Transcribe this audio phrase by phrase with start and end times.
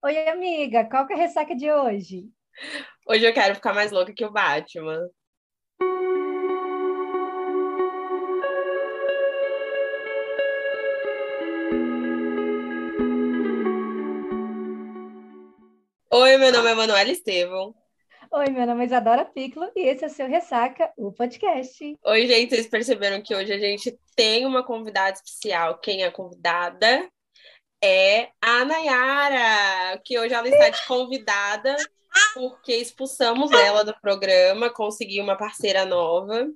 [0.00, 2.30] Oi, amiga, qual que é a ressaca de hoje?
[3.04, 5.08] Hoje eu quero ficar mais louca que o Batman.
[16.12, 17.74] Oi, meu nome é Manuela Estevam.
[18.30, 21.98] Oi, meu nome é Isadora Piccolo e esse é o seu Ressaca, o podcast.
[22.04, 25.76] Oi, gente, vocês perceberam que hoje a gente tem uma convidada especial.
[25.80, 27.10] Quem é a convidada?
[27.82, 31.76] É a Nayara, que hoje ela está de convidada
[32.34, 36.48] porque expulsamos ela do programa, consegui uma parceira nova.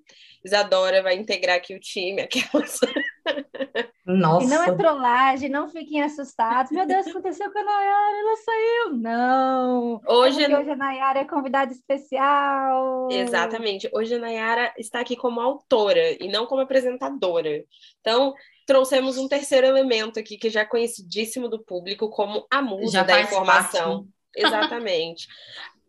[0.45, 2.81] Isadora vai integrar aqui o time, aquelas.
[4.05, 4.45] Nossa.
[4.45, 6.73] E não é trollagem, não fiquem assustados.
[6.73, 8.97] Meu Deus, aconteceu com a Nayara, ela saiu.
[8.97, 10.01] Não.
[10.09, 13.09] Hoje, é hoje a Nayara é convidada especial.
[13.13, 13.89] Exatamente.
[13.93, 17.63] Hoje a Nayara está aqui como autora e não como apresentadora.
[18.01, 18.35] Então,
[18.67, 23.21] trouxemos um terceiro elemento aqui que já é conhecidíssimo do público como a musa da
[23.21, 24.07] informação.
[24.35, 25.27] Exatamente.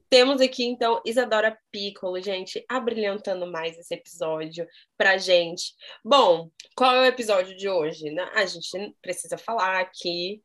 [0.09, 5.73] Temos aqui, então, Isadora Piccolo, gente, abrilhantando mais esse episódio pra gente.
[6.05, 8.11] Bom, qual é o episódio de hoje?
[8.11, 8.29] Né?
[8.35, 10.43] A gente precisa falar aqui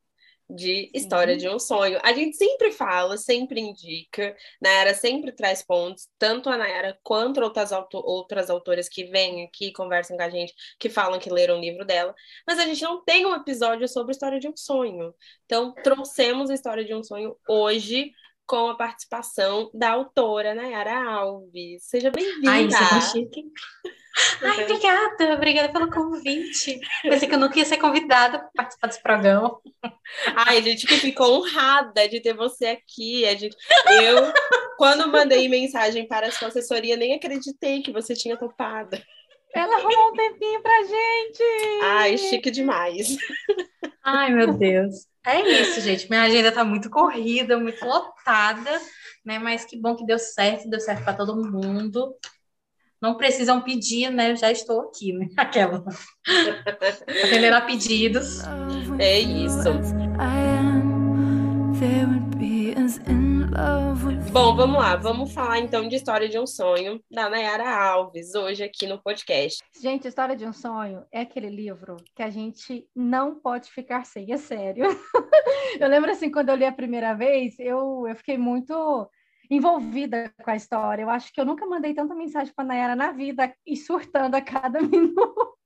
[0.49, 1.99] de História de um Sonho.
[2.03, 7.73] A gente sempre fala, sempre indica, Nayara sempre traz pontos, tanto a Nayara quanto outras,
[7.73, 11.61] auto outras autoras que vêm aqui, conversam com a gente, que falam que leram o
[11.61, 12.15] livro dela,
[12.47, 15.15] mas a gente não tem um episódio sobre História de um Sonho.
[15.45, 18.13] Então, trouxemos a História de um Sonho hoje
[18.49, 21.85] com a participação da autora Nayara Alves.
[21.85, 22.51] Seja bem-vinda.
[22.51, 23.45] Ai, é chique.
[24.43, 26.81] Ai, obrigada, obrigada pelo convite.
[27.03, 29.61] Pensei que eu nunca ia ser convidada para participar desse programa.
[30.35, 33.27] Ai, a gente que ficou honrada de ter você aqui.
[33.27, 33.55] A gente,
[34.03, 34.33] eu,
[34.79, 38.97] quando mandei mensagem para a sua assessoria, nem acreditei que você tinha topado.
[39.59, 41.43] Ela arrumou um tempinho pra gente.
[41.83, 43.17] Ai, chique demais.
[44.05, 45.07] Ai, meu Deus.
[45.27, 46.09] É isso, gente.
[46.09, 48.71] Minha agenda tá muito corrida, muito lotada,
[49.25, 49.39] né?
[49.39, 52.15] Mas que bom que deu certo, deu certo para todo mundo.
[53.01, 54.33] Não precisam pedir, né?
[54.33, 55.29] Eu já estou aqui, né?
[55.37, 55.85] Aquela.
[57.25, 58.41] Atender a pedidos.
[58.99, 59.69] É isso.
[64.33, 68.65] Bom, vamos lá, vamos falar então de História de um Sonho, da Nayara Alves, hoje
[68.65, 69.63] aqui no podcast.
[69.81, 74.33] Gente, História de um Sonho é aquele livro que a gente não pode ficar sem,
[74.33, 74.85] é sério.
[75.79, 79.11] eu lembro assim, quando eu li a primeira vez, eu, eu fiquei muito
[79.51, 81.03] envolvida com a história.
[81.03, 84.41] Eu acho que eu nunca mandei tanta mensagem para Nayara na vida e surtando a
[84.41, 85.58] cada minuto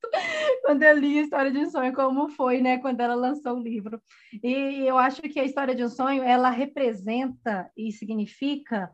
[0.63, 3.63] quando eu li a História de um Sonho, como foi, né, quando ela lançou o
[3.63, 4.01] livro.
[4.43, 8.91] E eu acho que a História de um Sonho, ela representa e significa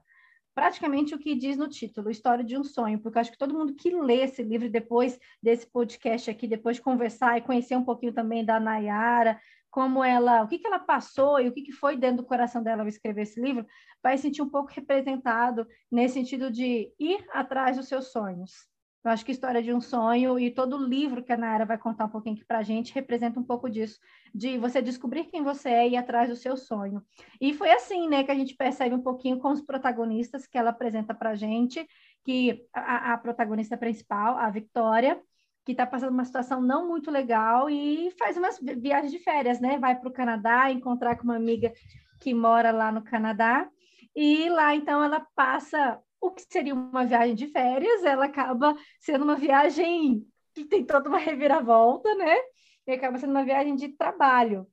[0.54, 3.54] praticamente o que diz no título, História de um Sonho, porque eu acho que todo
[3.54, 7.84] mundo que lê esse livro depois desse podcast aqui, depois de conversar e conhecer um
[7.84, 9.38] pouquinho também da Nayara,
[9.70, 12.62] como ela, o que, que ela passou e o que, que foi dentro do coração
[12.62, 13.64] dela ao escrever esse livro,
[14.02, 18.66] vai se sentir um pouco representado nesse sentido de ir atrás dos seus sonhos.
[19.04, 21.78] Eu acho que história de um sonho e todo o livro que a Nara vai
[21.78, 23.98] contar um pouquinho aqui para a gente representa um pouco disso,
[24.34, 27.03] de você descobrir quem você é e ir atrás do seu sonho.
[27.41, 30.70] E foi assim, né, que a gente percebe um pouquinho com os protagonistas que ela
[30.70, 31.86] apresenta para a gente,
[32.25, 35.20] que a, a protagonista principal, a Victoria,
[35.65, 39.78] que está passando uma situação não muito legal e faz umas viagens de férias, né?
[39.78, 41.72] Vai para o Canadá encontrar com uma amiga
[42.20, 43.69] que mora lá no Canadá.
[44.16, 49.24] E lá, então, ela passa o que seria uma viagem de férias, ela acaba sendo
[49.24, 52.36] uma viagem que tem toda uma reviravolta, né?
[52.86, 54.66] E acaba sendo uma viagem de trabalho.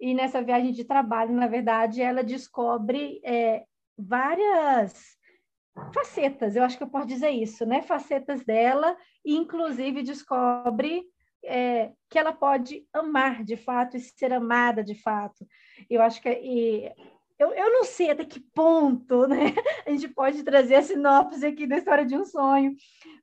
[0.00, 3.64] E nessa viagem de trabalho, na verdade, ela descobre é,
[3.96, 5.14] várias
[5.92, 7.82] facetas, eu acho que eu posso dizer isso, né?
[7.82, 11.04] Facetas dela, e inclusive descobre
[11.44, 15.46] é, que ela pode amar de fato e ser amada de fato.
[15.90, 16.92] Eu acho que e,
[17.38, 19.46] eu, eu não sei até que ponto né,
[19.86, 22.74] a gente pode trazer a sinopse aqui da história de um sonho,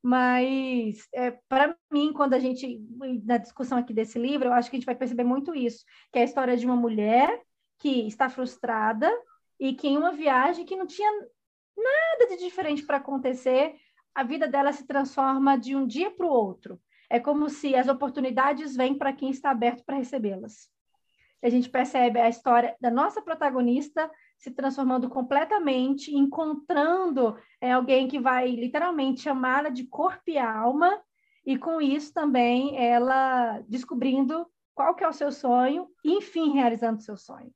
[0.03, 2.79] mas é, para mim, quando a gente,
[3.23, 6.19] na discussão aqui desse livro, eu acho que a gente vai perceber muito isso, que
[6.19, 7.41] é a história de uma mulher
[7.79, 9.09] que está frustrada
[9.59, 11.09] e que em uma viagem que não tinha
[11.77, 13.75] nada de diferente para acontecer,
[14.13, 16.79] a vida dela se transforma de um dia para o outro.
[17.09, 20.69] É como se as oportunidades vêm para quem está aberto para recebê-las
[21.41, 28.19] a gente percebe a história da nossa protagonista se transformando completamente, encontrando é, alguém que
[28.19, 31.01] vai literalmente amá-la de corpo e alma,
[31.45, 36.99] e com isso também ela descobrindo qual que é o seu sonho, e enfim realizando
[36.99, 37.51] o seu sonho.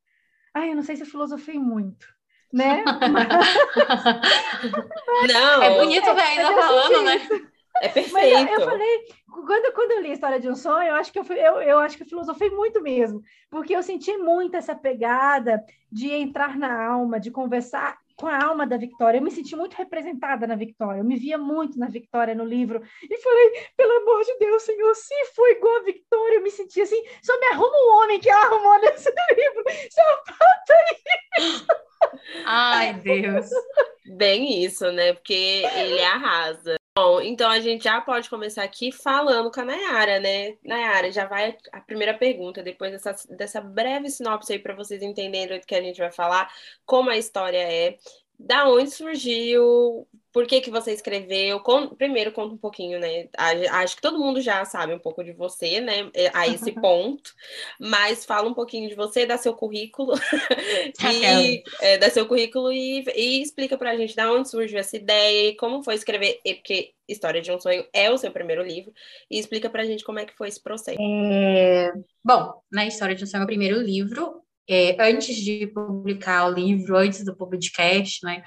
[0.53, 2.07] Ai, eu não sei se eu filosofei muito,
[2.51, 2.83] né?
[5.33, 7.19] não, é bonito ver ainda falando, né?
[7.81, 8.49] É perfeito.
[8.51, 11.19] eu, eu, falei, quando, quando eu li a história de um sonho, eu acho que
[11.19, 14.75] eu, fui, eu, eu acho que eu filosofei muito mesmo, porque eu senti muito essa
[14.75, 19.19] pegada de entrar na alma, de conversar com a alma da Victoria.
[19.19, 22.81] Eu me senti muito representada na Victoria, eu me via muito na Victoria no livro.
[23.03, 26.81] E falei, pelo amor de Deus, Senhor, se for igual a Victoria, eu me senti
[26.81, 29.63] assim, só me arruma um homem que ela arrumou nesse livro.
[29.91, 30.75] Só falta
[31.39, 31.67] isso.
[32.45, 33.49] Ai, Deus.
[34.15, 35.13] Bem isso, né?
[35.13, 36.77] Porque ele arrasa.
[36.97, 40.55] Bom, então a gente já pode começar aqui falando com a Nayara, né?
[40.63, 45.57] Nayara, já vai a primeira pergunta, depois dessa, dessa breve sinopse aí para vocês entenderem
[45.57, 46.49] o que a gente vai falar,
[46.85, 47.97] como a história é
[48.39, 51.61] da onde surgiu, por que que você escreveu.
[51.97, 53.29] primeiro, conta um pouquinho, né?
[53.71, 56.11] Acho que todo mundo já sabe um pouco de você, né?
[56.13, 57.33] É, a esse ponto.
[57.79, 60.13] Mas fala um pouquinho de você, dá seu currículo.
[61.01, 65.51] e, é, dá seu currículo e, e explica pra gente da onde surgiu essa ideia
[65.51, 68.91] e como foi escrever, porque História de um Sonho é o seu primeiro livro.
[69.31, 70.97] E explica pra gente como é que foi esse processo.
[70.99, 71.93] É...
[72.21, 76.53] Bom, na História de um Sonho é o primeiro livro é, antes de publicar o
[76.53, 78.43] livro, antes do podcast, né,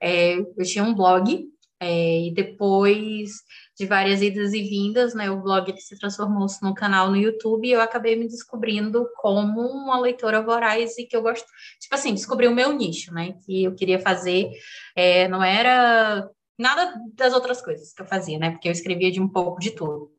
[0.00, 1.46] é, eu tinha um blog,
[1.82, 3.30] é, e depois
[3.78, 7.72] de várias idas e vindas, né, o blog se transformou num canal no YouTube e
[7.72, 11.46] eu acabei me descobrindo como uma leitora voraz e que eu gosto,
[11.80, 14.50] tipo assim, descobri o meu nicho, né, que eu queria fazer,
[14.94, 16.28] é, não era
[16.58, 19.70] nada das outras coisas que eu fazia, né, porque eu escrevia de um pouco de
[19.70, 20.10] tudo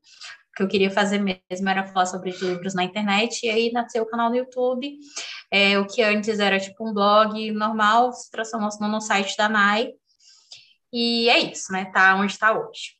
[0.56, 4.08] que eu queria fazer mesmo era falar sobre livros na internet, e aí nasceu o
[4.08, 4.98] canal no YouTube,
[5.50, 9.94] é, o que antes era tipo um blog normal, se transformou no site da NAI,
[10.92, 12.96] e é isso, né, tá onde está hoje.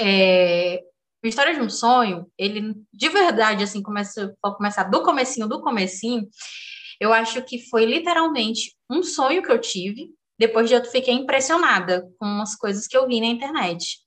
[0.00, 0.82] É,
[1.22, 6.28] História de um Sonho, ele de verdade, assim, começa, vou começar do comecinho, do comecinho,
[7.00, 12.08] eu acho que foi literalmente um sonho que eu tive, depois de eu fiquei impressionada
[12.18, 13.98] com as coisas que eu vi na internet,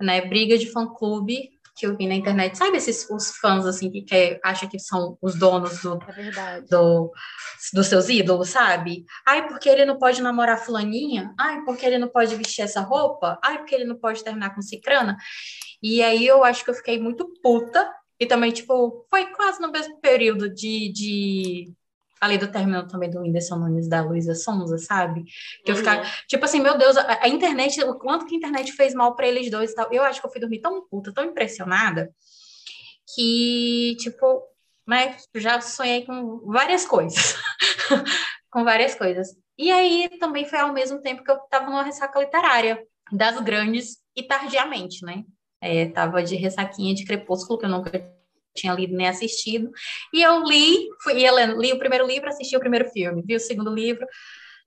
[0.00, 4.02] né, briga de fã-clube que eu vi na internet, sabe esses os fãs assim que
[4.02, 7.10] quer, acha que são os donos do, é do
[7.72, 9.04] dos seus ídolos, sabe?
[9.26, 11.34] Ai, porque ele não pode namorar fulaninha?
[11.38, 13.38] Ai, porque ele não pode vestir essa roupa?
[13.42, 15.16] Ai, porque ele não pode terminar com cicrana?
[15.82, 17.90] E aí eu acho que eu fiquei muito puta
[18.20, 21.72] e também, tipo, foi quase no mesmo período de, de
[22.22, 25.24] ali do término também do Whindersson Nunes da Luísa Sonza, sabe?
[25.64, 26.08] Que eu ficava, uhum.
[26.28, 29.26] tipo assim, meu Deus, a, a, internet, o quanto que a internet fez mal para
[29.26, 29.92] eles dois e tal.
[29.92, 32.14] Eu acho que eu fui dormir tão puta, tão impressionada,
[33.12, 34.40] que, tipo,
[34.86, 37.34] né, já sonhei com várias coisas.
[38.52, 39.36] com várias coisas.
[39.58, 42.80] E aí também foi ao mesmo tempo que eu tava numa ressaca literária,
[43.10, 45.24] das grandes e tardiamente, né?
[45.60, 47.90] É, tava de ressaquinha de crepúsculo, que eu nunca
[48.54, 49.70] tinha lido nem assistido.
[50.12, 53.72] E eu li, fui, li o primeiro livro, assisti o primeiro filme, vi o segundo
[53.74, 54.06] livro,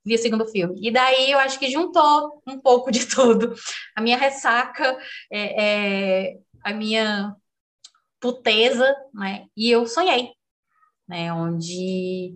[0.06, 0.80] vi o segundo filme.
[0.82, 3.54] E daí eu acho que juntou um pouco de tudo.
[3.96, 4.98] A minha ressaca,
[5.32, 7.36] é, é, a minha
[8.20, 9.46] puteza, né?
[9.56, 10.32] E eu sonhei,
[11.08, 11.34] né?
[11.34, 12.36] Onde.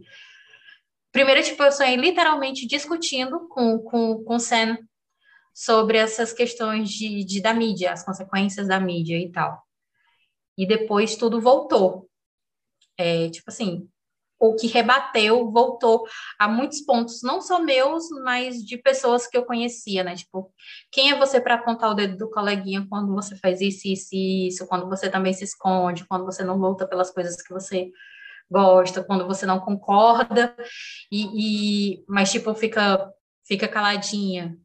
[1.11, 4.77] Primeiro, tipo, eu sonhei literalmente discutindo com, com, com o Sam
[5.53, 9.68] sobre essas questões de, de, da mídia, as consequências da mídia e tal
[10.59, 12.09] e depois tudo voltou.
[12.97, 13.87] É, tipo assim,
[14.37, 16.05] o que rebateu voltou
[16.37, 20.15] a muitos pontos, não só meus, mas de pessoas que eu conhecia, né?
[20.15, 20.51] Tipo,
[20.91, 24.67] quem é você para apontar o dedo do coleguinha quando você faz isso, isso isso,
[24.67, 27.89] quando você também se esconde, quando você não luta pelas coisas que você
[28.51, 30.53] gosta, quando você não concorda,
[31.09, 33.09] e, e mas tipo, fica,
[33.47, 34.57] fica caladinha.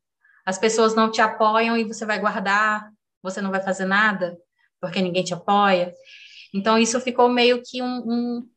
[0.44, 2.90] As pessoas não te apoiam e você vai guardar,
[3.22, 4.36] você não vai fazer nada
[4.84, 5.94] porque ninguém te apoia.
[6.52, 8.50] Então, isso ficou meio que um, um,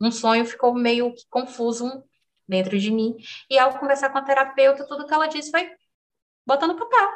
[0.00, 2.02] um sonho, ficou meio que confuso
[2.48, 3.16] dentro de mim.
[3.50, 5.70] E ao conversar com a terapeuta, tudo que ela disse foi
[6.44, 7.08] botando papel.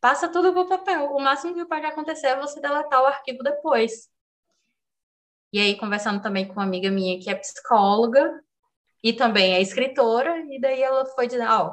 [0.00, 1.12] Passa tudo pro papel.
[1.12, 4.08] O máximo que pode acontecer é você deletar o arquivo depois.
[5.52, 8.42] E aí, conversando também com uma amiga minha que é psicóloga
[9.02, 11.68] e também é escritora, e daí ela foi dizer, ó,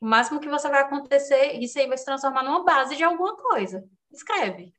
[0.00, 3.04] oh, o máximo que você vai acontecer, isso aí vai se transformar numa base de
[3.04, 4.72] alguma coisa escreve.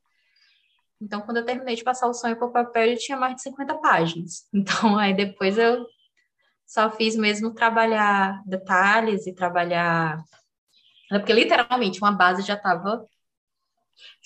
[1.02, 3.44] Então, quando eu terminei de passar o sonho para o papel, ele tinha mais de
[3.44, 4.48] 50 páginas.
[4.54, 5.86] Então, aí depois eu
[6.66, 10.22] só fiz mesmo trabalhar detalhes e trabalhar.
[11.10, 13.08] Porque literalmente uma base já estava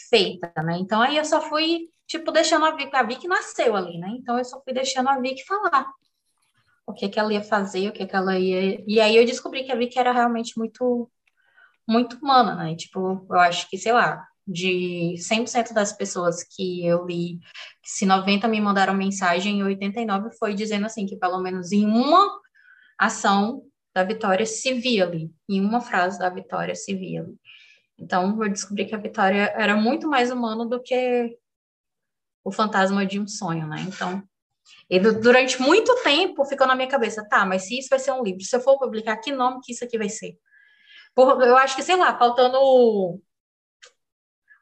[0.09, 0.77] feita, né?
[0.79, 4.09] Então, aí eu só fui, tipo, deixando a Vicky, a Vicky nasceu ali, né?
[4.11, 5.87] Então, eu só fui deixando a Vicky falar
[6.85, 8.83] o que, que ela ia fazer, o que, que ela ia.
[8.87, 11.09] E aí eu descobri que a Vicky era realmente muito,
[11.87, 12.75] muito humana, né?
[12.75, 17.39] Tipo, eu acho que, sei lá, de 100% das pessoas que eu li,
[17.83, 22.39] se 90 me mandaram mensagem, 89 foi dizendo assim que pelo menos em uma
[22.97, 27.35] ação da Vitória se via ali, em uma frase da Vitória se via ali.
[27.97, 31.37] Então, eu descobri que a Vitória era muito mais humano do que
[32.43, 33.77] o fantasma de um sonho, né?
[33.87, 34.21] Então,
[34.89, 38.23] e durante muito tempo ficou na minha cabeça, tá, mas se isso vai ser um
[38.23, 40.37] livro, se eu for publicar, que nome que isso aqui vai ser?
[41.15, 43.21] Por, eu acho que, sei lá, faltando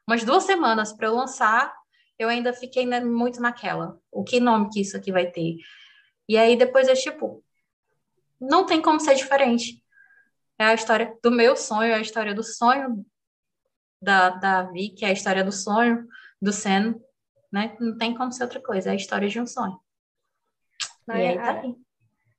[0.06, 1.72] umas duas semanas para eu lançar,
[2.18, 3.98] eu ainda fiquei muito naquela.
[4.10, 5.56] O que nome que isso aqui vai ter?
[6.28, 7.44] E aí depois é tipo,
[8.40, 9.82] não tem como ser diferente.
[10.58, 13.04] É a história do meu sonho, é a história do sonho
[14.00, 16.06] da, da Vicky, é a história do sonho
[16.40, 16.94] do Sen,
[17.52, 17.76] né?
[17.80, 19.78] Não tem como ser outra coisa, é a história de um sonho.
[21.06, 21.76] Não, e aí tá aí.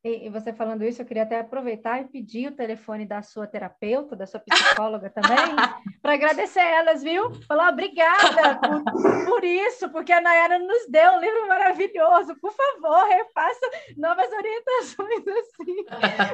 [0.06, 4.18] E, você falando isso, eu queria até aproveitar e pedir o telefone da sua terapeuta,
[4.18, 5.32] da sua psicóloga também,
[6.02, 7.34] para agradecer elas, viu?
[7.48, 8.84] Falar obrigada por,
[9.26, 12.36] por, isso, porque a Nayara nos deu um livro maravilhoso.
[12.42, 15.86] Por favor, refaça novas orientações assim,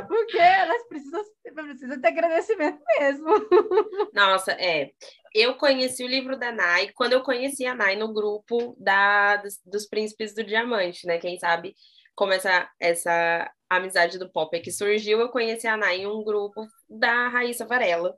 [0.07, 1.23] porque elas precisam,
[1.53, 3.27] precisam ter agradecimento mesmo.
[4.15, 4.89] Nossa, é.
[5.31, 9.61] Eu conheci o livro da Nay quando eu conheci a Nay no grupo da, dos,
[9.63, 11.19] dos Príncipes do Diamante, né?
[11.19, 11.75] Quem sabe
[12.19, 16.67] como essa, essa amizade do pop que surgiu, eu conheci a Ana em um grupo
[16.89, 18.13] da Raíssa Varela.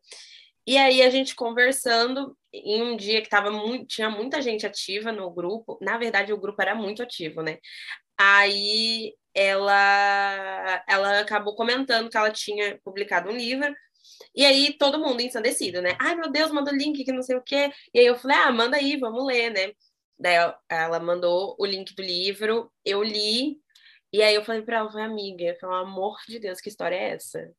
[0.65, 5.11] E aí a gente conversando em um dia que tava muito, tinha muita gente ativa
[5.11, 5.77] no grupo.
[5.81, 7.59] Na verdade, o grupo era muito ativo, né?
[8.17, 13.71] Aí ela ela acabou comentando que ela tinha publicado um livro.
[14.35, 15.95] E aí todo mundo ensandecido, né?
[15.99, 17.71] Ai, meu Deus, manda o link que não sei o quê.
[17.93, 19.73] E aí eu falei: "Ah, manda aí, vamos ler, né?"
[20.19, 20.35] Daí
[20.69, 23.60] ela mandou o link do livro, eu li,
[24.11, 27.51] e aí eu falei pra ela, amiga, pelo amor de Deus, que história é essa?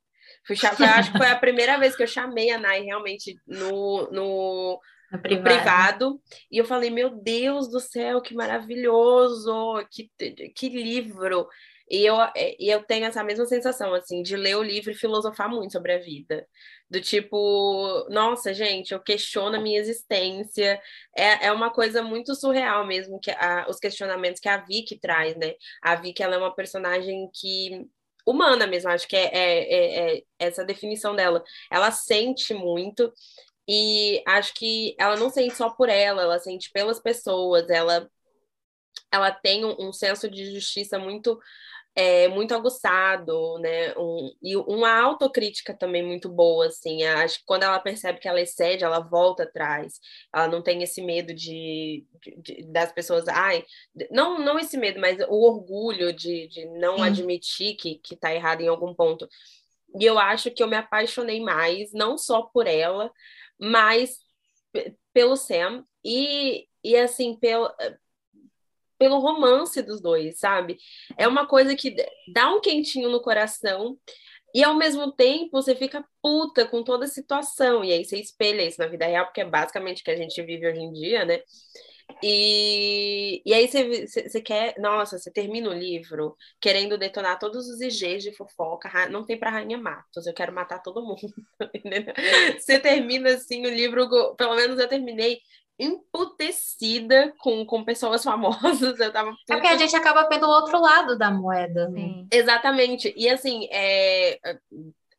[0.47, 4.11] Fui, eu acho que foi a primeira vez que eu chamei a Nai realmente no,
[4.11, 4.81] no,
[5.11, 5.45] no privado.
[5.45, 6.23] privado.
[6.51, 10.11] E eu falei, meu Deus do céu, que maravilhoso, que,
[10.55, 11.49] que livro.
[11.93, 12.17] E eu,
[12.59, 15.93] e eu tenho essa mesma sensação, assim, de ler o livro e filosofar muito sobre
[15.93, 16.49] a vida.
[16.91, 20.81] Do tipo, nossa, gente, eu questiono a minha existência.
[21.15, 25.37] É, é uma coisa muito surreal mesmo, que a, os questionamentos que a Vicky traz,
[25.37, 25.55] né?
[25.83, 27.87] A Vicky, ela é uma personagem que
[28.27, 31.45] humana mesmo, acho que é, é, é, é, essa definição dela.
[31.71, 33.13] Ela sente muito
[33.69, 38.09] e acho que ela não sente só por ela, ela sente pelas pessoas, ela,
[39.11, 41.39] ela tem um, um senso de justiça muito
[41.95, 43.95] é, muito aguçado, né?
[43.99, 47.03] Um, e uma autocrítica também muito boa, assim.
[47.05, 50.01] Acho que quando ela percebe que ela excede, ela volta atrás.
[50.35, 53.65] Ela não tem esse medo de, de, de das pessoas, ai,
[54.11, 57.03] não, não esse medo, mas o orgulho de, de não Sim.
[57.03, 59.29] admitir que, que tá errado em algum ponto.
[60.01, 63.11] E eu acho que eu me apaixonei mais, não só por ela,
[63.61, 64.19] mas
[65.13, 67.71] pelo Sam e, e assim, pelo,
[69.03, 70.79] pelo romance dos dois, sabe?
[71.19, 71.93] É uma coisa que
[72.33, 73.99] dá um quentinho no coração
[74.55, 77.83] e ao mesmo tempo você fica puta com toda a situação.
[77.85, 80.41] E aí você espelha isso na vida real, porque é basicamente o que a gente
[80.41, 81.41] vive hoje em dia, né?
[82.23, 87.81] E, e aí você, você quer, nossa, você termina o livro querendo detonar todos os
[87.81, 91.35] IGs de fofoca, não tem para Rainha Matos, eu quero matar todo mundo.
[92.57, 95.41] você termina assim o livro, pelo menos eu terminei
[95.83, 98.99] emputecida com, com pessoas famosas.
[98.99, 99.55] Eu tava puta...
[99.55, 101.89] É porque a gente acaba vendo o outro lado da moeda.
[101.89, 102.25] Né?
[102.31, 103.13] Exatamente.
[103.17, 104.39] E assim, é...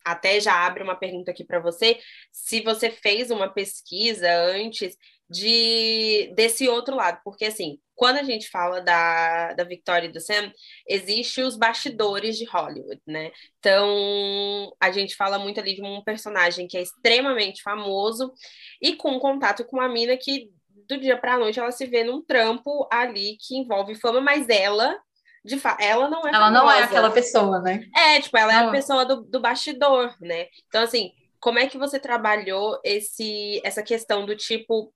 [0.06, 2.00] até já abre uma pergunta aqui para você.
[2.32, 4.96] Se você fez uma pesquisa antes
[5.30, 10.20] de desse outro lado, porque assim, quando a gente fala da, da Victoria e do
[10.20, 10.52] Sam,
[10.88, 13.32] existe os bastidores de Hollywood, né?
[13.60, 18.34] Então, a gente fala muito ali de um personagem que é extremamente famoso
[18.82, 20.50] e com contato com uma mina que
[20.88, 24.50] do dia para a noite ela se vê num trampo ali que envolve fama, mas
[24.50, 25.00] ela
[25.46, 26.52] de fato, ela não é Ela famosa.
[26.52, 27.86] não é aquela pessoa, né?
[27.94, 28.60] É, tipo, ela não.
[28.62, 30.48] é a pessoa do, do bastidor, né?
[30.68, 34.94] Então, assim, como é que você trabalhou esse, essa questão do tipo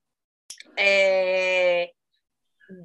[0.78, 1.92] é,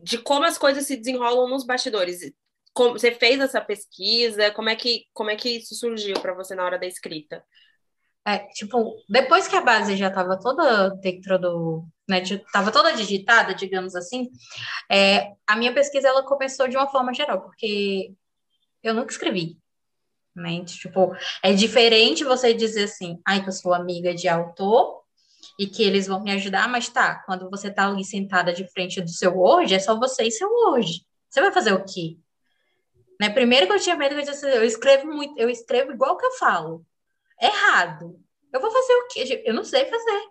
[0.03, 2.33] de como as coisas se desenrolam nos bastidores.
[2.73, 4.51] Como, você fez essa pesquisa?
[4.51, 7.45] Como é que, como é que isso surgiu para você na hora da escrita?
[8.25, 13.53] É, tipo, depois que a base já estava toda dentro do, né, estava toda digitada,
[13.53, 14.31] digamos assim,
[14.89, 18.15] é, a minha pesquisa ela começou de uma forma geral, porque
[18.81, 19.59] eu nunca escrevi,
[20.37, 20.65] né?
[20.65, 21.13] Tipo,
[21.43, 25.02] é diferente você dizer assim, ai, que eu sou amiga de autor,
[25.59, 29.01] e que eles vão me ajudar, mas tá, quando você tá ali sentada de frente
[29.01, 31.05] do seu hoje, é só você e seu hoje.
[31.29, 32.19] Você vai fazer o quê?
[33.21, 33.31] Né?
[33.31, 36.85] Primeiro que eu tinha medo, eu escrevo muito, eu escrevo igual que eu falo.
[37.41, 38.21] Errado.
[38.53, 39.43] Eu vou fazer o quê?
[39.47, 40.23] Eu não sei fazer.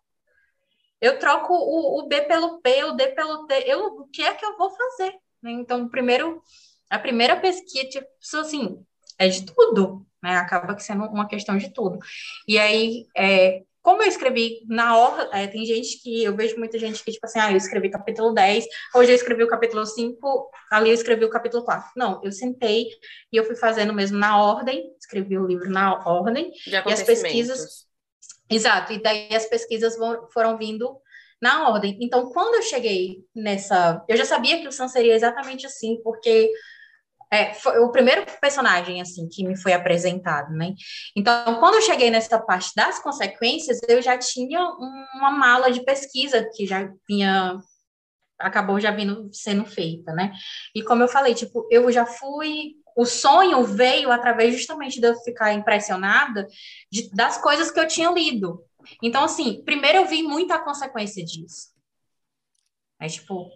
[1.00, 3.64] Eu troco o, o B pelo P, o D pelo T.
[3.66, 5.16] Eu, o que é que eu vou fazer?
[5.42, 5.52] Né?
[5.52, 6.42] Então, primeiro,
[6.90, 8.08] a primeira pesquisa, tipo,
[8.40, 8.86] assim,
[9.18, 10.36] é de tudo, né?
[10.36, 11.98] Acaba sendo uma questão de tudo.
[12.48, 16.78] E aí, é, como eu escrevi na ordem, é, tem gente que, eu vejo muita
[16.78, 20.52] gente que, tipo assim, ah, eu escrevi capítulo 10, hoje eu escrevi o capítulo 5,
[20.72, 21.92] ali eu escrevi o capítulo 4.
[21.96, 22.88] Não, eu sentei
[23.32, 27.90] e eu fui fazendo mesmo na ordem, escrevi o livro na ordem, e as pesquisas...
[28.50, 30.98] Exato, e daí as pesquisas vão, foram vindo
[31.42, 31.98] na ordem.
[32.02, 34.04] Então, quando eu cheguei nessa...
[34.08, 36.52] Eu já sabia que o Sam seria exatamente assim, porque
[37.32, 40.74] é, foi o primeiro personagem, assim, que me foi apresentado, né?
[41.16, 44.62] Então, quando eu cheguei nessa parte das consequências, eu já tinha
[45.16, 47.60] uma mala de pesquisa que já vinha
[48.38, 50.34] acabou já vindo sendo feita, né?
[50.76, 55.16] E como eu falei, tipo, eu já fui o sonho veio através justamente de eu
[55.22, 56.48] ficar impressionada
[56.92, 58.64] de, das coisas que eu tinha lido.
[59.02, 61.70] Então, assim, primeiro eu vi muita consequência disso.
[63.00, 63.50] É tipo,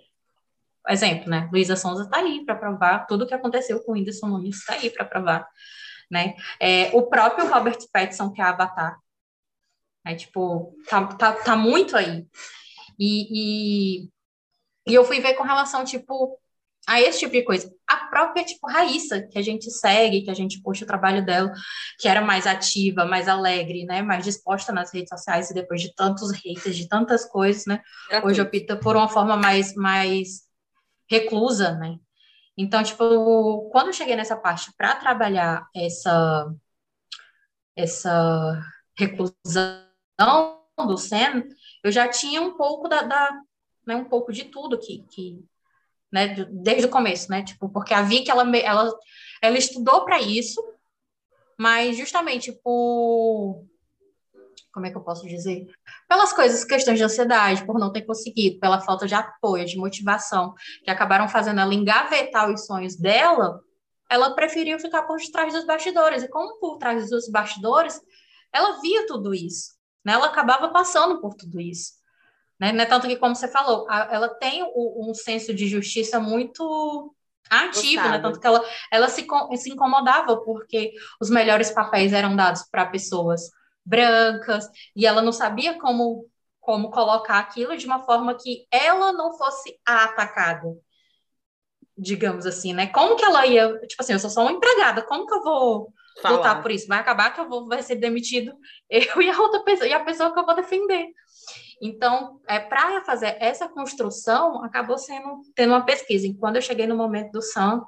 [0.89, 1.49] exemplo, né?
[1.51, 4.73] Luísa Sonza está aí para provar tudo o que aconteceu com o Whindersson Nunes está
[4.73, 5.47] aí para provar,
[6.09, 6.35] né?
[6.59, 8.97] É, o próprio Robert Pattinson que é Avatar,
[10.05, 12.27] é tipo tá, tá, tá muito aí
[12.99, 14.09] e, e,
[14.87, 16.39] e eu fui ver com relação tipo
[16.87, 17.71] a esse tipo de coisa.
[17.87, 21.51] A própria, tipo, Raíssa, que a gente segue, que a gente puxa o trabalho dela,
[21.99, 25.93] que era mais ativa, mais alegre, né, mais disposta nas redes sociais, e depois de
[25.95, 27.81] tantos haters, de tantas coisas, né,
[28.23, 30.44] hoje opta por uma forma mais, mais
[31.09, 31.97] reclusa, né?
[32.57, 36.53] Então, tipo, quando eu cheguei nessa parte para trabalhar essa
[37.75, 38.61] essa
[38.97, 39.83] reclusão
[40.77, 41.43] do Sam,
[41.83, 43.41] eu já tinha um pouco da, da
[43.85, 45.43] né, um pouco de tudo que, que
[46.11, 47.43] né, desde o começo, né?
[47.43, 48.97] Tipo, porque a Vicky ela ela
[49.41, 50.63] ela estudou para isso,
[51.57, 53.65] mas justamente por
[54.75, 55.73] como é que eu posso dizer?
[56.05, 60.53] Pelas coisas, questões de ansiedade, por não ter conseguido, pela falta de apoio, de motivação,
[60.83, 63.61] que acabaram fazendo ela engavetar os sonhos dela,
[64.09, 66.23] ela preferiu ficar por trás dos bastidores.
[66.23, 68.01] E como por trás dos bastidores,
[68.51, 70.11] ela via tudo isso, né?
[70.11, 71.93] Ela acabava passando por tudo isso.
[72.59, 72.73] Né?
[72.73, 77.15] Não é tanto que, como você falou, ela tem um senso de justiça muito
[77.49, 78.19] ativo, né?
[78.19, 80.91] Tanto que ela, ela se, se incomodava porque
[81.21, 83.49] os melhores papéis eram dados para pessoas
[83.85, 86.25] brancas, e ela não sabia como,
[86.59, 90.67] como colocar aquilo de uma forma que ela não fosse a atacada,
[91.97, 92.87] digamos assim, né?
[92.87, 95.93] Como que ela ia, tipo assim, eu sou só uma empregada, como que eu vou
[96.21, 96.37] Falar.
[96.37, 96.87] lutar por isso?
[96.87, 98.53] Vai acabar que eu vou vai ser demitido
[98.89, 101.07] eu e a outra pessoa, e a pessoa que eu vou defender.
[101.81, 106.25] Então, é, para fazer essa construção, acabou sendo tendo uma pesquisa.
[106.25, 107.83] E quando eu cheguei no momento do SAM,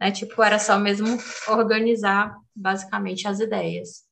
[0.00, 4.03] né, tipo, era só mesmo organizar basicamente as ideias.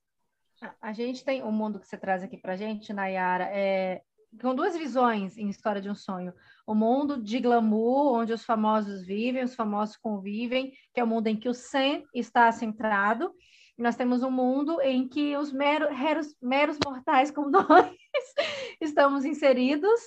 [0.81, 4.03] A gente tem o um mundo que você traz aqui para gente, Nayara, é,
[4.40, 6.33] com duas visões em História de um Sonho.
[6.66, 11.27] O mundo de glamour, onde os famosos vivem, os famosos convivem, que é o mundo
[11.27, 13.35] em que o Sen está centrado.
[13.77, 17.90] E nós temos um mundo em que os meros, meros, meros mortais como nós
[18.81, 20.01] estamos inseridos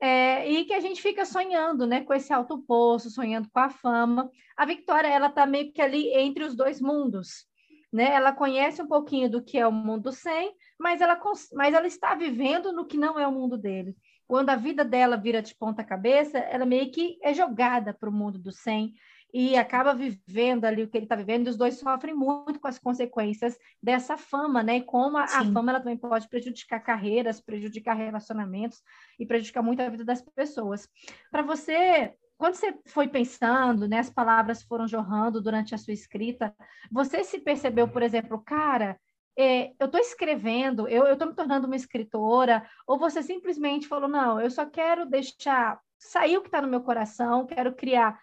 [0.00, 3.70] é, e que a gente fica sonhando, né, com esse alto poço, sonhando com a
[3.70, 4.28] fama.
[4.56, 7.49] A Victoria, ela está meio que ali entre os dois mundos
[7.92, 8.12] né?
[8.12, 11.20] Ela conhece um pouquinho do que é o mundo sem, mas ela,
[11.52, 13.96] mas ela está vivendo no que não é o mundo dele.
[14.26, 18.12] Quando a vida dela vira de ponta cabeça, ela meio que é jogada para o
[18.12, 18.94] mundo do sem
[19.32, 22.68] e acaba vivendo ali o que ele está vivendo, e os dois sofrem muito com
[22.68, 24.78] as consequências dessa fama, né?
[24.78, 28.82] E como a, a, fama ela também pode prejudicar carreiras, prejudicar relacionamentos
[29.18, 30.88] e prejudicar muito a vida das pessoas.
[31.30, 36.56] Para você, quando você foi pensando, né, as palavras foram jorrando durante a sua escrita,
[36.90, 38.98] você se percebeu, por exemplo, cara,
[39.36, 44.40] é, eu estou escrevendo, eu estou me tornando uma escritora, ou você simplesmente falou, não,
[44.40, 48.18] eu só quero deixar sair o que está no meu coração, quero criar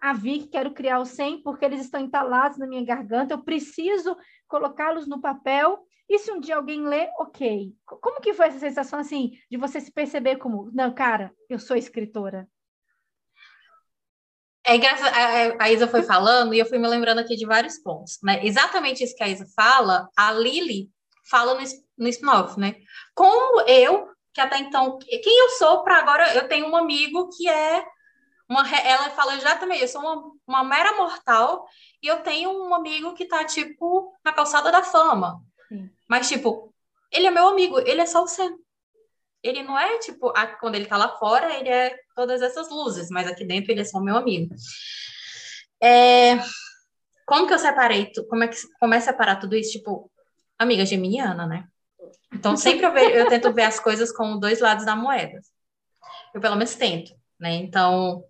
[0.00, 4.16] a Vic, quero criar o 100, porque eles estão entalados na minha garganta, eu preciso
[4.48, 7.72] colocá-los no papel, e se um dia alguém lê, ok.
[7.86, 11.76] Como que foi essa sensação, assim, de você se perceber como, não, cara, eu sou
[11.76, 12.48] escritora?
[14.70, 17.76] É engraçado, a, a Isa foi falando e eu fui me lembrando aqui de vários
[17.78, 18.38] pontos, né?
[18.46, 20.88] Exatamente isso que a Isa fala, a Lily
[21.28, 21.60] fala no,
[21.98, 22.76] no spin-off, né?
[23.12, 27.48] Como eu, que até então, quem eu sou para agora, eu tenho um amigo que
[27.48, 27.84] é
[28.48, 31.66] uma, ela fala exatamente, eu sou uma, uma mera mortal
[32.00, 35.42] e eu tenho um amigo que tá, tipo, na calçada da fama.
[35.68, 35.90] Sim.
[36.08, 36.72] Mas, tipo,
[37.10, 38.56] ele é meu amigo, ele é só o Sam
[39.42, 43.08] ele não é tipo, a, quando ele tá lá fora, ele é todas essas luzes,
[43.10, 44.54] mas aqui dentro ele é só meu amigo.
[45.82, 46.38] É,
[47.26, 49.72] como que eu separei, como é que como é separar tudo isso?
[49.72, 50.10] Tipo,
[50.58, 51.66] amiga geminiana, né?
[52.32, 55.40] Então sempre eu, eu tento ver as coisas com dois lados da moeda.
[56.34, 57.54] Eu pelo menos tento, né?
[57.54, 58.22] Então,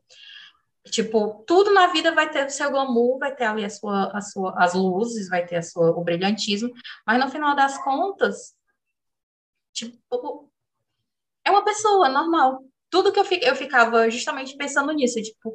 [0.86, 4.20] tipo, tudo na vida vai ter o seu glamour, vai ter ali a sua, a
[4.20, 6.70] sua, as luzes, vai ter a sua, o brilhantismo,
[7.06, 8.54] mas no final das contas,
[9.72, 10.49] Tipo,
[11.50, 12.62] é uma pessoa normal.
[12.88, 15.54] Tudo que eu, eu ficava justamente pensando nisso, tipo,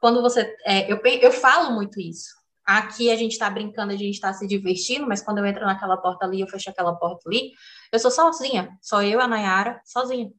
[0.00, 0.54] quando você.
[0.64, 2.30] É, eu, eu falo muito isso.
[2.64, 5.96] Aqui a gente tá brincando, a gente tá se divertindo, mas quando eu entro naquela
[5.96, 7.52] porta ali, eu fecho aquela porta ali,
[7.92, 8.76] eu sou sozinha.
[8.80, 10.30] Só eu, a Nayara, sozinha.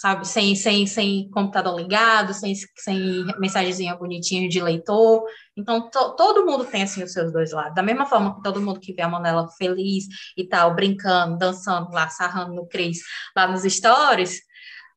[0.00, 0.26] Sabe?
[0.26, 5.24] Sem, sem, sem computador ligado, sem, sem mensagenzinha bonitinha de leitor.
[5.56, 7.74] Então, to, todo mundo tem, assim, os seus dois lados.
[7.74, 10.04] Da mesma forma que todo mundo que vê a Manela feliz
[10.36, 12.98] e tal, brincando, dançando lá, sarrando no Cris,
[13.36, 14.40] lá nos stories.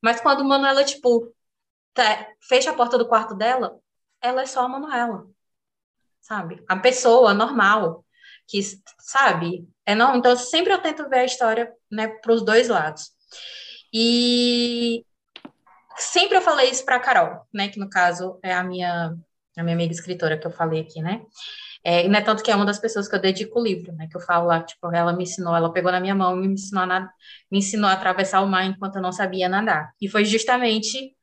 [0.04, 1.34] Mas quando a Manuela, tipo,
[1.94, 3.80] tá, fecha a porta do quarto dela,
[4.22, 5.26] ela é só a Manuela
[6.22, 6.64] sabe?
[6.68, 8.06] A pessoa normal,
[8.48, 8.62] que,
[9.00, 9.68] sabe?
[9.86, 13.12] É não, então sempre eu tento ver a história, né, para os dois lados.
[13.94, 15.06] E
[15.98, 19.16] sempre eu falei isso para Carol, né, que no caso é a minha
[19.58, 21.22] a minha amiga escritora que eu falei aqui, né?
[21.84, 24.08] É, não é tanto que é uma das pessoas que eu dedico o livro, né?
[24.10, 26.54] Que eu falo lá, tipo, ela me ensinou, ela pegou na minha mão e me
[26.54, 27.14] ensinou a, nadar,
[27.52, 29.92] me ensinou a atravessar o mar enquanto eu não sabia nadar.
[30.02, 31.16] E foi justamente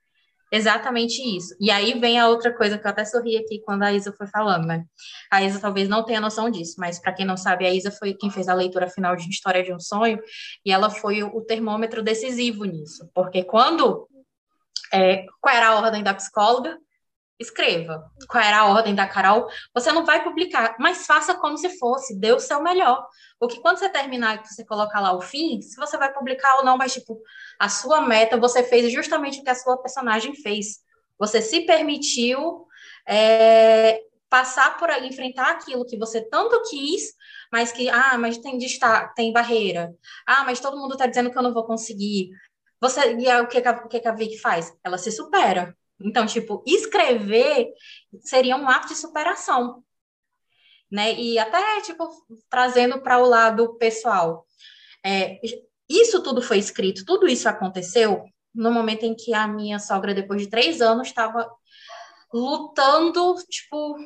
[0.51, 1.55] Exatamente isso.
[1.61, 4.27] E aí vem a outra coisa que eu até sorri aqui quando a Isa foi
[4.27, 4.85] falando, né?
[5.31, 8.15] A Isa talvez não tenha noção disso, mas para quem não sabe, a Isa foi
[8.15, 10.19] quem fez a leitura final de História de um Sonho,
[10.65, 14.09] e ela foi o termômetro decisivo nisso, porque quando.
[14.91, 16.79] É, qual era a ordem da psicóloga?
[17.39, 18.11] Escreva.
[18.29, 19.47] Qual era a ordem da Carol?
[19.73, 23.07] Você não vai publicar, mas faça como se fosse, dê o seu melhor.
[23.39, 26.77] Porque quando você terminar você colocar lá o fim, se você vai publicar ou não,
[26.77, 27.21] mas tipo,
[27.59, 30.81] a sua meta, você fez justamente o que a sua personagem fez.
[31.17, 32.67] Você se permitiu
[33.07, 37.15] é, passar por aí, enfrentar aquilo que você tanto quis,
[37.53, 39.95] mas que, ah, mas tem destaque, tem barreira.
[40.27, 42.31] Ah, mas todo mundo está dizendo que eu não vou conseguir.
[42.81, 44.73] Você, e aí, o que, a, o que a Vicky faz?
[44.85, 45.77] Ela se supera.
[46.01, 47.73] Então, tipo, escrever
[48.21, 49.83] seria um ato de superação
[50.91, 51.15] né?
[51.15, 52.09] E até, tipo,
[52.49, 54.47] trazendo para o lado pessoal.
[55.05, 55.41] É,
[55.89, 60.43] isso tudo foi escrito, tudo isso aconteceu no momento em que a minha sogra, depois
[60.43, 61.49] de três anos, estava
[62.33, 63.97] lutando, tipo,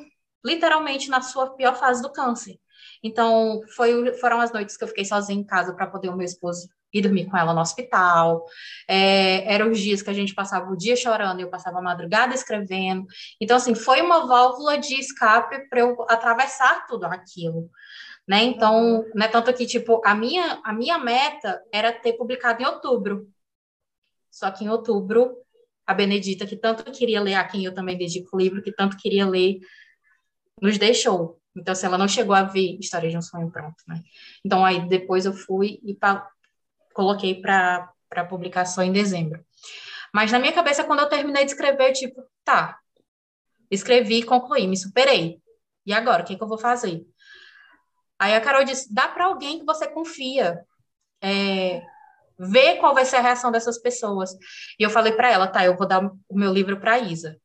[0.45, 2.59] literalmente na sua pior fase do câncer.
[3.01, 6.25] Então, foi, foram as noites que eu fiquei sozinha em casa para poder o meu
[6.25, 8.45] esposo ir dormir com ela no hospital.
[8.87, 11.81] É, eram os dias que a gente passava o dia chorando e eu passava a
[11.81, 13.05] madrugada escrevendo.
[13.41, 17.69] Então, assim, foi uma válvula de escape para eu atravessar tudo aquilo.
[18.27, 18.43] Né?
[18.43, 23.27] Então, né, tanto que, tipo, a minha, a minha meta era ter publicado em outubro.
[24.31, 25.35] Só que em outubro,
[25.85, 28.97] a Benedita, que tanto queria ler, a quem eu também dedico o livro, que tanto
[28.97, 29.59] queria ler,
[30.61, 31.39] nos deixou.
[31.55, 34.01] Então, se assim, ela não chegou a ver História de um Sonho Pronto, né?
[34.43, 35.93] Então, aí depois eu fui e
[36.93, 37.89] coloquei para
[38.29, 39.43] publicação em dezembro.
[40.13, 42.79] Mas na minha cabeça, quando eu terminei de escrever, tipo, tá,
[43.69, 45.41] escrevi, concluí, me superei.
[45.85, 47.05] E agora, o que, que eu vou fazer?
[48.19, 50.63] Aí a Carol disse: dá para alguém que você confia.
[51.21, 51.81] É,
[52.37, 54.31] ver qual vai ser a reação dessas pessoas.
[54.79, 57.39] E eu falei para ela, tá, eu vou dar o meu livro para a Isa.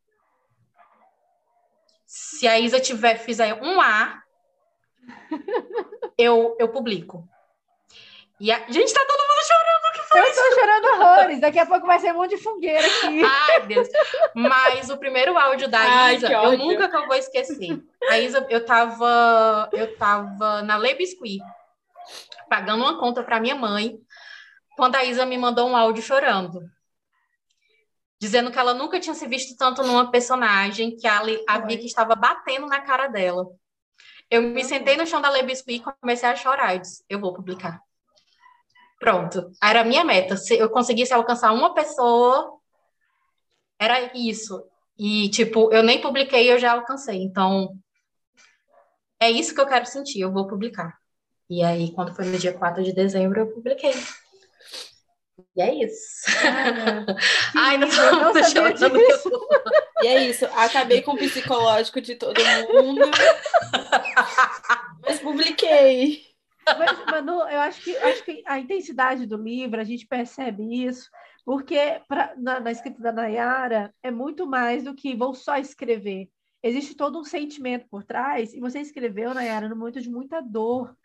[2.07, 4.23] Se a Isa tiver fizer um A,
[6.17, 7.29] eu, eu publico.
[8.40, 8.59] E a...
[8.70, 9.92] Gente, tá todo mundo chorando.
[9.92, 11.40] que foi Eu tô chorando horrores.
[11.40, 13.22] Daqui a pouco vai ser um monte de fogueira aqui.
[13.51, 13.88] Ai, Deus.
[14.35, 17.83] Mas o primeiro áudio da Ai, Isa, eu nunca que eu vou esquecer.
[18.09, 21.40] A Isa, eu tava, eu tava na Le Biscuit,
[22.48, 23.98] pagando uma conta para minha mãe,
[24.77, 26.61] quando a Isa me mandou um áudio chorando.
[28.20, 32.14] Dizendo que ela nunca tinha se visto tanto numa personagem, que a, a Vicky estava
[32.14, 33.46] batendo na cara dela.
[34.31, 36.74] Eu me sentei no chão da Le Biscuit e comecei a chorar.
[36.74, 37.81] Eu disse, eu vou publicar.
[38.99, 39.53] Pronto.
[39.63, 40.37] Era a minha meta.
[40.37, 42.59] Se eu conseguisse alcançar uma pessoa,
[43.79, 44.65] era isso.
[44.99, 47.23] E, tipo, eu nem publiquei, eu já alcancei.
[47.23, 47.79] Então,
[49.21, 50.99] é isso que eu quero sentir, eu vou publicar.
[51.49, 53.95] E aí, quando foi no dia 4 de dezembro, eu publiquei.
[55.57, 56.25] E é isso.
[57.57, 58.99] Ai, não, não, não chorando.
[60.03, 60.45] E é isso.
[60.47, 62.39] Acabei com o psicológico de todo
[62.73, 63.03] mundo.
[65.03, 66.28] Mas publiquei.
[66.77, 71.11] Mas, Manu, eu acho que, acho que a intensidade do livro, a gente percebe isso,
[71.45, 76.29] porque pra, na, na escrita da Nayara é muito mais do que vou só escrever.
[76.63, 80.97] Existe todo um sentimento por trás, e você escreveu, Nayara, no momento de muita dor,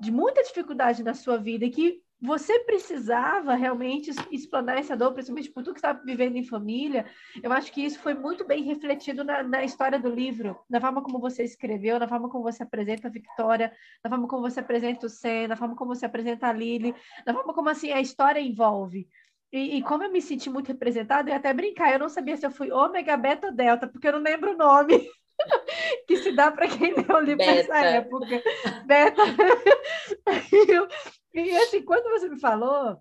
[0.00, 5.64] de muita dificuldade na sua vida, que você precisava realmente explanar essa dor, principalmente por
[5.64, 7.04] tudo que estava vivendo em família.
[7.42, 11.02] Eu acho que isso foi muito bem refletido na, na, história do livro, na forma
[11.02, 13.72] como você escreveu, na forma como você apresenta a Victoria,
[14.04, 16.94] na forma como você apresenta o Sen, na forma como você apresenta a Lily,
[17.26, 19.08] na forma como assim a história envolve.
[19.52, 22.46] E, e, como eu me senti muito representada, eu até brincar, eu não sabia se
[22.46, 24.94] eu fui ômega, beta, delta, porque eu não lembro o nome.
[26.06, 28.42] que se dá para quem leu o livro nessa época.
[28.86, 29.22] Beta.
[31.34, 32.98] E assim, quando você me falou,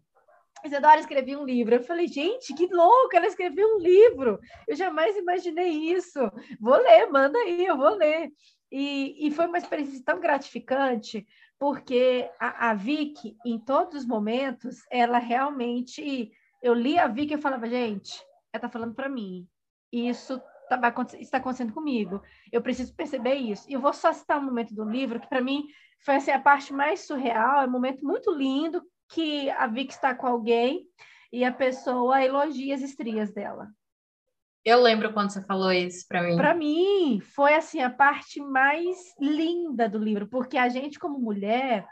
[0.63, 1.75] Isadora escreveu um livro.
[1.75, 4.39] Eu falei, gente, que louco, ela escreveu um livro.
[4.67, 6.19] Eu jamais imaginei isso.
[6.59, 8.31] Vou ler, manda aí, eu vou ler.
[8.71, 11.27] E, e foi uma experiência tão gratificante,
[11.59, 16.31] porque a, a Vicky, em todos os momentos, ela realmente.
[16.61, 18.13] Eu li a Vicky e falava, gente,
[18.53, 19.47] ela está falando para mim.
[19.91, 20.41] Isso
[20.77, 22.21] tá, está acontecendo comigo.
[22.51, 23.69] Eu preciso perceber isso.
[23.69, 25.67] E eu vou só citar um momento do livro que, para mim,
[25.99, 27.61] foi assim, a parte mais surreal.
[27.61, 30.87] É um momento muito lindo que a Vicky está com alguém
[31.31, 33.67] e a pessoa elogia as estrias dela.
[34.63, 36.35] Eu lembro quando você falou isso para mim.
[36.35, 41.85] Para mim, foi assim a parte mais linda do livro, porque a gente como mulher,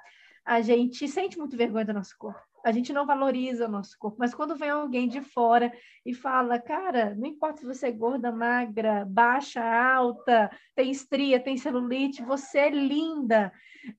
[0.45, 2.48] a gente sente muito vergonha do nosso corpo.
[2.63, 5.71] A gente não valoriza o nosso corpo, mas quando vem alguém de fora
[6.05, 11.57] e fala, cara, não importa se você é gorda, magra, baixa, alta, tem estria, tem
[11.57, 13.51] celulite, você é linda.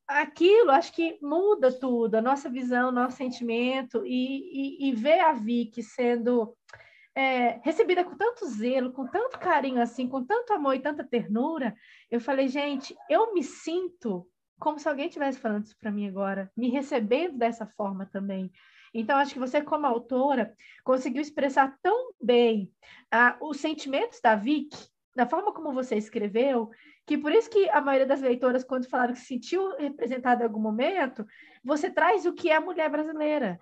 [0.07, 5.33] Aquilo acho que muda tudo, a nossa visão, nosso sentimento, e, e, e ver a
[5.33, 6.55] Vicky sendo
[7.15, 11.75] é, recebida com tanto zelo, com tanto carinho assim, com tanto amor e tanta ternura,
[12.11, 14.27] eu falei, gente, eu me sinto
[14.61, 18.53] como se alguém estivesse falando isso para mim agora, me recebendo dessa forma também.
[18.93, 22.71] Então, acho que você, como autora, conseguiu expressar tão bem
[23.11, 24.79] ah, os sentimentos da Vicky,
[25.17, 26.71] da forma como você escreveu,
[27.07, 30.47] que por isso que a maioria das leitoras, quando falaram que se sentiu representada em
[30.47, 31.27] algum momento,
[31.65, 33.59] você traz o que é a mulher brasileira.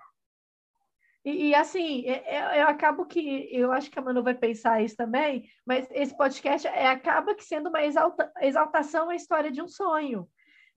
[1.25, 4.35] E, e assim, eu, é, é, eu, acabo que, eu acho que a Manu vai
[4.35, 9.51] pensar isso também, mas esse podcast é, acaba que sendo uma exalta, exaltação à história
[9.51, 10.29] de um sonho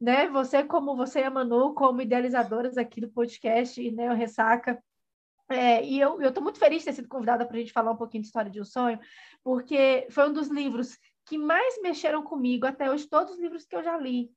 [0.02, 0.28] né?
[0.30, 4.12] Você, como você e a Manu, como idealizadoras aqui do podcast, né?
[4.12, 4.84] O Ressaca.
[5.48, 7.98] É, e eu estou muito feliz de ter sido convidada para a gente falar um
[7.98, 9.00] pouquinho de História de um Sonho,
[9.44, 13.76] porque foi um dos livros que mais mexeram comigo até hoje, todos os livros que
[13.76, 14.32] eu já li.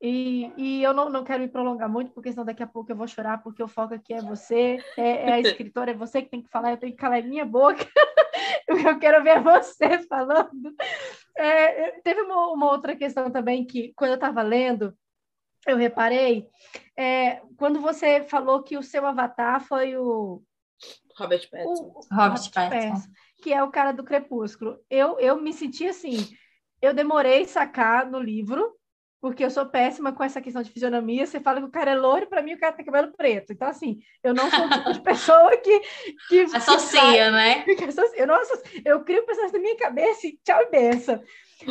[0.00, 2.96] E, e eu não, não quero me prolongar muito, porque senão daqui a pouco eu
[2.96, 6.30] vou chorar, porque o foco aqui é você, é, é a escritora, é você que
[6.30, 7.84] tem que falar, eu tenho que calar minha boca.
[8.68, 10.74] eu quero ver você falando.
[11.38, 14.92] É, teve uma, uma, outra questão também que, quando eu estava lendo,
[15.66, 16.48] eu reparei,
[16.96, 20.42] é, quando você falou que o seu avatar foi o.
[21.16, 21.84] Robert Pattinson.
[21.84, 23.08] O, Robert, Pattinson.
[23.42, 24.78] Que é o cara do Crepúsculo.
[24.90, 26.28] Eu, eu me senti assim.
[26.80, 28.77] Eu demorei sacar no livro,
[29.20, 31.26] porque eu sou péssima com essa questão de fisionomia.
[31.26, 33.52] Você fala que o cara é loiro, para mim o cara tem cabelo preto.
[33.52, 35.80] Então, assim, eu não sou o tipo de pessoa que.
[36.28, 37.64] que associa, que né?
[38.16, 41.22] eu, não associo, eu crio pessoas na minha cabeça e tchau e benção.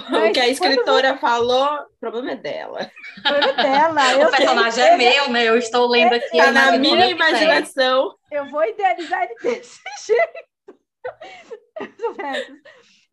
[0.10, 1.20] Mas o que a escritora você...
[1.20, 2.92] falou, o problema é dela.
[3.18, 4.02] O problema é dela.
[4.28, 5.46] o personagem é meu, né?
[5.46, 6.38] Eu estou lendo aqui.
[6.38, 8.14] Está na minha imaginação.
[8.30, 10.48] Eu vou idealizar ele desse jeito.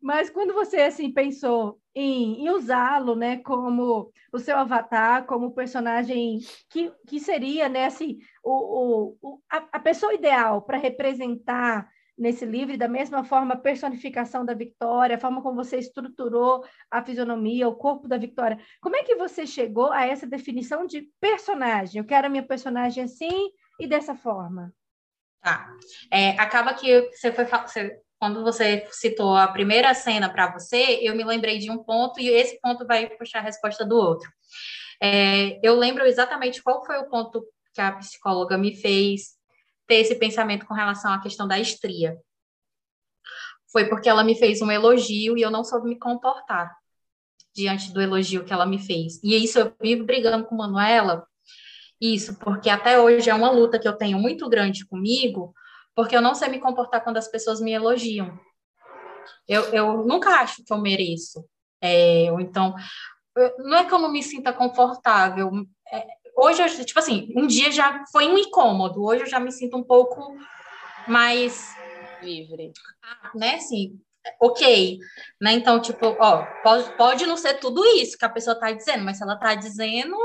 [0.05, 6.41] Mas quando você assim pensou em, em usá-lo, né, como o seu avatar, como personagem
[6.69, 12.77] que, que seria, né, assim, o, o, a, a pessoa ideal para representar nesse livro,
[12.77, 17.75] da mesma forma a personificação da Victoria, a forma como você estruturou a fisionomia, o
[17.75, 18.59] corpo da Victoria.
[18.79, 21.99] Como é que você chegou a essa definição de personagem?
[21.99, 24.71] Eu quero a minha personagem assim e dessa forma.
[25.41, 25.67] Tá.
[26.11, 31.15] É, acaba que você foi você quando você citou a primeira cena para você, eu
[31.15, 34.29] me lembrei de um ponto e esse ponto vai puxar a resposta do outro.
[35.01, 39.35] É, eu lembro exatamente qual foi o ponto que a psicóloga me fez
[39.87, 42.17] ter esse pensamento com relação à questão da estria.
[43.71, 46.73] Foi porque ela me fez um elogio e eu não soube me comportar
[47.53, 49.21] diante do elogio que ela me fez.
[49.23, 51.25] E isso eu vivo brigando com Manuela,
[51.99, 55.53] isso, porque até hoje é uma luta que eu tenho muito grande comigo,
[55.95, 58.37] porque eu não sei me comportar quando as pessoas me elogiam.
[59.47, 61.43] Eu, eu nunca acho que eu mereço.
[61.81, 62.75] É, ou então,
[63.35, 65.51] eu, não é que eu não me sinta confortável.
[65.91, 66.05] É,
[66.35, 69.77] hoje, eu, tipo assim, um dia já foi um incômodo, hoje eu já me sinto
[69.77, 70.35] um pouco
[71.07, 71.73] mais.
[72.21, 72.71] Livre.
[73.03, 73.99] Ah, né, assim,
[74.41, 74.97] ok,
[75.39, 75.53] né?
[75.53, 79.17] Então, tipo, ó, pode, pode não ser tudo isso que a pessoa tá dizendo, mas
[79.17, 80.15] se ela tá dizendo,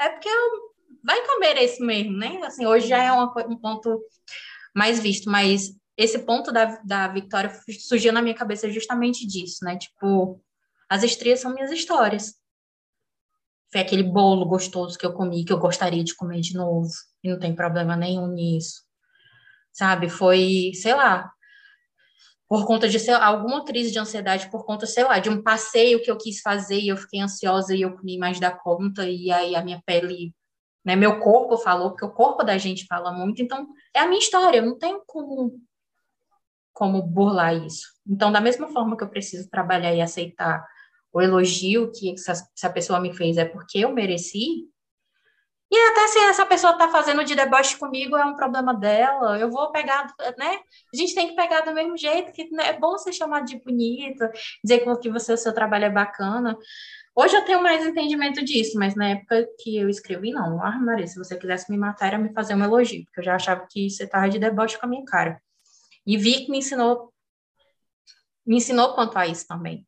[0.00, 2.40] é porque eu, vai que eu mereço mesmo, né?
[2.44, 4.02] Assim, hoje já é uma, um ponto
[4.78, 9.76] mais visto, mas esse ponto da, da Victoria surgiu na minha cabeça justamente disso, né?
[9.76, 10.40] Tipo,
[10.88, 12.34] as estrias são minhas histórias.
[13.72, 16.88] Foi aquele bolo gostoso que eu comi, que eu gostaria de comer de novo,
[17.22, 18.82] e não tem problema nenhum nisso.
[19.72, 20.08] Sabe?
[20.08, 21.30] Foi, sei lá,
[22.48, 26.00] por conta de sei, alguma crise de ansiedade, por conta, sei lá, de um passeio
[26.00, 29.30] que eu quis fazer e eu fiquei ansiosa e eu comi mais da conta, e
[29.30, 30.32] aí a minha pele
[30.88, 30.96] né?
[30.96, 34.56] Meu corpo falou, porque o corpo da gente fala muito, então é a minha história,
[34.56, 35.60] eu não tenho como,
[36.72, 37.88] como burlar isso.
[38.06, 40.66] Então, da mesma forma que eu preciso trabalhar e aceitar
[41.12, 44.66] o elogio que essa, pessoa me fez é porque eu mereci,
[45.70, 49.38] E até se essa pessoa está fazendo de deboche comigo, é um problema dela.
[49.38, 50.06] Eu vou pegar,
[50.38, 50.58] né?
[50.94, 53.62] A gente tem que pegar do mesmo jeito, que né, é bom ser chamado de
[53.62, 54.32] bonita,
[54.64, 56.56] dizer que você, o seu trabalho é bacana.
[57.18, 60.62] Hoje eu tenho mais entendimento disso, mas na época que eu escrevi, não.
[60.62, 63.34] Ah, Maria, se você quisesse me matar, era me fazer um elogio, porque eu já
[63.34, 65.42] achava que você estava de deboche com a minha cara.
[66.06, 67.12] E vi que me ensinou,
[68.46, 69.84] me ensinou quanto a isso também,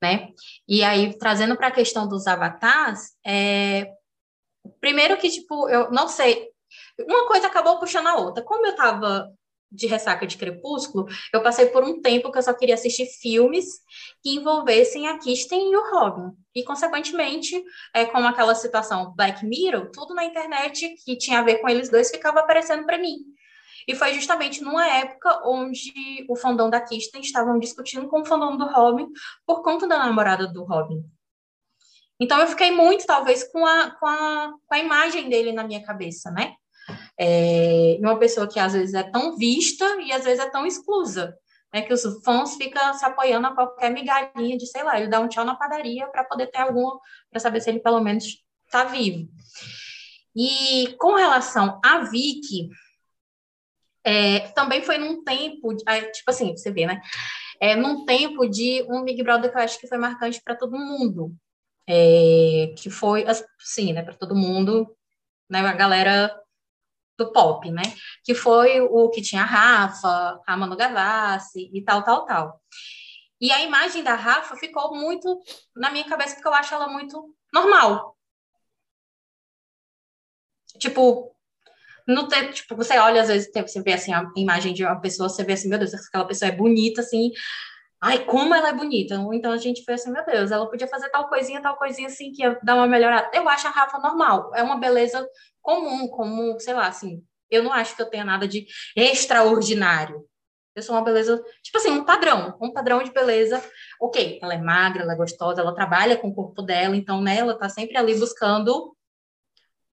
[0.00, 0.28] né?
[0.68, 3.92] E aí, trazendo para a questão dos avatares, é,
[4.80, 6.48] Primeiro que, tipo, eu não sei.
[6.98, 8.42] Uma coisa acabou puxando a outra.
[8.42, 9.32] Como eu tava
[9.70, 13.66] de ressaca de Crepúsculo, eu passei por um tempo que eu só queria assistir filmes
[14.22, 16.36] que envolvessem a Kirsten e o Robin.
[16.54, 17.62] E, consequentemente,
[17.94, 21.88] é, como aquela situação Black Mirror, tudo na internet que tinha a ver com eles
[21.88, 23.18] dois ficava aparecendo para mim.
[23.86, 25.92] E foi justamente numa época onde
[26.28, 29.06] o fandom da Kirsten estavam discutindo com o fandom do Robin
[29.46, 31.02] por conta da namorada do Robin.
[32.20, 35.82] Então, eu fiquei muito, talvez, com a, com a, com a imagem dele na minha
[35.82, 36.54] cabeça, né?
[37.22, 41.36] É, uma pessoa que às vezes é tão vista e às vezes é tão exclusa,
[41.72, 41.82] né?
[41.82, 45.28] Que os fãs ficam se apoiando a qualquer migalhinha de, sei lá, ele dá um
[45.28, 46.98] tchau na padaria para poder ter alguma,
[47.30, 48.24] para saber se ele pelo menos
[48.64, 49.28] está vivo.
[50.34, 52.70] E com relação a Vicky,
[54.02, 57.02] é, também foi num tempo, tipo assim, você vê, né?
[57.60, 60.78] É, num tempo de um Big Brother que eu acho que foi marcante para todo
[60.78, 61.34] mundo,
[61.86, 64.96] é, que foi, assim, né, para todo mundo,
[65.50, 66.39] né, a galera
[67.20, 67.82] do pop, né,
[68.24, 72.60] que foi o que tinha a Rafa, a Manu Gavassi e tal, tal, tal.
[73.40, 75.40] E a imagem da Rafa ficou muito
[75.76, 78.16] na minha cabeça, porque eu acho ela muito normal.
[80.78, 81.34] Tipo,
[82.06, 85.28] no tempo, tipo, você olha, às vezes, você vê assim, a imagem de uma pessoa,
[85.28, 87.30] você vê assim, meu Deus, aquela pessoa é bonita, assim,
[88.00, 89.14] ai, como ela é bonita.
[89.32, 92.32] Então a gente foi assim, meu Deus, ela podia fazer tal coisinha, tal coisinha assim,
[92.32, 93.30] que ia dar uma melhorada.
[93.32, 95.26] Eu acho a Rafa normal, é uma beleza
[95.60, 100.24] comum, como, sei lá, assim, eu não acho que eu tenha nada de extraordinário.
[100.74, 103.62] Eu sou uma beleza, tipo assim, um padrão, um padrão de beleza.
[104.00, 107.38] Ok, ela é magra, ela é gostosa, ela trabalha com o corpo dela, então, né,
[107.38, 108.96] ela tá sempre ali buscando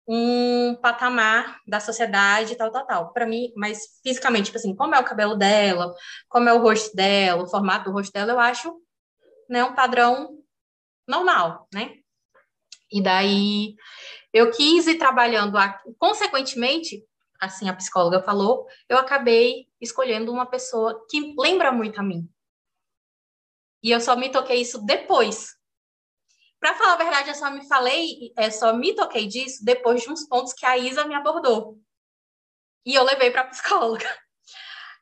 [0.08, 3.12] um patamar da sociedade, tal, tal, tal.
[3.12, 5.94] Para mim, mas fisicamente, tipo assim, como é o cabelo dela,
[6.28, 8.74] como é o rosto dela, o formato do rosto dela, eu acho,
[9.48, 10.38] né, um padrão
[11.06, 11.94] normal, né?
[12.90, 13.74] E daí
[14.32, 15.58] eu quis ir trabalhando,
[15.98, 17.04] consequentemente,
[17.40, 22.28] assim a psicóloga falou, eu acabei escolhendo uma pessoa que lembra muito a mim.
[23.82, 25.56] E eu só me toquei isso depois,
[26.62, 30.08] para falar a verdade, eu só me falei, é, só me toquei disso depois de
[30.08, 31.76] uns pontos que a Isa me abordou.
[32.86, 34.06] E eu levei para a psicóloga.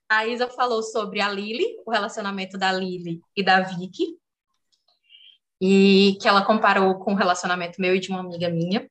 [0.09, 4.19] A Isa falou sobre a Lily, o relacionamento da Lily e da Vicky,
[5.61, 8.91] e que ela comparou com o relacionamento meu e de uma amiga minha.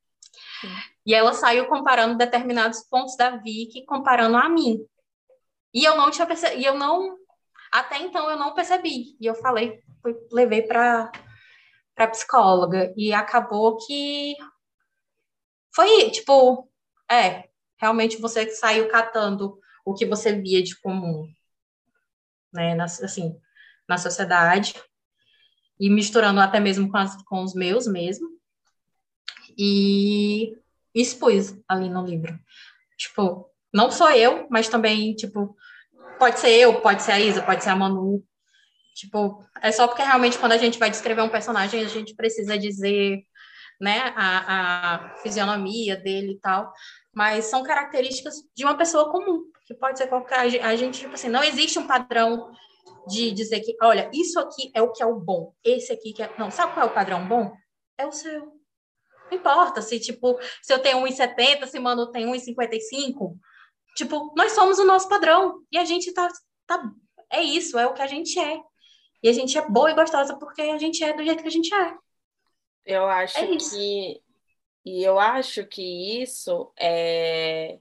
[1.05, 4.85] E ela saiu comparando determinados pontos da Vicky, comparando a mim.
[5.73, 7.17] E eu não tinha percebido, e eu não,
[7.71, 9.15] até então eu não percebi.
[9.19, 11.11] E eu falei, fui, levei para
[11.99, 14.33] para psicóloga e acabou que
[15.75, 16.65] foi tipo,
[17.11, 21.27] é, realmente você saiu catando o que você via de comum,
[22.53, 23.37] né, na, assim,
[23.85, 24.81] na sociedade
[25.77, 28.38] e misturando até mesmo com, as, com os meus mesmo
[29.59, 30.57] e
[30.95, 32.39] expus ali no livro.
[32.97, 35.55] Tipo, não sou eu, mas também, tipo,
[36.17, 38.23] pode ser eu, pode ser a Isa, pode ser a Manu,
[38.99, 42.57] Tipo, é só porque realmente quando a gente vai descrever um personagem, a gente precisa
[42.57, 43.23] dizer,
[43.79, 46.73] né, a, a fisionomia dele e tal.
[47.13, 50.39] Mas são características de uma pessoa comum, que pode ser qualquer.
[50.61, 52.51] A gente, tipo assim, não existe um padrão
[53.07, 56.21] de dizer que, olha, isso aqui é o que é o bom, esse aqui que
[56.21, 56.29] é.
[56.37, 57.53] Não, sabe qual é o padrão bom?
[57.97, 58.58] É o seu.
[59.29, 63.37] Não importa se, tipo, se eu tenho 1,70, se Mano tem 1,55.
[63.95, 65.61] Tipo, nós somos o nosso padrão.
[65.71, 66.27] E a gente tá,
[66.65, 66.81] tá.
[67.31, 68.59] É isso, é o que a gente é.
[69.21, 71.51] E a gente é boa e gostosa porque a gente é do jeito que a
[71.51, 71.95] gente é.
[72.85, 74.21] Eu acho é que.
[74.85, 77.77] E eu acho que isso é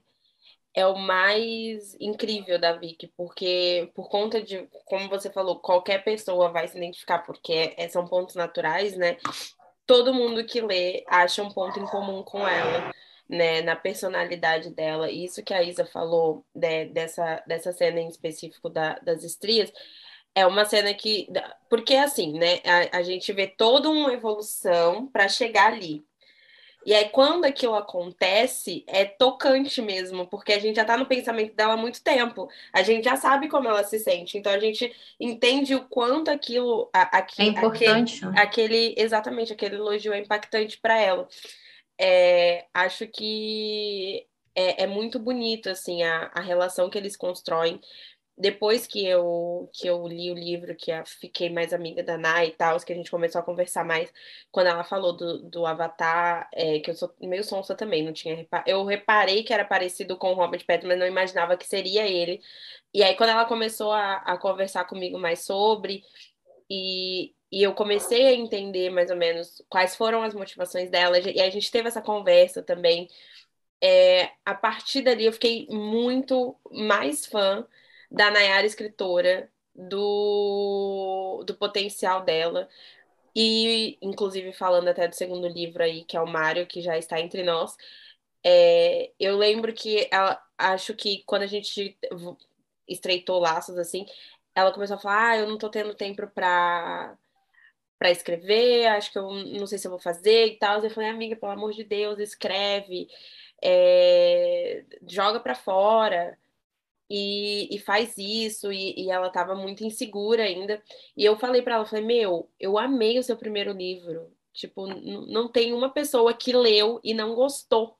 [0.73, 6.51] é o mais incrível da Vicky, porque por conta de, como você falou, qualquer pessoa
[6.51, 9.17] vai se identificar, porque é, são pontos naturais, né?
[9.89, 12.93] Todo mundo que lê acha um ponto em comum com ela,
[13.27, 13.63] né?
[13.63, 15.09] Na personalidade dela.
[15.09, 19.73] Isso que a Isa falou né, dessa, dessa cena em específico da, das estrias,
[20.35, 21.27] é uma cena que.
[21.67, 22.59] Porque assim, né?
[22.93, 26.05] A, a gente vê toda uma evolução para chegar ali.
[26.85, 31.53] E aí, quando aquilo acontece, é tocante mesmo, porque a gente já tá no pensamento
[31.55, 32.49] dela há muito tempo.
[32.73, 34.37] A gente já sabe como ela se sente.
[34.37, 36.89] Então, a gente entende o quanto aquilo.
[36.93, 38.25] A, a, é importante.
[38.25, 41.27] Aquele, aquele, exatamente, aquele elogio é impactante para ela.
[41.99, 44.25] é, acho que
[44.55, 47.79] é, é, muito bonito assim a, a relação que eles constroem
[48.39, 52.47] depois que eu que eu li o livro, que eu fiquei mais amiga da Nai
[52.47, 54.11] e tal, que a gente começou a conversar mais,
[54.51, 58.35] quando ela falou do, do Avatar, é, que eu sou meio sonsa também, não tinha
[58.35, 58.63] repar...
[58.65, 62.41] eu reparei que era parecido com o Robert Pattinson, mas não imaginava que seria ele.
[62.93, 66.03] E aí quando ela começou a, a conversar comigo mais sobre
[66.69, 71.41] e, e eu comecei a entender mais ou menos quais foram as motivações dela, e
[71.41, 73.09] a gente teve essa conversa também.
[73.81, 77.65] É, a partir dali eu fiquei muito mais fã
[78.11, 82.67] da Nayara escritora, do, do potencial dela.
[83.35, 87.19] E, inclusive, falando até do segundo livro aí, que é o Mário, que já está
[87.19, 87.77] entre nós,
[88.43, 91.97] é, eu lembro que ela, acho que quando a gente
[92.87, 94.05] estreitou laços assim,
[94.55, 97.17] ela começou a falar: ah, eu não tô tendo tempo para
[97.99, 100.81] para escrever, acho que eu não sei se eu vou fazer e tal.
[100.81, 103.09] Eu falei, amiga, pelo amor de Deus, escreve,
[103.61, 106.37] é, joga para fora
[107.09, 110.81] e, e faz isso, e, e ela estava muito insegura ainda.
[111.17, 114.31] E eu falei para ela, falei, meu, eu amei o seu primeiro livro.
[114.53, 117.97] Tipo, não tem uma pessoa que leu e não gostou,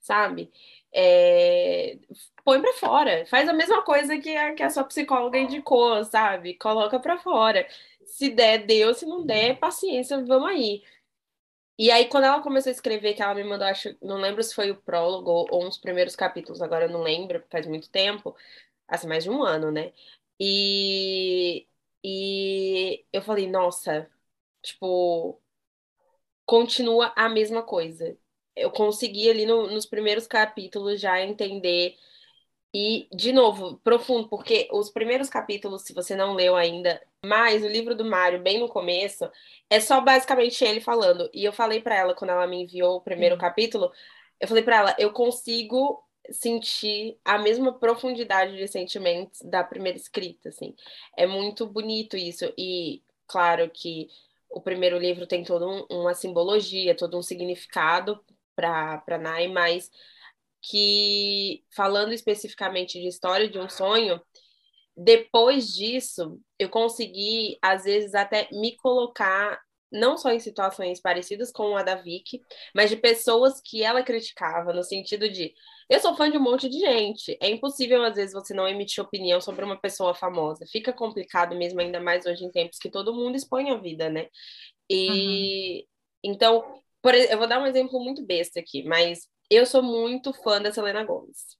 [0.00, 0.52] sabe?
[0.92, 1.98] É...
[2.44, 6.54] Põe para fora, faz a mesma coisa que a, que a sua psicóloga indicou, sabe?
[6.54, 7.66] Coloca para fora.
[8.04, 10.82] Se der, deu, se não der, paciência, vamos aí.
[11.78, 14.54] E aí, quando ela começou a escrever, que ela me mandou, acho, não lembro se
[14.54, 18.36] foi o prólogo ou, uns primeiros capítulos, agora eu não lembro, faz muito tempo,
[18.88, 19.92] assim, mais de um ano, né?
[20.40, 21.68] E,
[22.04, 24.10] e eu falei, nossa,
[24.62, 25.40] tipo,
[26.46, 28.16] continua a mesma coisa.
[28.54, 31.96] Eu consegui ali no, nos primeiros capítulos já entender
[32.74, 37.68] e, de novo, profundo, porque os primeiros capítulos, se você não leu ainda, mais o
[37.68, 39.30] livro do Mário, bem no começo,
[39.68, 41.28] é só basicamente ele falando.
[41.34, 43.92] E eu falei para ela, quando ela me enviou o primeiro capítulo,
[44.40, 50.48] eu falei para ela, eu consigo sentir a mesma profundidade de sentimentos da primeira escrita,
[50.48, 50.74] assim.
[51.16, 52.52] É muito bonito isso.
[52.56, 54.08] E, claro que
[54.48, 59.90] o primeiro livro tem toda um, uma simbologia, todo um significado para Nai, mas
[60.62, 64.20] que, falando especificamente de história de um sonho,
[64.96, 69.60] depois disso, eu consegui, às vezes, até me colocar
[69.90, 72.40] não só em situações parecidas com a da Vicky,
[72.74, 75.52] mas de pessoas que ela criticava, no sentido de
[75.90, 77.36] eu sou fã de um monte de gente.
[77.40, 80.64] É impossível, às vezes, você não emitir opinião sobre uma pessoa famosa.
[80.70, 84.28] Fica complicado mesmo, ainda mais hoje em tempos que todo mundo expõe a vida, né?
[84.88, 85.86] E
[86.24, 86.32] uhum.
[86.32, 90.60] então, por, eu vou dar um exemplo muito besta aqui, mas eu sou muito fã
[90.60, 91.56] da Selena Gomez.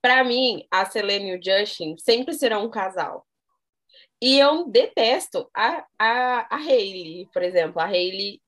[0.00, 3.26] Para mim, a Selena e o Justin sempre serão um casal.
[4.20, 8.40] E eu detesto a, a, a Hailey, por exemplo, a Hailey,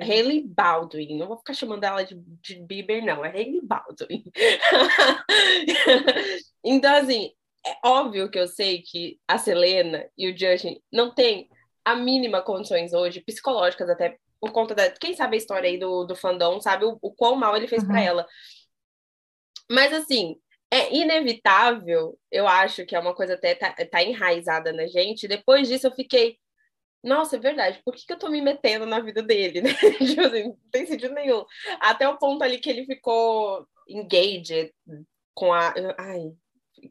[0.00, 1.18] Hailey Baldwin.
[1.18, 4.24] Não vou ficar chamando ela de, de Bieber, não, é Hailey Baldwin.
[6.64, 7.30] então, assim,
[7.66, 11.48] é óbvio que eu sei que a Selena e o Justin não têm
[11.84, 14.90] a mínima condições hoje, psicológicas até por conta da.
[14.90, 17.82] Quem sabe a história aí do, do fandom, sabe o, o quão mal ele fez
[17.82, 17.88] uhum.
[17.88, 18.26] para ela.
[19.70, 20.36] Mas assim,
[20.70, 25.28] é inevitável, eu acho que é uma coisa até tá, tá enraizada na gente.
[25.28, 26.38] Depois disso, eu fiquei.
[27.02, 29.72] Nossa, é verdade, por que, que eu tô me metendo na vida dele, né?
[29.72, 31.44] tipo assim, não tem sentido nenhum.
[31.80, 34.72] Até o ponto ali que ele ficou engaged
[35.34, 35.72] com a.
[35.98, 36.32] Ai,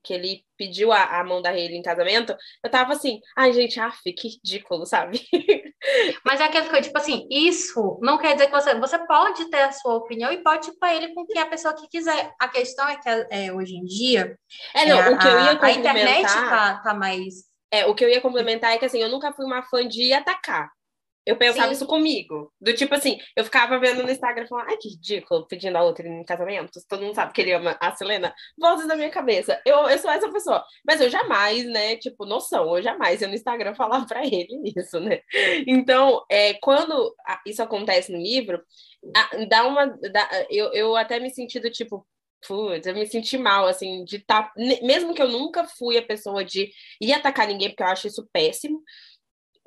[0.04, 3.80] que ele pediu a, a mão da Hayley em casamento, eu tava assim, ai, gente,
[3.80, 5.22] af, que ridículo, sabe?
[6.26, 9.62] Mas é aquele que, tipo assim, isso não quer dizer que você, você pode ter
[9.62, 12.34] a sua opinião e pode ir para ele com quem a pessoa que quiser.
[12.40, 14.38] A questão é que é, hoje em dia.
[14.74, 15.70] É, não, é, o que eu ia complementar.
[15.70, 17.34] A internet tá, tá mais.
[17.72, 20.14] É, o que eu ia complementar é que assim, eu nunca fui uma fã de
[20.14, 20.70] atacar.
[21.28, 21.73] Eu pensava Sim.
[21.73, 22.53] isso comigo.
[22.59, 26.07] Do tipo assim, eu ficava vendo no Instagram falando, ai, que ridículo, pedindo a outra
[26.07, 26.80] em casamento.
[26.88, 28.34] Todo mundo sabe que ele ama a Selena.
[28.57, 29.61] Vozes da minha cabeça.
[29.65, 30.63] Eu, eu sou essa pessoa.
[30.86, 35.01] Mas eu jamais, né, tipo, noção, eu jamais ia no Instagram falar pra ele isso,
[35.01, 35.19] né?
[35.67, 37.13] Então, é, quando
[37.45, 38.63] isso acontece no livro,
[39.49, 39.88] dá uma.
[39.88, 42.07] Dá, eu, eu até me senti do tipo,
[42.47, 44.43] putz, eu me senti mal, assim, de estar.
[44.43, 46.71] Tá, mesmo que eu nunca fui a pessoa de
[47.01, 48.82] ir atacar ninguém, porque eu acho isso péssimo,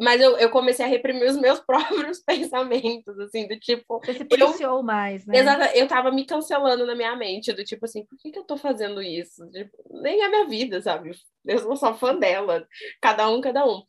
[0.00, 4.00] mas eu, eu comecei a reprimir os meus próprios pensamentos, assim, do tipo.
[4.00, 5.38] Você se policiou eu, mais, né?
[5.38, 8.44] Exato, eu tava me cancelando na minha mente, do tipo assim, por que, que eu
[8.44, 9.46] tô fazendo isso?
[9.50, 11.10] Tipo, nem é minha vida, sabe?
[11.44, 12.66] Eu sou só fã dela,
[13.00, 13.82] cada um, cada um.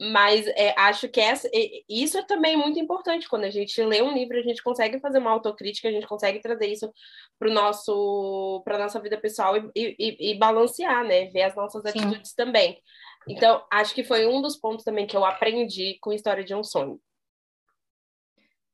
[0.00, 1.50] Mas é, acho que essa,
[1.88, 3.28] isso é também muito importante.
[3.28, 6.38] Quando a gente lê um livro, a gente consegue fazer uma autocrítica, a gente consegue
[6.38, 6.90] trazer isso
[7.36, 11.26] para nosso para nossa vida pessoal e, e, e, balancear, né?
[11.26, 11.98] Ver as nossas Sim.
[11.98, 12.80] atitudes também.
[13.28, 16.64] Então, acho que foi um dos pontos também que eu aprendi com História de um
[16.64, 17.00] Sonho.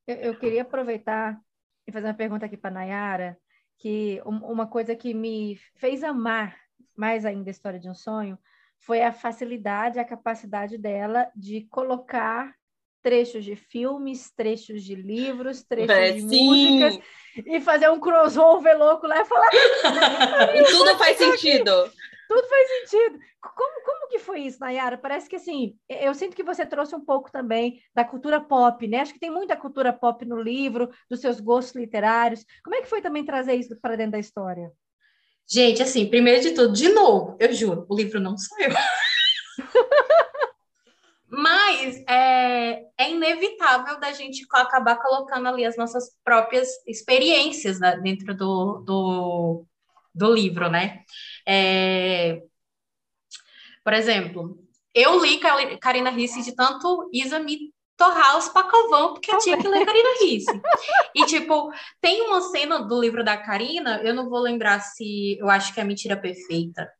[0.06, 1.38] Eu, eu queria aproveitar
[1.86, 3.38] e fazer uma pergunta aqui para Nayara,
[3.78, 6.56] que uma coisa que me fez amar
[6.96, 8.38] mais ainda a história de um sonho
[8.78, 12.54] foi a facilidade, a capacidade dela de colocar
[13.02, 16.46] trechos de filmes, trechos de livros, trechos é, de sim.
[16.46, 16.98] músicas
[17.36, 19.50] e fazer um crossover louco lá e falar.
[20.56, 21.90] e tudo faz sentido.
[22.28, 23.18] Tudo faz sentido.
[23.40, 24.96] Como, como que foi isso, Nayara?
[24.96, 29.00] Parece que assim, eu sinto que você trouxe um pouco também da cultura pop, né?
[29.00, 32.44] Acho que tem muita cultura pop no livro, dos seus gostos literários.
[32.62, 34.72] Como é que foi também trazer isso para dentro da história?
[35.46, 38.70] Gente, assim, primeiro de tudo, de novo, eu juro, o livro não sou eu.
[41.28, 48.34] Mas é, é, inevitável da gente acabar colocando ali as nossas próprias experiências né, dentro
[48.36, 49.66] do, do,
[50.14, 51.02] do, livro, né?
[51.46, 52.42] É,
[53.82, 54.58] por exemplo,
[54.94, 55.40] eu li
[55.80, 60.08] Karina Risse de tanto Isa me torrar os pacovão, porque eu tinha que ler Karina
[60.20, 60.60] Risse.
[61.14, 65.48] E, tipo, tem uma cena do livro da Karina, eu não vou lembrar se eu
[65.48, 66.90] acho que é Mentira Perfeita,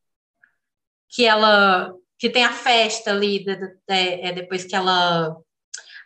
[1.09, 5.37] que ela que tem a festa ali de, de, de, é, depois que ela.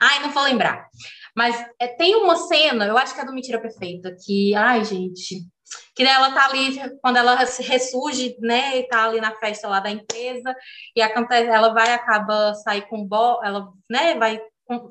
[0.01, 0.89] Ai, não vou lembrar.
[1.37, 5.47] Mas é, tem uma cena, eu acho que é do Mentira Perfeita, que, ai, gente,
[5.95, 9.91] que ela tá ali, quando ela ressurge, né, e tá ali na festa lá da
[9.91, 10.55] empresa,
[10.95, 14.41] e acontece, ela vai, acaba sair com bo, ela, né, vai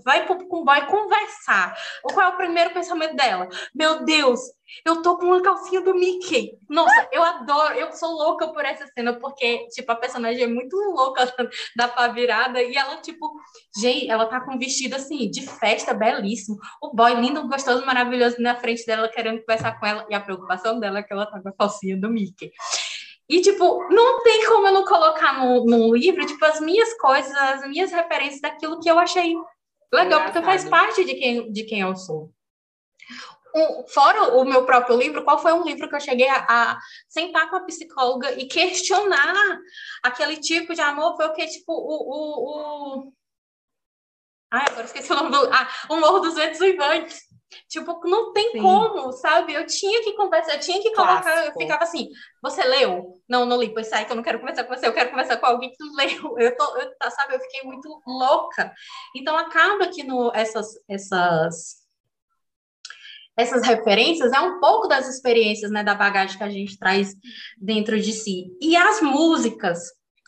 [0.03, 1.77] vai com o boy conversar.
[2.01, 3.47] Qual é o primeiro pensamento dela?
[3.73, 4.39] Meu Deus,
[4.83, 6.57] eu tô com uma calcinha do Mickey.
[6.69, 10.75] Nossa, eu adoro, eu sou louca por essa cena, porque, tipo, a personagem é muito
[10.75, 11.25] louca
[11.75, 13.31] da pá virada, e ela, tipo,
[13.79, 16.57] gente, ela tá com um vestido, assim, de festa, belíssimo.
[16.81, 20.79] O boy lindo, gostoso, maravilhoso, na frente dela, querendo conversar com ela, e a preocupação
[20.79, 22.51] dela é que ela tá com a calcinha do Mickey.
[23.29, 27.33] E, tipo, não tem como eu não colocar no, no livro, tipo, as minhas coisas,
[27.35, 29.35] as minhas referências daquilo que eu achei
[29.91, 32.33] Legal, porque faz parte de quem, de quem eu sou.
[33.55, 36.79] Um, fora o meu próprio livro, qual foi um livro que eu cheguei a, a,
[37.07, 39.57] sentar com a psicóloga e questionar
[40.03, 41.15] aquele tipo de amor?
[41.15, 41.77] Foi o que, tipo, o.
[41.77, 43.13] o, o...
[44.51, 45.53] Ai, agora esqueci o nome do.
[45.53, 47.26] Ah, O Morro dos Ventos Uivantes.
[47.69, 48.61] Tipo, não tem Sim.
[48.61, 49.53] como, sabe?
[49.53, 51.47] Eu tinha que conversar, eu tinha que colocar, Clássico.
[51.47, 52.09] eu ficava assim,
[52.41, 53.21] você leu?
[53.27, 55.37] Não, não li, pois sai que eu não quero conversar com você, eu quero conversar
[55.37, 56.37] com alguém que leu.
[56.37, 58.73] Eu tô, eu, tá, sabe, eu fiquei muito louca.
[59.15, 61.77] Então acaba que no, essas, essas,
[63.37, 67.13] essas referências é um pouco das experiências, né, da bagagem que a gente traz
[67.57, 68.45] dentro de si.
[68.61, 69.79] E as músicas,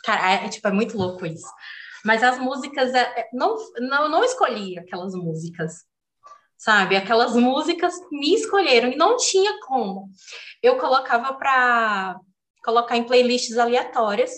[0.03, 1.47] cara, é, é tipo, é muito louco isso.
[2.03, 5.88] Mas as músicas, é, é não, não, não escolhi aquelas músicas
[6.59, 6.97] sabe?
[6.97, 10.09] Aquelas músicas me escolheram e não tinha como.
[10.61, 12.19] Eu colocava para
[12.63, 14.29] colocar em playlists aleatórias.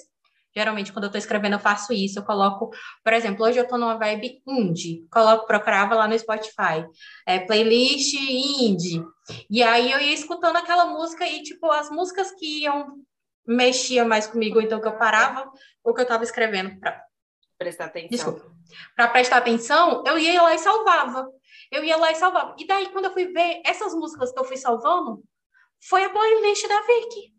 [0.55, 2.19] Geralmente, quando eu estou escrevendo, eu faço isso.
[2.19, 2.69] Eu coloco,
[3.03, 5.07] por exemplo, hoje eu estou numa vibe indie.
[5.11, 6.86] Coloco, procurava lá no Spotify,
[7.26, 9.03] é, playlist indie.
[9.49, 12.97] E aí eu ia escutando aquela música e, tipo, as músicas que iam
[13.47, 15.49] mexia mais comigo, então que eu parava
[15.84, 17.01] o que eu estava escrevendo para
[17.57, 18.09] prestar atenção.
[18.09, 18.51] Desculpa.
[18.95, 21.28] Para prestar atenção, eu ia lá e salvava
[21.72, 22.55] eu ia lá e salvava.
[22.59, 25.24] E daí, quando eu fui ver essas músicas que eu fui salvando,
[25.88, 27.34] foi a playlist da Vicky.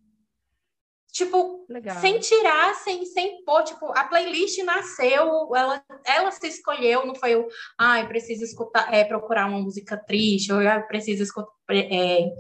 [1.13, 2.01] Tipo, Legal.
[2.01, 7.35] sem tirar, sem, sem pôr, tipo, a playlist nasceu, ela, ela se escolheu, não foi
[7.35, 7.47] eu,
[7.79, 12.31] ai, ah, preciso escutar, é, procurar uma música triste, ou eu preciso escutar é,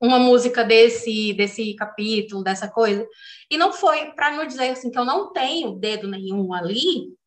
[0.00, 3.04] uma música desse, desse capítulo, dessa coisa.
[3.50, 7.17] E não foi para não dizer assim que eu não tenho dedo nenhum ali,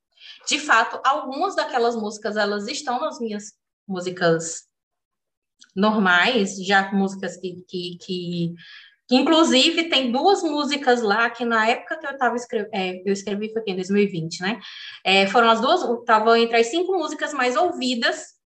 [0.48, 3.54] de fato, algumas daquelas músicas elas estão nas minhas
[3.88, 4.64] músicas
[5.76, 8.54] normais, já músicas que, que, que,
[9.10, 13.52] inclusive tem duas músicas lá que na época que eu estava escrevendo, é, eu escrevi
[13.52, 14.60] foi aqui em 2020, né?
[15.04, 18.42] É, foram as duas, estavam entre as cinco músicas mais ouvidas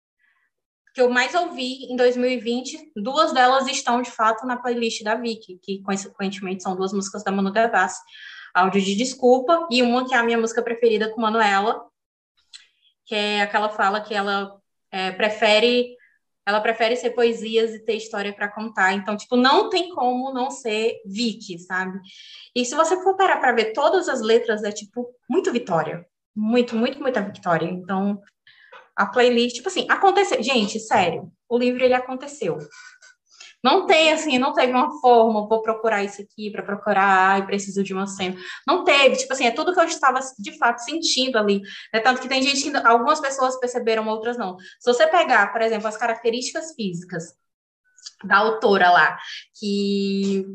[0.94, 5.58] que eu mais ouvi em 2020, duas delas estão de fato na playlist da Vicky,
[5.62, 8.00] que consequentemente são duas músicas da Manu Gavassi
[8.56, 11.84] áudio de desculpa, e uma que é a minha música preferida com Manuela,
[13.04, 14.58] que é aquela fala que ela
[14.90, 15.94] é, prefere
[16.48, 18.92] ela prefere ser poesias e ter história para contar.
[18.92, 21.98] Então, tipo, não tem como não ser Vicky, sabe?
[22.54, 26.06] E se você for parar para ver todas as letras, é tipo muito vitória.
[26.36, 27.66] Muito, muito, muita vitória.
[27.66, 28.22] Então,
[28.94, 30.40] a playlist, tipo assim, aconteceu.
[30.40, 32.58] Gente, sério, o livro ele aconteceu.
[33.66, 37.82] Não tem assim, não teve uma forma, vou procurar isso aqui para procurar, e preciso
[37.82, 38.36] de uma cena.
[38.64, 41.60] Não teve, tipo assim, é tudo que eu estava de fato sentindo ali.
[41.92, 41.98] Né?
[41.98, 44.56] Tanto que tem gente que algumas pessoas perceberam, outras não.
[44.78, 47.34] Se você pegar, por exemplo, as características físicas
[48.22, 49.18] da autora lá,
[49.58, 50.46] que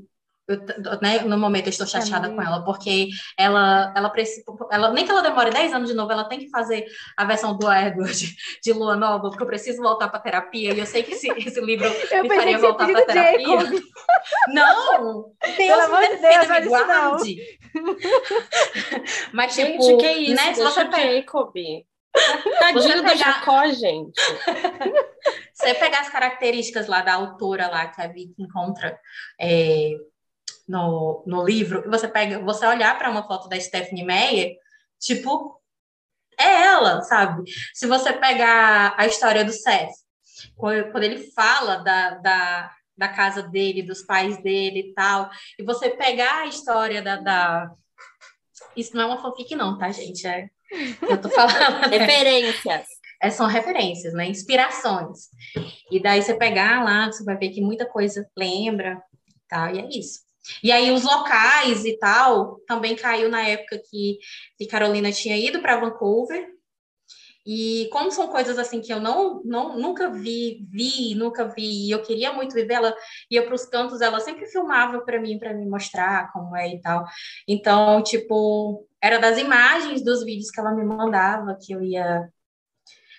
[0.51, 5.05] eu, né, no momento eu estou chateada com ela, porque ela, ela precisa, ela, nem
[5.05, 6.85] que ela demore 10 anos de novo, ela tem que fazer
[7.17, 10.85] a versão do Edward de Lua Nova, porque eu preciso voltar para terapia, e eu
[10.85, 13.59] sei que esse, esse livro eu me faria voltar para terapia.
[13.59, 13.81] Jacob.
[14.53, 15.31] Não!
[15.41, 17.59] Deus Pelo amor de Deus, me guarde.
[19.33, 20.35] Mas, gente, tipo, que é isso?
[20.35, 20.81] Né, se você.
[20.91, 21.53] Jacob.
[22.59, 23.13] Tadinho pegar...
[23.13, 24.21] do Jacó, gente.
[25.53, 28.99] você pegar as características lá da autora lá que a Vicky encontra
[29.39, 29.91] é,
[30.71, 34.55] no, no livro, você pega, você olhar para uma foto da Stephanie Meyer,
[34.97, 35.61] tipo,
[36.39, 37.43] é ela, sabe?
[37.73, 39.91] Se você pegar a história do Seth,
[40.55, 45.89] quando ele fala da, da, da casa dele, dos pais dele e tal, e você
[45.89, 47.69] pegar a história da, da...
[48.73, 50.25] Isso não é uma fanfic, não, tá, gente?
[50.25, 50.49] É...
[51.01, 51.81] Eu tô falando.
[51.81, 51.97] Né?
[51.97, 52.87] Referências.
[53.21, 54.25] É, são referências, né?
[54.25, 55.27] Inspirações.
[55.91, 59.03] E daí você pegar lá, você vai ver que muita coisa lembra,
[59.49, 59.69] tá?
[59.71, 60.30] E é isso.
[60.63, 64.17] E aí os locais e tal também caiu na época que,
[64.57, 66.49] que Carolina tinha ido para Vancouver.
[67.45, 71.91] E como são coisas assim que eu não, não nunca vi, vi, nunca vi, e
[71.91, 72.95] eu queria muito viver, ela
[73.31, 76.81] ia para os cantos, ela sempre filmava para mim, para me mostrar como é e
[76.81, 77.03] tal.
[77.47, 82.29] Então, tipo, era das imagens dos vídeos que ela me mandava que eu ia.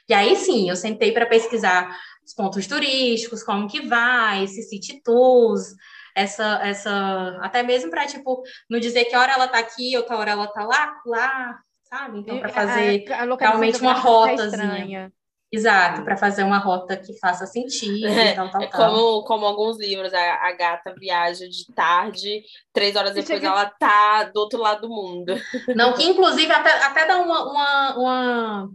[0.08, 5.02] E aí sim, eu sentei para pesquisar os pontos turísticos, como que vai, esse city
[5.02, 5.74] tours,
[6.14, 10.32] essa, essa, até mesmo para tipo, não dizer que hora ela está aqui, outra hora
[10.32, 12.18] ela está lá, lá, sabe?
[12.18, 15.12] Então, para fazer a, a realmente uma rotazinha.
[15.54, 19.78] Exato, para fazer uma rota que faça sentido é, tal, tal, é como, como alguns
[19.78, 22.42] livros, a, a, gata viaja de tarde,
[22.72, 23.48] três horas depois chega...
[23.48, 25.34] ela tá do outro lado do mundo.
[25.76, 28.70] Não, que inclusive até, até dá uma, uma, uma,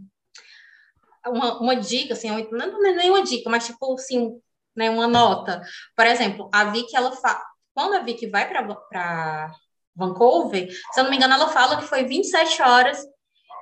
[1.26, 4.40] uma, uma dica, assim, não é nem uma dica, mas tipo assim,
[4.78, 5.60] né, uma nota.
[5.96, 7.42] Por exemplo, a Vicky, ela fala,
[7.74, 9.50] quando a Vicky vai para
[9.94, 13.04] Vancouver, se eu não me engano, ela fala que foi 27 horas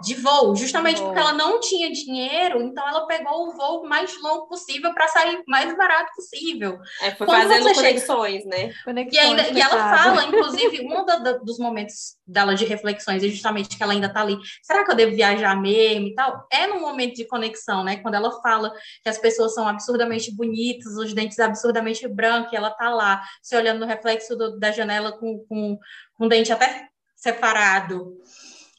[0.02, 4.46] de voo, justamente porque ela não tinha dinheiro, então ela pegou o voo mais longo
[4.46, 6.78] possível para sair mais barato possível.
[7.00, 8.56] É, foi Quando fazendo conexões, chega...
[8.56, 8.74] né?
[8.84, 13.22] Conexões, e, ainda, e ela fala, inclusive, um da, da, dos momentos dela de reflexões
[13.22, 14.36] é justamente que ela ainda está ali.
[14.62, 16.46] Será que eu devo viajar mesmo e tal?
[16.52, 17.96] É no momento de conexão, né?
[17.96, 18.72] Quando ela fala
[19.02, 23.56] que as pessoas são absurdamente bonitas, os dentes absurdamente brancos, e ela tá lá, se
[23.56, 25.78] olhando no reflexo do, da janela com, com,
[26.14, 28.18] com o dente até separado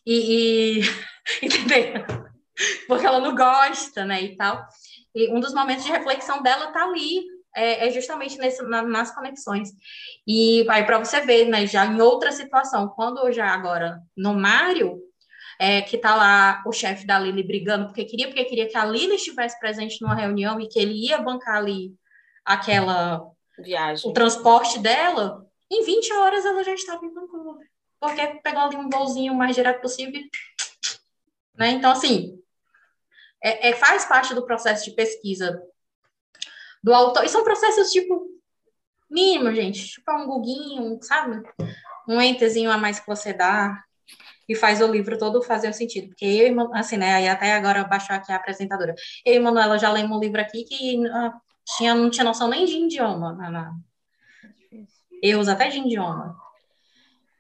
[0.08, 0.82] e, e
[1.44, 2.06] entendeu?
[2.88, 4.66] Porque ela não gosta, né, e tal.
[5.14, 9.14] E um dos momentos de reflexão dela tá ali, é, é justamente nesse, na, nas
[9.14, 9.70] conexões.
[10.26, 14.98] E aí para você ver, né, já em outra situação, quando já agora no Mário,
[15.60, 18.86] é, que tá lá o chefe da Lili brigando porque queria, porque queria que a
[18.86, 21.96] Lili estivesse presente numa reunião e que ele ia bancar ali
[22.46, 23.24] aquela
[23.58, 27.68] viagem, o transporte dela, em 20 horas ela já estava em Vancouver
[28.00, 30.22] porque pegou ali um voozinho mais direto possível.
[31.56, 31.72] Né?
[31.72, 32.40] Então, assim,
[33.44, 35.62] é, é, faz parte do processo de pesquisa
[36.84, 37.24] do autor.
[37.26, 38.28] E são processos, tipo,
[39.10, 39.88] mínimos, gente.
[39.88, 41.42] Tipo, um guguinho, sabe?
[42.08, 43.84] Um entezinho a mais que você dá
[44.48, 46.10] e faz o livro todo fazer sentido.
[46.10, 47.16] Porque eu, assim, né?
[47.16, 48.96] Aí até agora baixou aqui a apresentadora.
[49.26, 51.34] Eu e Manuela já lemos um livro aqui que uh,
[51.76, 53.34] tinha, não tinha noção nem de idioma.
[53.34, 53.72] Né?
[55.22, 56.38] Erros até de idioma.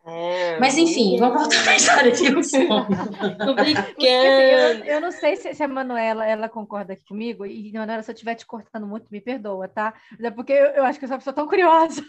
[0.09, 2.87] É, Mas enfim, vamos voltar para a história de um sonho.
[3.99, 8.11] eu, eu não sei se, se, a Manuela ela concorda aqui comigo, e Manuela, se
[8.11, 9.93] eu estiver te cortando muito, me perdoa, tá?
[10.11, 12.01] Mas é porque eu, eu acho que eu sou uma pessoa tão curiosa.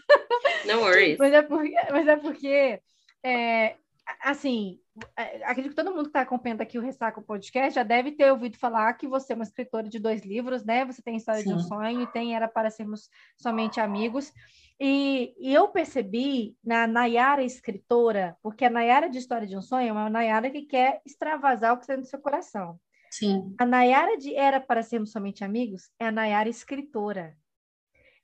[0.64, 1.18] Não worries.
[1.18, 2.80] Mas é porque, mas é porque
[3.24, 3.74] é,
[4.20, 4.78] assim,
[5.16, 8.30] é, acredito que todo mundo que está acompanhando aqui o Ressaca Podcast já deve ter
[8.30, 10.84] ouvido falar que você é uma escritora de dois livros, né?
[10.84, 11.50] Você tem História Sim.
[11.50, 14.32] de um Sonho e tem Era para Sermos Somente Amigos.
[14.80, 19.88] E, e, eu percebi na Nayara escritora, porque a Nayara de História de um Sonho
[19.88, 22.78] é uma Nayara que quer extravasar o que está no seu coração.
[23.10, 23.54] Sim.
[23.58, 27.36] A Nayara de Era para Sermos Somente Amigos é a Nayara escritora.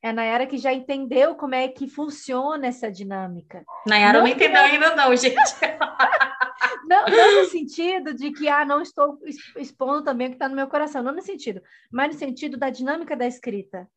[0.04, 3.64] É a Nayara que já entendeu como é que funciona essa dinâmica.
[3.86, 5.34] Nayara não, não entendeu ainda não, gente.
[6.86, 9.18] não, não no sentido de que ah, não estou
[9.56, 12.68] expondo também o que está no meu coração, não no sentido, mas no sentido da
[12.68, 13.88] dinâmica da escrita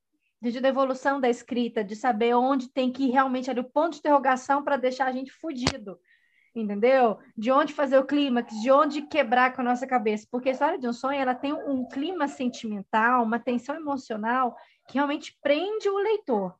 [0.41, 3.99] de evolução da escrita, de saber onde tem que ir realmente ali o ponto de
[3.99, 5.99] interrogação para deixar a gente fudido,
[6.55, 7.17] entendeu?
[7.35, 10.79] De onde fazer o clímax, de onde quebrar com a nossa cabeça, porque a história
[10.79, 14.55] de um sonho ela tem um clima sentimental, uma tensão emocional
[14.87, 16.55] que realmente prende o leitor.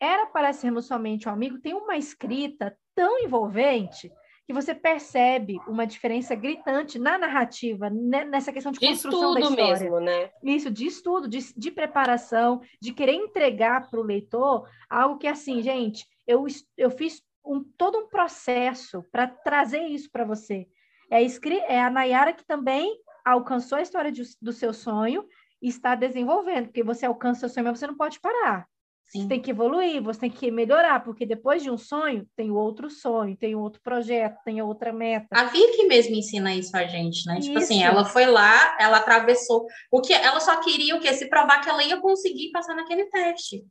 [0.00, 4.10] Era para sermos somente um amigo, tem uma escrita tão envolvente
[4.46, 9.64] que você percebe uma diferença gritante na narrativa, né, nessa questão de, construção da história.
[9.64, 10.30] mesmo, né?
[10.42, 15.62] Isso, de estudo, de, de preparação, de querer entregar para o leitor algo que, assim,
[15.62, 16.46] gente, eu,
[16.76, 20.66] eu fiz um, todo um processo para trazer isso para você.
[21.10, 21.22] É,
[21.68, 25.24] é a Nayara que também alcançou a história de, do seu sonho
[25.60, 28.66] e está desenvolvendo, porque você alcança o seu sonho, mas você não pode parar.
[29.10, 29.22] Sim.
[29.22, 32.88] Você tem que evoluir, você tem que melhorar, porque depois de um sonho, tem outro
[32.88, 35.26] sonho, tem outro projeto, tem outra meta.
[35.32, 37.38] A Vicky mesmo ensina isso a gente, né?
[37.38, 37.48] Isso.
[37.48, 39.66] Tipo assim, ela foi lá, ela atravessou.
[39.90, 41.12] O que ela só queria o quê?
[41.12, 43.64] Se provar que ela ia conseguir passar naquele teste.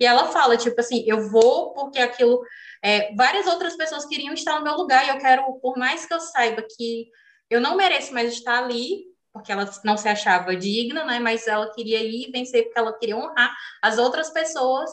[0.00, 2.40] E ela fala, tipo assim, eu vou porque aquilo.
[2.82, 6.14] É, várias outras pessoas queriam estar no meu lugar e eu quero, por mais que
[6.14, 7.08] eu saiba que
[7.50, 9.04] eu não mereço mais estar ali,
[9.36, 11.18] porque ela não se achava digna, né?
[11.18, 14.90] Mas ela queria ir vencer porque ela queria honrar as outras pessoas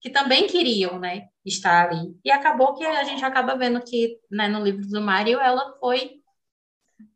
[0.00, 2.16] que também queriam, né, estar ali.
[2.24, 6.20] E acabou que a gente acaba vendo que, né, no livro do Mário, ela foi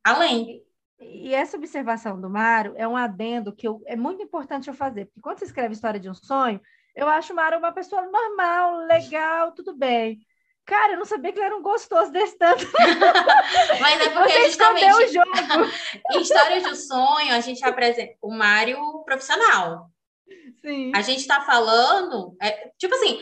[0.03, 0.63] além.
[0.99, 5.07] E essa observação do Mário é um adendo que eu, é muito importante eu fazer,
[5.07, 6.61] porque quando você escreve História de um Sonho,
[6.95, 10.19] eu acho o Mário uma pessoa normal, legal, tudo bem.
[10.67, 12.65] Cara, eu não sabia que ele era um gostoso desse tanto.
[13.81, 15.31] Mas é porque Você justamente o jogo.
[16.13, 19.91] em História de Sonho, a gente apresenta o Mário profissional.
[20.61, 20.93] Sim.
[20.95, 23.21] A gente está falando, é, tipo assim,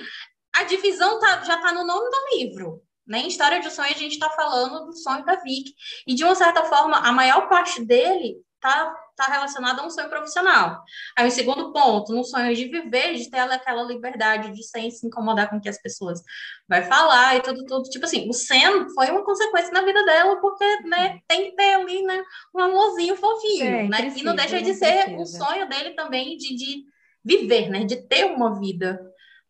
[0.55, 2.83] a divisão tá, já está no nome do livro.
[3.07, 3.21] Né?
[3.21, 5.73] Em História de Sonho, a gente está falando do sonho da Vic.
[6.07, 10.09] E, de uma certa forma, a maior parte dele está tá relacionado a um sonho
[10.09, 10.83] profissional.
[11.17, 15.07] Aí o segundo ponto, no sonho de viver, de ter aquela liberdade de sem se
[15.07, 16.23] incomodar com o que as pessoas
[16.69, 17.83] vai falar e tudo, tudo.
[17.91, 21.75] Tipo assim, o Sen foi uma consequência na vida dela, porque, né, tem que ter
[21.75, 22.23] ali, né,
[22.55, 23.99] um amorzinho fofinho, é, né?
[23.99, 25.23] Precisa, e não deixa de ser precisa.
[25.23, 26.85] o sonho dele também de, de
[27.25, 29.01] viver, né, de ter uma vida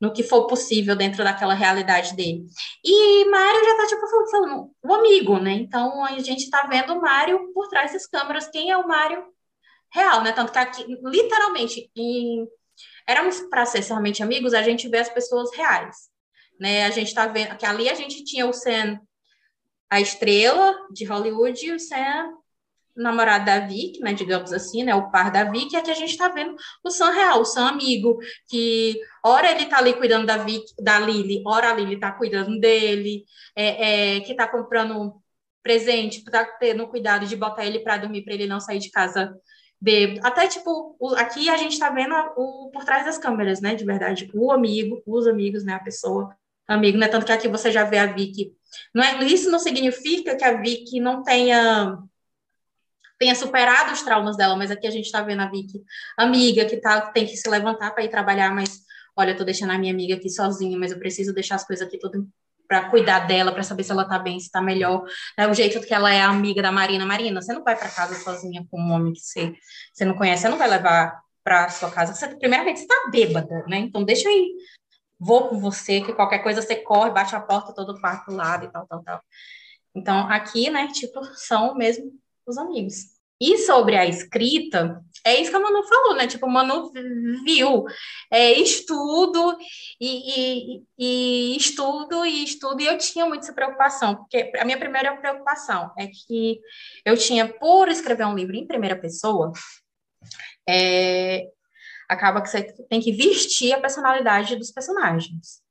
[0.01, 2.47] no que for possível dentro daquela realidade dele.
[2.85, 5.53] E Mário já tá, tipo, falando, o amigo, né?
[5.53, 8.49] Então, a gente tá vendo o Mário por trás das câmeras.
[8.49, 9.25] Quem é o Mário
[9.93, 10.33] real, né?
[10.33, 12.47] Tanto que aqui, literalmente, em...
[13.07, 16.09] éramos para ser realmente amigos, a gente vê as pessoas reais,
[16.59, 16.87] né?
[16.87, 19.01] A gente tá vendo que ali a gente tinha o Sam,
[19.91, 22.39] a estrela de Hollywood, e o Sam
[22.99, 26.11] namorado da Vic, né, digamos assim, né, o par da Vic, é que a gente
[26.11, 28.19] está vendo o Sam real, o Sam amigo,
[28.49, 32.59] que ora ele está ali cuidando da Vic, da Lily, ora a Lily está cuidando
[32.59, 33.25] dele,
[33.55, 35.15] é, é, que está comprando
[35.63, 39.35] presente, está tendo cuidado de botar ele para dormir, para ele não sair de casa
[39.81, 40.27] bêbado.
[40.27, 44.31] Até, tipo, aqui a gente está vendo o por trás das câmeras, né, de verdade,
[44.35, 47.99] o amigo, os amigos, né, a pessoa amigo, né, tanto que aqui você já vê
[47.99, 48.53] a Vic.
[48.95, 51.99] Não é, isso não significa que a Vic não tenha
[53.19, 55.83] tenha superado os traumas dela, mas aqui a gente está vendo a Vicky,
[56.17, 58.83] amiga, que tá, tem que se levantar para ir trabalhar, mas
[59.17, 61.87] olha, eu tô deixando a minha amiga aqui sozinha, mas eu preciso deixar as coisas
[61.87, 62.29] aqui tudo
[62.69, 65.03] para cuidar dela, para saber se ela tá bem, se tá melhor.
[65.37, 65.49] Né?
[65.49, 67.07] O jeito que ela é amiga da Marina.
[67.07, 69.55] Marina, você não vai para casa sozinha com um homem que você,
[69.93, 72.15] você não conhece, você não vai levar para sua casa.
[72.15, 73.79] Você, primeiramente, você tá bêbada, né?
[73.79, 74.53] Então deixa aí.
[75.19, 78.71] Vou com você, que qualquer coisa você corre, bate a porta todo quarto lado e
[78.71, 79.21] tal, tal, tal.
[79.95, 82.13] Então, aqui, né, tipo, são mesmo
[82.47, 83.18] os amigos.
[83.41, 86.27] E sobre a escrita, é isso que a Manu falou, né?
[86.27, 86.93] Tipo, a Manu
[87.45, 87.85] viu
[88.31, 89.57] é, estudo
[90.01, 94.79] e, e, e, estudo e estudo, e eu tinha muita essa preocupação, porque a minha
[94.79, 96.61] primeira preocupação é que
[97.05, 99.53] eu tinha, por escrever um livro em primeira pessoa,
[100.69, 101.49] é,
[102.09, 105.63] acaba que você tem que vestir a personalidade dos personagens.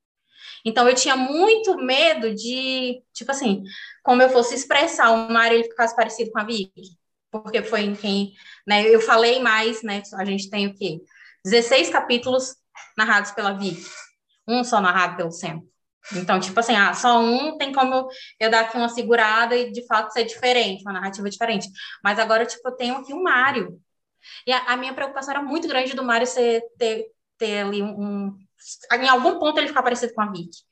[0.65, 3.63] Então, eu tinha muito medo de, tipo assim,
[4.03, 6.97] como eu fosse expressar o Mário, ele ficasse parecido com a Vicky,
[7.41, 8.33] porque foi em quem,
[8.65, 10.99] né, eu falei mais, né, a gente tem o quê?
[11.43, 12.55] 16 capítulos
[12.97, 13.85] narrados pela Vicky,
[14.47, 15.61] um só narrado pelo Sam.
[16.15, 18.07] Então, tipo assim, ah, só um tem como
[18.39, 21.67] eu dar aqui uma segurada e de fato ser diferente, uma narrativa diferente.
[22.03, 23.79] Mas agora, tipo, eu tenho aqui o Mário.
[24.45, 27.07] E a, a, minha preocupação era muito grande do Mário ser, ter,
[27.37, 28.37] ter ali um, um,
[28.93, 30.66] Em algum ponto ele ficar parecido com a Vicky.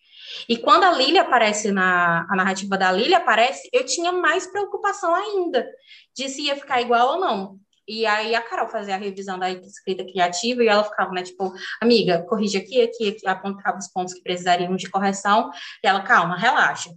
[0.47, 5.13] E quando a Lília aparece na a narrativa da Lília aparece, eu tinha mais preocupação
[5.13, 5.67] ainda
[6.15, 7.59] de se ia ficar igual ou não.
[7.87, 11.53] E aí a Carol fazia a revisão da escrita criativa e ela ficava, né, tipo,
[11.79, 15.51] amiga, corrige aqui, aqui, aqui, apontava os pontos que precisariam de correção.
[15.83, 16.89] E ela, calma, relaxa.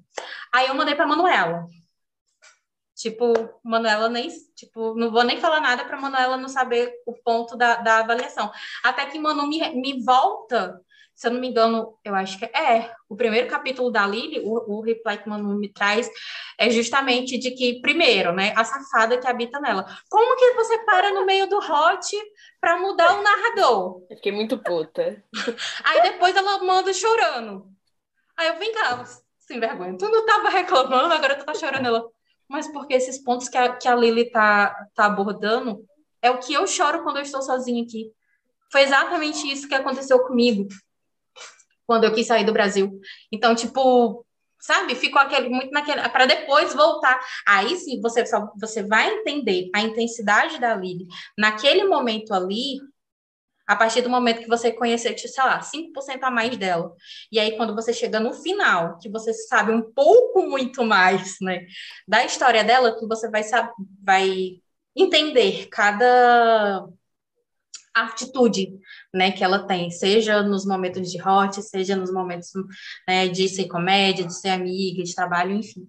[0.52, 1.66] Aí eu mandei para Manuela.
[2.96, 7.56] Tipo, Manuela nem, tipo, não vou nem falar nada para Manuela não saber o ponto
[7.56, 8.50] da, da avaliação.
[8.82, 10.80] Até que Manu me, me volta
[11.18, 14.76] se eu não me engano, eu acho que é, o primeiro capítulo da Lily, o,
[14.76, 16.08] o reply que o Manu me traz,
[16.56, 19.84] é justamente de que, primeiro, né, a safada que habita nela.
[20.08, 22.16] Como que você para no meio do hot
[22.60, 24.06] para mudar o narrador?
[24.08, 25.20] Eu fiquei muito puta.
[25.84, 27.66] Aí depois ela manda chorando.
[28.36, 29.04] Aí eu, vem cá,
[29.40, 29.98] sem vergonha.
[29.98, 31.84] Tu não tava reclamando, agora tu tá chorando.
[31.84, 32.04] Ela,
[32.48, 35.84] mas porque esses pontos que a, que a Lily tá, tá abordando
[36.22, 38.08] é o que eu choro quando eu estou sozinha aqui.
[38.70, 40.68] Foi exatamente isso que aconteceu comigo
[41.88, 43.00] quando eu quis sair do Brasil.
[43.32, 44.26] Então, tipo,
[44.60, 44.94] sabe?
[44.94, 47.18] Ficou aquele muito naquele para depois voltar.
[47.46, 52.78] Aí sim, você só você vai entender a intensidade da Lily naquele momento ali,
[53.66, 56.92] a partir do momento que você conhecer, sei lá, 5% a mais dela.
[57.32, 61.66] E aí quando você chega no final, que você sabe um pouco muito mais, né,
[62.06, 63.42] da história dela, que você vai
[64.04, 64.60] vai
[64.94, 66.86] entender cada
[68.04, 68.70] atitude
[69.12, 72.50] né, que ela tem, seja nos momentos de hot, seja nos momentos
[73.06, 75.88] né, de ser comédia, de ser amiga, de trabalho, enfim.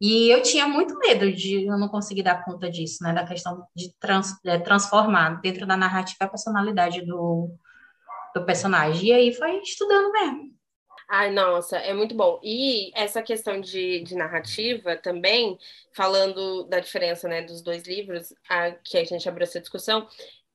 [0.00, 3.66] E eu tinha muito medo de eu não conseguir dar conta disso, né, da questão
[3.74, 7.50] de trans, é, transformar dentro da narrativa a personalidade do,
[8.34, 9.08] do personagem.
[9.08, 10.56] E aí foi estudando mesmo.
[11.08, 12.40] Ai, nossa, é muito bom.
[12.42, 15.56] E essa questão de, de narrativa também,
[15.94, 20.06] falando da diferença né, dos dois livros, a, que a gente abriu essa discussão,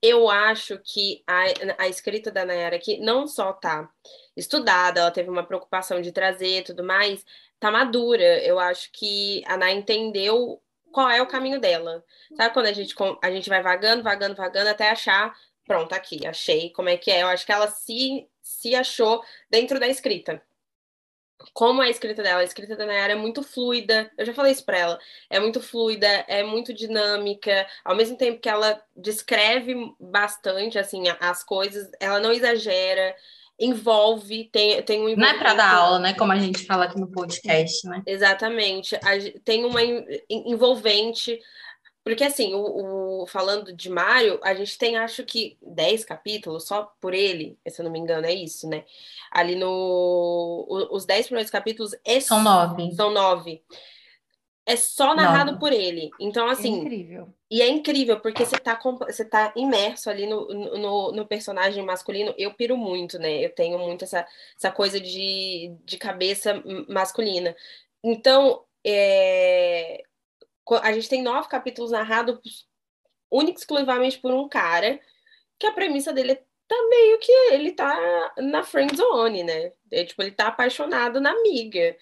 [0.02, 1.44] eu acho que a,
[1.84, 3.90] a escrita da Nayara aqui não só tá
[4.36, 7.26] estudada, ela teve uma preocupação de trazer tudo mais,
[7.60, 8.44] tá madura.
[8.44, 12.04] Eu acho que a Nay entendeu qual é o caminho dela.
[12.36, 15.36] Sabe quando a gente, a gente vai vagando, vagando, vagando até achar,
[15.66, 17.22] pronto, aqui, achei como é que é.
[17.22, 20.42] Eu acho que ela se, se achou dentro da escrita
[21.54, 24.66] como a escrita dela, a escrita da Nayara é muito fluida, eu já falei isso
[24.66, 30.78] para ela, é muito fluida, é muito dinâmica, ao mesmo tempo que ela descreve bastante,
[30.80, 33.16] assim, as coisas, ela não exagera,
[33.60, 37.00] envolve, tem, tem um Não é para dar aula, né, como a gente fala aqui
[37.00, 38.02] no podcast, né?
[38.06, 38.98] Exatamente,
[39.44, 39.82] tem uma
[40.30, 41.40] envolvente,
[42.04, 46.92] porque, assim, o, o, falando de Mário, a gente tem, acho que, 10 capítulos só
[47.00, 48.86] por ele, se eu não me engano, é isso, né?
[49.32, 49.68] Ali no.
[49.68, 51.96] O, os 10 primeiros capítulos.
[52.04, 52.92] É, são nove.
[52.96, 53.64] São nove.
[54.66, 55.60] É só narrado nove.
[55.60, 56.10] por ele.
[56.20, 56.74] Então, assim.
[56.74, 57.34] É incrível.
[57.52, 62.34] E é incrível, porque você tá, você tá imerso ali no, no, no, personagem masculino.
[62.38, 63.46] Eu piro muito, né?
[63.46, 64.26] Eu tenho muito essa,
[64.58, 67.56] essa coisa de, de cabeça masculina.
[68.04, 70.04] Então, é,
[70.82, 72.68] a gente tem nove capítulos narrados
[73.30, 75.00] única exclusivamente por um cara,
[75.58, 76.36] que a premissa dele
[76.68, 79.72] tá meio que ele tá na friend zone, né?
[79.92, 81.96] É, tipo, ele tá apaixonado na amiga.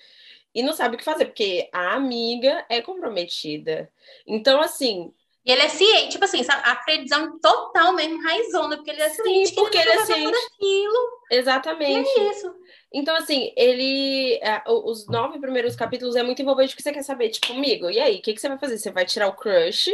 [0.53, 3.91] E não sabe o que fazer, porque a amiga é comprometida.
[4.26, 5.14] Então, assim,
[5.45, 9.49] e ele é ciente, tipo assim, a friendzone total mesmo, raizona, porque ele é ciente
[9.49, 10.38] Sim, porque ele, ele é ciente.
[10.53, 11.19] Aquilo.
[11.30, 12.10] Exatamente.
[12.10, 12.56] E é isso.
[12.94, 14.40] Então, assim, ele.
[14.42, 18.00] É, os nove primeiros capítulos é muito envolvente que você quer saber, tipo, amigo, e
[18.00, 18.78] aí, o que, que você vai fazer?
[18.78, 19.92] Você vai tirar o crush?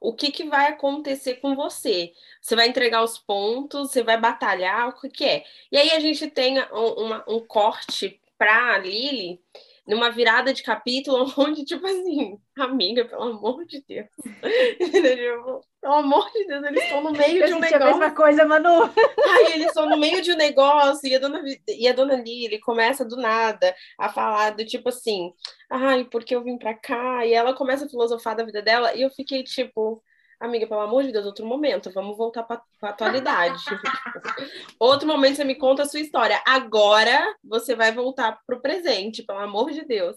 [0.00, 2.12] O que, que vai acontecer com você?
[2.40, 5.44] Você vai entregar os pontos, você vai batalhar, o que, que é?
[5.72, 9.40] E aí a gente tem um, uma, um corte pra Lily
[9.88, 14.06] numa virada de capítulo onde, tipo assim, amiga, pelo amor de Deus.
[14.78, 17.82] Tipo, pelo amor de Deus, eles estão no meio Eu de um negócio.
[17.82, 18.82] a mesma coisa, Manu.
[19.30, 22.58] Aí eles estão no meio de um negócio e a dona, e a dona Lili
[22.60, 25.32] começa do nada a falar do tipo assim,
[25.70, 27.24] ai, porque eu vim pra cá?
[27.24, 30.02] E ela começa a filosofar da vida dela e eu fiquei tipo,
[30.40, 33.62] amiga, pelo amor de Deus, outro momento, vamos voltar para a atualidade.
[34.78, 36.42] outro momento você me conta a sua história.
[36.46, 40.16] Agora você vai voltar para o presente, pelo amor de Deus.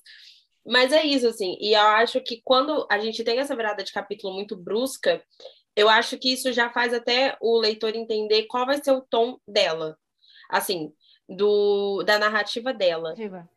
[0.65, 3.91] Mas é isso, assim, e eu acho que quando a gente tem essa virada de
[3.91, 5.23] capítulo muito brusca,
[5.75, 9.39] eu acho que isso já faz até o leitor entender qual vai ser o tom
[9.47, 9.97] dela,
[10.49, 10.93] assim,
[11.27, 13.15] do da narrativa dela.
[13.15, 13.49] Diva.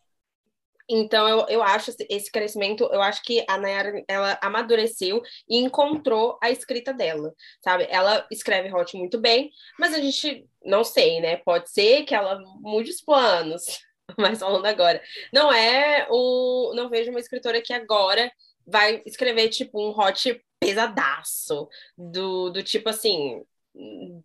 [0.88, 6.38] Então, eu, eu acho esse crescimento, eu acho que a Nayara, ela amadureceu e encontrou
[6.42, 7.32] a escrita dela,
[7.62, 7.86] sabe?
[7.88, 11.38] Ela escreve hot muito bem, mas a gente não sei, né?
[11.38, 13.62] Pode ser que ela mude os planos,
[14.18, 15.02] mas falando agora.
[15.32, 16.72] Não é o...
[16.74, 18.30] Não vejo uma escritora que agora
[18.66, 23.42] vai escrever, tipo, um hot pesadaço, do, do tipo assim,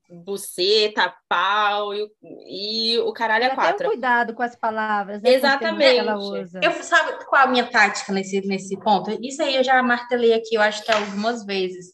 [0.09, 2.07] buceta, pau e,
[2.47, 3.77] e o caralho é quatro.
[3.77, 5.21] Tem cuidado com as palavras.
[5.21, 5.97] Né, Exatamente.
[5.97, 6.59] ela usa.
[6.63, 9.11] Eu sabe qual a minha tática nesse, nesse ponto?
[9.21, 11.93] Isso aí eu já martelei aqui, eu acho que algumas vezes.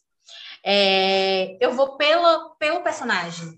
[0.64, 3.48] É, eu vou pelo, pelo personagem.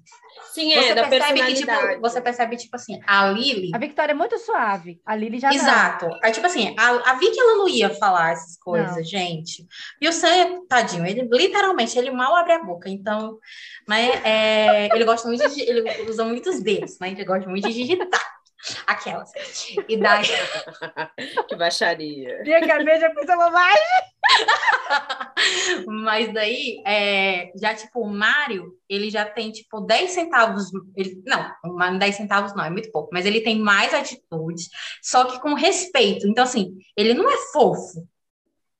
[0.58, 3.70] Sim, é, você da percebe que, tipo, você percebe, tipo assim, a Lily...
[3.72, 6.06] A Victoria é muito suave, a Lily já Exato.
[6.08, 6.18] Não.
[6.22, 9.04] Aí, tipo assim, a, a Vicky, ela não ia falar essas coisas, não.
[9.04, 9.64] gente.
[10.00, 13.38] E o Sam, tadinho, ele literalmente, ele mal abre a boca, então,
[13.86, 17.74] né, é, ele gosta muito de, ele usa muitos dedos, né, ele gosta muito de
[17.74, 18.37] digitar.
[18.86, 19.30] Aquelas.
[19.88, 20.26] E daí.
[21.48, 22.42] que baixaria.
[22.42, 23.82] Minha cabeça já pensou bobagem.
[25.86, 30.70] Mas daí, é, já tipo, o Mário, ele já tem tipo 10 centavos.
[30.96, 34.68] Ele, não, 10 centavos não, é muito pouco, mas ele tem mais atitudes,
[35.02, 36.26] só que com respeito.
[36.26, 38.06] Então, assim, ele não é fofo,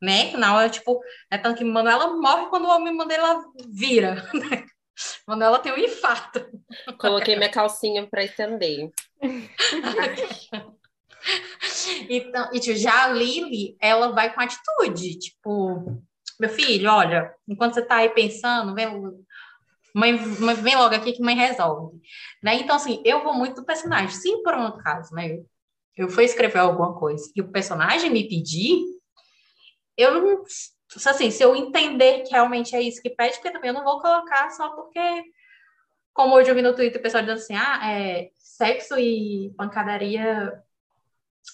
[0.03, 0.33] né?
[0.37, 1.01] Na hora, tipo,
[1.31, 4.29] é tanto que Manuela morre quando o homem Mandela vira.
[4.35, 4.65] Né?
[5.27, 6.45] Manuela tem um infarto.
[6.99, 8.91] Coloquei minha calcinha para estender.
[12.09, 16.03] Então, e já a Lili, ela vai com atitude, tipo,
[16.39, 18.87] meu filho, olha, enquanto você tá aí pensando, vem,
[19.95, 21.99] mãe, mãe, vem logo aqui que mãe resolve.
[22.43, 22.55] Né?
[22.55, 24.11] Então, assim, eu vou muito do personagem.
[24.11, 25.39] Se por um acaso, né,
[25.97, 28.85] eu, for escrever alguma coisa e o personagem me pedir,
[29.97, 30.45] eu não
[31.07, 34.01] assim, se eu entender que realmente é isso que pede, porque também eu não vou
[34.01, 35.23] colocar só porque,
[36.15, 40.53] como hoje eu vi no Twitter o pessoal dizendo assim, ah, é, sexo e pancadaria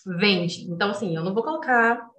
[0.06, 0.62] vende.
[0.70, 2.10] Então, assim, eu não vou colocar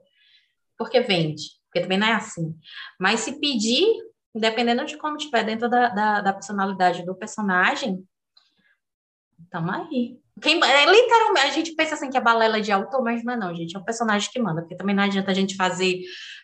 [0.78, 2.56] porque vende, porque também não é assim.
[3.00, 3.86] Mas se pedir,
[4.34, 8.06] dependendo de como estiver dentro da, da, da personalidade do personagem,
[9.50, 10.20] tamo aí.
[10.42, 13.38] Quem, é, literalmente, a gente pensa assim que é balela de autor, mas não é
[13.38, 13.76] não, gente.
[13.76, 16.02] É o personagem que manda, porque também não adianta a gente fazer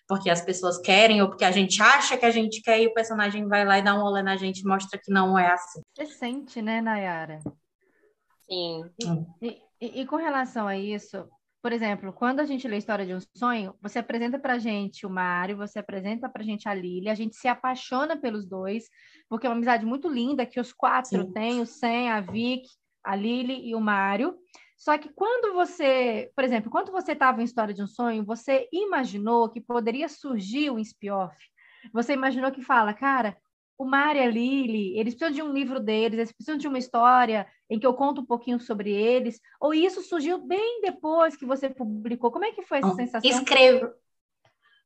[0.07, 2.93] porque as pessoas querem ou porque a gente acha que a gente quer e o
[2.93, 5.81] personagem vai lá e dá um olé na gente mostra que não é assim.
[5.95, 7.39] Você sente, né, Nayara?
[8.51, 9.25] Sim.
[9.41, 11.25] E, e, e, com relação a isso,
[11.61, 15.05] por exemplo, quando a gente lê a história de um sonho, você apresenta pra gente
[15.05, 18.89] o Mário, você apresenta pra gente a Lili, a gente se apaixona pelos dois,
[19.29, 21.31] porque é uma amizade muito linda que os quatro Sim.
[21.31, 22.67] têm, o Sen, a Vic,
[23.03, 24.37] a Lili e o Mário.
[24.77, 28.67] Só que quando você, por exemplo, quando você estava em História de um Sonho, você
[28.73, 31.37] imaginou que poderia surgir um spin-off?
[31.93, 33.37] Você imaginou que fala, cara,
[33.81, 36.77] o Mário e a Lili, eles precisam de um livro deles, eles precisam de uma
[36.77, 41.45] história em que eu conto um pouquinho sobre eles, ou isso surgiu bem depois que
[41.45, 42.31] você publicou?
[42.31, 43.29] Como é que foi essa sensação?
[43.29, 43.91] Escrevo.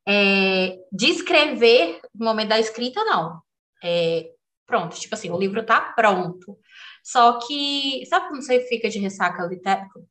[0.07, 3.41] É, de escrever no momento da escrita, não.
[3.83, 4.31] É,
[4.65, 6.57] pronto, tipo assim, o livro está pronto.
[7.05, 9.47] Só que, sabe quando você fica de ressaca,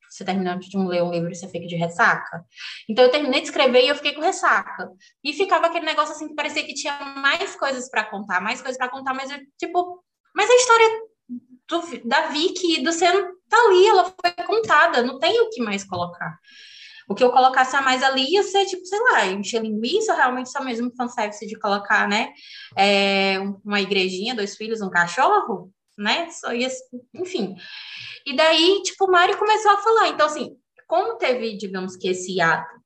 [0.08, 2.44] você terminando de ler um livro e você fica de ressaca?
[2.88, 4.88] Então, eu terminei de escrever e eu fiquei com ressaca.
[5.24, 8.78] E ficava aquele negócio assim que parecia que tinha mais coisas para contar, mais coisas
[8.78, 10.04] para contar, mas eu, tipo,
[10.36, 11.02] mas a história
[11.68, 15.60] do, da Vicky e do Senna tá ali, ela foi contada, não tem o que
[15.60, 16.38] mais colocar.
[17.08, 20.48] O que eu colocasse a mais ali ia ser, tipo, sei lá, encher linguiça, realmente
[20.48, 22.32] só mesmo fanservice de colocar, né?
[22.76, 26.30] É, uma igrejinha, dois filhos, um cachorro né?
[26.30, 26.68] Só ia,
[27.14, 27.56] enfim.
[28.26, 30.08] E daí, tipo, o Mário começou a falar.
[30.08, 32.80] Então, assim, como teve, digamos que esse ato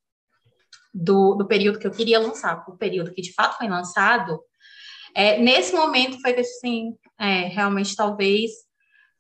[0.92, 4.42] do, do período que eu queria lançar, o período que de fato foi lançado,
[5.14, 8.50] é, nesse momento foi que, assim, é, realmente talvez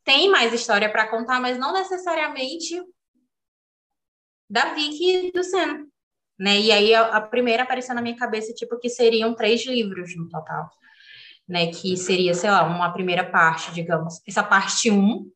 [0.04, 2.82] tem mais história para contar, mas não necessariamente
[4.48, 5.86] da Vicky e do Senna.
[6.38, 6.60] Né?
[6.60, 10.28] E aí a, a primeira apareceu na minha cabeça, tipo, que seriam três livros no
[10.28, 10.70] total
[11.48, 15.30] né, que seria, sei lá, uma primeira parte, digamos, essa parte 1,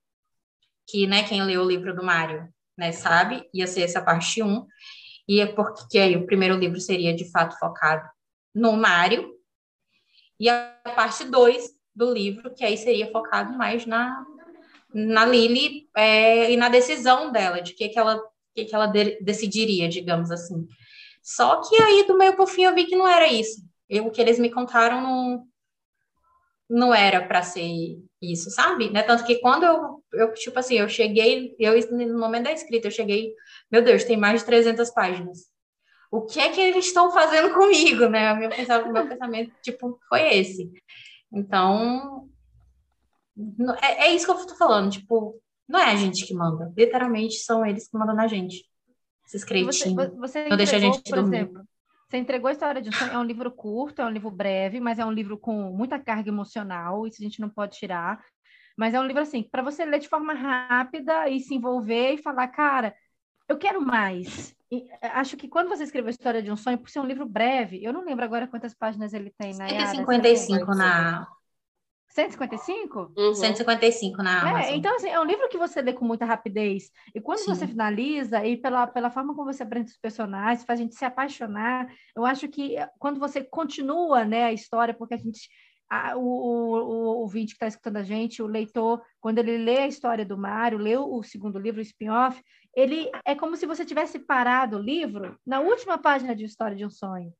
[0.86, 4.66] que, né, quem leu o livro do Mário, né, sabe, ia ser essa parte 1,
[5.26, 8.06] e é porque aí o primeiro livro seria, de fato, focado
[8.54, 9.32] no Mário,
[10.38, 14.24] e a parte 2 do livro, que aí seria focado mais na,
[14.92, 18.20] na Lily é, e na decisão dela, de que, que ela,
[18.54, 20.66] que, que ela de, decidiria, digamos assim.
[21.22, 23.62] Só que aí, do meio pro fim, eu vi que não era isso.
[23.88, 25.46] Eu, o que eles me contaram não,
[26.72, 27.68] não era para ser
[28.20, 28.90] isso, sabe?
[28.90, 29.02] Né?
[29.02, 32.92] Tanto que quando eu, eu, tipo assim, eu cheguei, eu no momento da escrita, eu
[32.92, 33.34] cheguei,
[33.70, 35.50] meu Deus, tem mais de 300 páginas.
[36.10, 38.32] O que é que eles estão fazendo comigo, né?
[38.32, 40.72] O meu pensamento, meu pensamento tipo, foi esse.
[41.30, 42.26] Então,
[43.82, 47.36] é, é isso que eu tô falando, tipo, não é a gente que manda, literalmente
[47.36, 48.64] são eles que mandam na gente.
[49.26, 49.78] Esses cretinos.
[49.78, 51.36] Você, você não deixa a gente por dormir.
[51.36, 51.64] exemplo,
[52.12, 54.78] você entregou a história de um sonho, é um livro curto, é um livro breve,
[54.80, 58.22] mas é um livro com muita carga emocional, isso a gente não pode tirar.
[58.76, 62.22] Mas é um livro assim, para você ler de forma rápida e se envolver e
[62.22, 62.94] falar, cara,
[63.48, 64.54] eu quero mais.
[64.70, 67.06] E é, acho que quando você escreveu a história de um sonho, por ser um
[67.06, 71.26] livro breve, eu não lembro agora quantas páginas ele tem na 155 na
[72.12, 73.12] 155?
[73.16, 73.34] Uhum.
[73.34, 74.60] 155 na Amazon.
[74.60, 76.90] É, então, assim, é um livro que você lê com muita rapidez.
[77.14, 77.54] E quando Sim.
[77.54, 81.04] você finaliza, e pela, pela forma como você apresenta os personagens, faz a gente se
[81.04, 85.48] apaixonar, eu acho que eh, quando você continua né, a história, porque a gente.
[85.90, 89.78] A, o, o, o ouvinte que está escutando a gente, o leitor, quando ele lê
[89.80, 92.42] a história do Mário, lê o segundo livro, o spin-off,
[92.74, 96.86] ele é como se você tivesse parado o livro na última página de História de
[96.86, 97.30] um Sonho.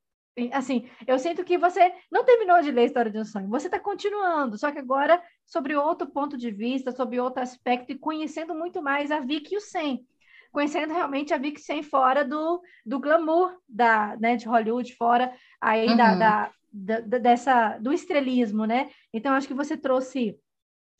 [0.53, 3.67] Assim, eu sinto que você não terminou de ler a história de um sonho, você
[3.67, 8.55] está continuando, só que agora sobre outro ponto de vista, sobre outro aspecto e conhecendo
[8.55, 10.07] muito mais a Vicky e o Sen.
[10.51, 15.89] Conhecendo realmente a Vicky Sen fora do, do glamour da, né, de Hollywood, fora aí
[15.89, 15.97] uhum.
[15.97, 16.53] da, da,
[17.01, 18.91] da, dessa, do estrelismo, né?
[19.13, 20.39] Então, acho que você trouxe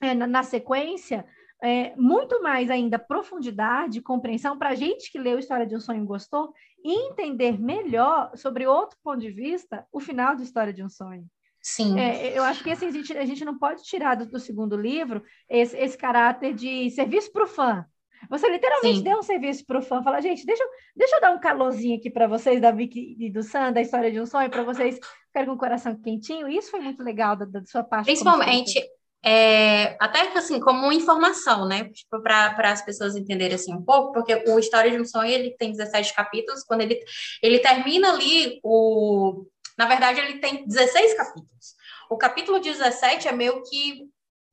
[0.01, 1.25] é, na, na sequência
[1.63, 6.03] é, muito mais ainda profundidade, compreensão para a gente que leu História de um Sonho
[6.03, 6.53] e gostou,
[6.85, 11.25] e entender melhor sobre outro ponto de vista o final de História de um Sonho.
[11.63, 11.99] Sim.
[12.01, 14.77] É, eu acho que assim, a, gente, a gente não pode tirar do, do segundo
[14.77, 17.87] livro esse, esse caráter de serviço para o fã.
[18.29, 19.05] Você literalmente Sim.
[19.05, 22.11] deu um serviço para o fã, fala, gente, deixa, deixa eu dar um calorzinho aqui
[22.11, 25.49] para vocês da Vicky e do Sam, da história de um sonho, para vocês ficarem
[25.49, 26.49] com o coração quentinho.
[26.49, 28.07] Isso foi muito legal da, da sua parte.
[28.07, 28.81] Principalmente,
[29.25, 31.89] é, até assim, como informação, né?
[31.91, 35.57] Tipo, para as pessoas entenderem assim um pouco, porque o História de um Sonho ele
[35.57, 37.01] tem 17 capítulos, quando ele,
[37.43, 39.47] ele termina ali o.
[39.79, 41.75] Na verdade, ele tem 16 capítulos.
[42.11, 44.09] O capítulo 17 é meio que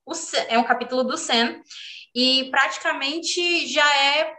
[0.05, 0.13] o,
[0.47, 1.61] é um capítulo do Sen,
[2.15, 4.35] e praticamente já é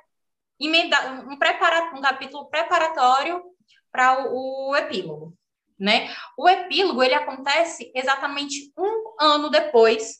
[0.60, 3.42] um, um capítulo preparatório
[3.90, 5.36] para o, o epílogo
[5.80, 6.14] né?
[6.36, 10.19] O epílogo ele acontece exatamente um ano depois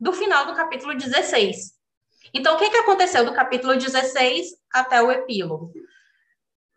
[0.00, 1.78] do final do capítulo 16.
[2.32, 5.72] Então, o que, que aconteceu do capítulo 16 até o epílogo?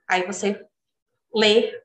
[0.07, 0.65] Aí você
[1.33, 1.81] lê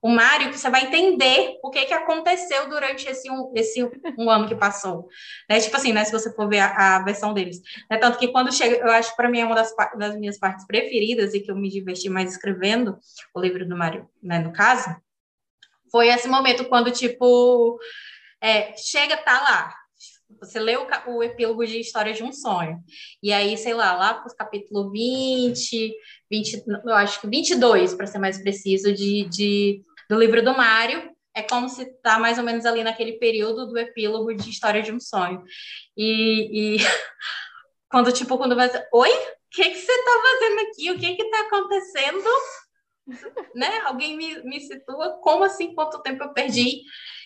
[0.00, 4.28] o Mário, que você vai entender o que, que aconteceu durante esse um, esse um
[4.28, 5.08] ano que passou.
[5.48, 5.60] Né?
[5.60, 6.04] Tipo assim, né?
[6.04, 7.60] Se você for ver a, a versão deles.
[7.88, 10.38] É Tanto que quando chega, eu acho que para mim é uma das, das minhas
[10.38, 12.98] partes preferidas e que eu me diverti mais escrevendo
[13.32, 14.40] o livro do Mário, né?
[14.40, 14.92] No caso,
[15.90, 17.78] foi esse momento quando, tipo,
[18.40, 19.81] é, chega, tá lá.
[20.40, 22.78] Você lê o, o, epílogo de História de um Sonho.
[23.22, 25.94] E aí, sei lá, lá para o capítulo 20,
[26.30, 31.10] 20, eu acho que 22, para ser mais preciso, de, de, do livro do Mário,
[31.34, 34.92] é como se tá mais ou menos ali naquele período do epílogo de História de
[34.92, 35.42] um Sonho.
[35.96, 36.76] E, e
[37.90, 39.10] quando, tipo, quando vai oi?
[39.10, 40.90] O que, que você tá fazendo aqui?
[40.90, 42.28] O que que tá acontecendo?
[43.54, 43.80] né?
[43.84, 46.82] Alguém me, me situa, como assim, quanto tempo eu perdi?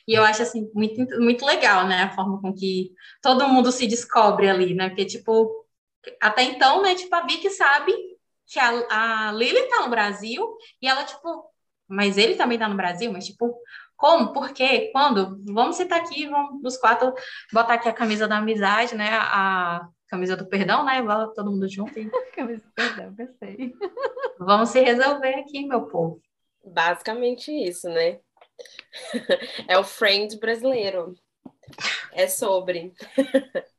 [0.06, 2.04] E eu acho, assim, muito, muito legal, né?
[2.04, 4.88] A forma com que todo mundo se descobre ali, né?
[4.88, 5.66] Porque, tipo,
[6.20, 6.94] até então, né?
[6.94, 7.92] Tipo, a Vicky sabe
[8.46, 11.50] que a, a Lily tá no Brasil e ela, tipo,
[11.88, 13.56] mas ele também tá no Brasil, mas, tipo,
[13.96, 14.32] como?
[14.32, 14.90] Por quê?
[14.92, 15.42] Quando?
[15.44, 17.12] Vamos sentar aqui, vamos os quatro
[17.52, 19.10] botar aqui a camisa da amizade, né?
[19.12, 20.98] A, camisa do perdão, né?
[20.98, 21.98] Igual todo mundo junto.
[21.98, 22.10] E...
[22.34, 23.74] camisa do perdão, gostei.
[24.38, 26.20] Vamos se resolver aqui, meu povo.
[26.64, 28.20] Basicamente isso, né?
[29.68, 31.14] É o Friends brasileiro.
[32.12, 32.92] É sobre.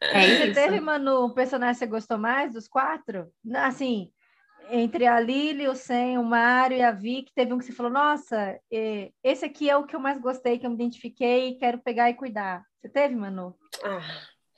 [0.01, 0.37] É isso.
[0.37, 3.31] Você teve, Manu, um personagem que você gostou mais dos quatro?
[3.55, 4.11] Assim,
[4.69, 7.91] entre a Lili, o Sen, o Mário e a Vicky, teve um que você falou,
[7.91, 8.59] nossa,
[9.23, 12.09] esse aqui é o que eu mais gostei, que eu me identifiquei e quero pegar
[12.09, 12.63] e cuidar.
[12.79, 13.55] Você teve, Manu?
[13.83, 14.01] Ah,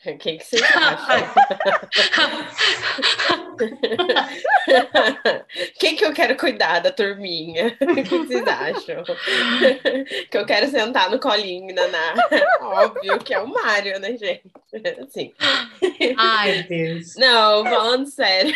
[0.05, 1.33] o que, que você acha?
[5.77, 7.77] Quem que eu quero cuidar da turminha?
[7.81, 9.03] O que, que vocês acham?
[10.31, 12.13] que eu quero sentar no colinho, Naná.
[12.61, 14.49] Óbvio que é o Mário, né, gente?
[15.01, 15.33] Assim.
[16.17, 17.15] Ai, Deus.
[17.17, 18.55] Não, falando sério.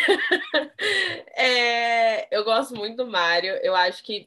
[1.36, 3.52] É, eu gosto muito do Mário.
[3.62, 4.26] Eu acho que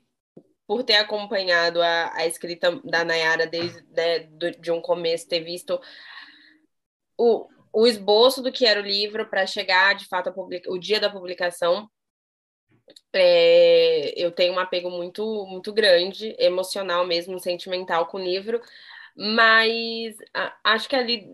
[0.67, 5.39] por ter acompanhado a, a escrita da Nayara desde né, do, de um começo, ter
[5.39, 5.81] visto
[7.17, 10.71] o, o esboço do que era o livro para chegar, de fato, publica...
[10.71, 11.89] o dia da publicação.
[13.13, 18.61] É, eu tenho um apego muito, muito grande, emocional mesmo, sentimental com o livro,
[19.15, 20.15] mas
[20.63, 21.27] acho que ali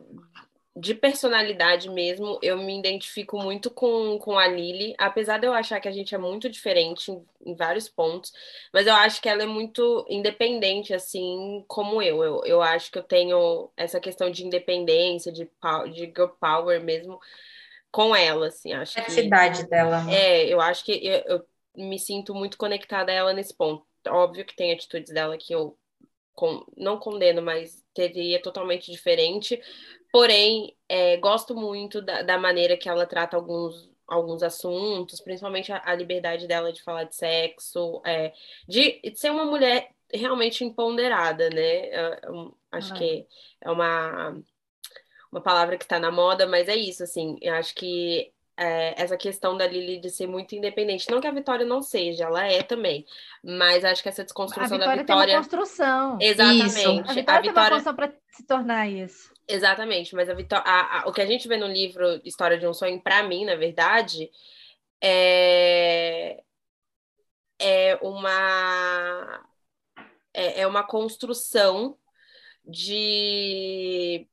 [0.75, 5.79] de personalidade mesmo, eu me identifico muito com, com a Lily, apesar de eu achar
[5.79, 8.33] que a gente é muito diferente em, em, vários pontos,
[8.73, 12.23] mas eu acho que ela é muito independente, assim como eu.
[12.23, 15.47] Eu, eu acho que eu tenho essa questão de independência, de,
[15.93, 17.19] de girl power mesmo
[17.91, 20.03] com ela, assim, acho a cidade dela.
[20.03, 20.15] Né?
[20.15, 21.45] É, eu acho que eu, eu
[21.75, 23.85] me sinto muito conectada a ela nesse ponto.
[24.07, 25.77] Óbvio que tem atitudes dela que eu
[26.33, 29.61] com, não condeno, mas teria totalmente diferente,
[30.13, 35.81] Porém, é, gosto muito da, da, maneira que ela trata alguns, alguns assuntos, principalmente a,
[35.83, 38.31] a liberdade dela de falar de sexo, é,
[38.67, 41.87] de, de, ser uma mulher realmente empoderada, né?
[42.21, 43.25] Eu, acho que
[43.59, 44.39] é uma,
[45.31, 49.17] uma palavra que está na moda, mas é isso, assim, eu acho que é, essa
[49.17, 51.09] questão da Lili de ser muito independente.
[51.09, 53.05] Não que a Vitória não seja, ela é também.
[53.43, 55.05] Mas acho que essa desconstrução da Vitória.
[55.05, 56.17] Tem uma construção.
[56.19, 56.65] Exatamente.
[56.67, 56.79] Isso.
[56.79, 57.41] A Vitória, a Vitória...
[57.41, 59.33] tem uma construção para se tornar isso.
[59.47, 62.65] Exatamente, mas a Vitória, a, a, o que a gente vê no livro História de
[62.65, 64.29] um Sonho, para mim, na verdade,
[65.01, 66.41] é,
[67.59, 69.45] é uma
[70.33, 71.97] é, é uma construção
[72.65, 74.27] de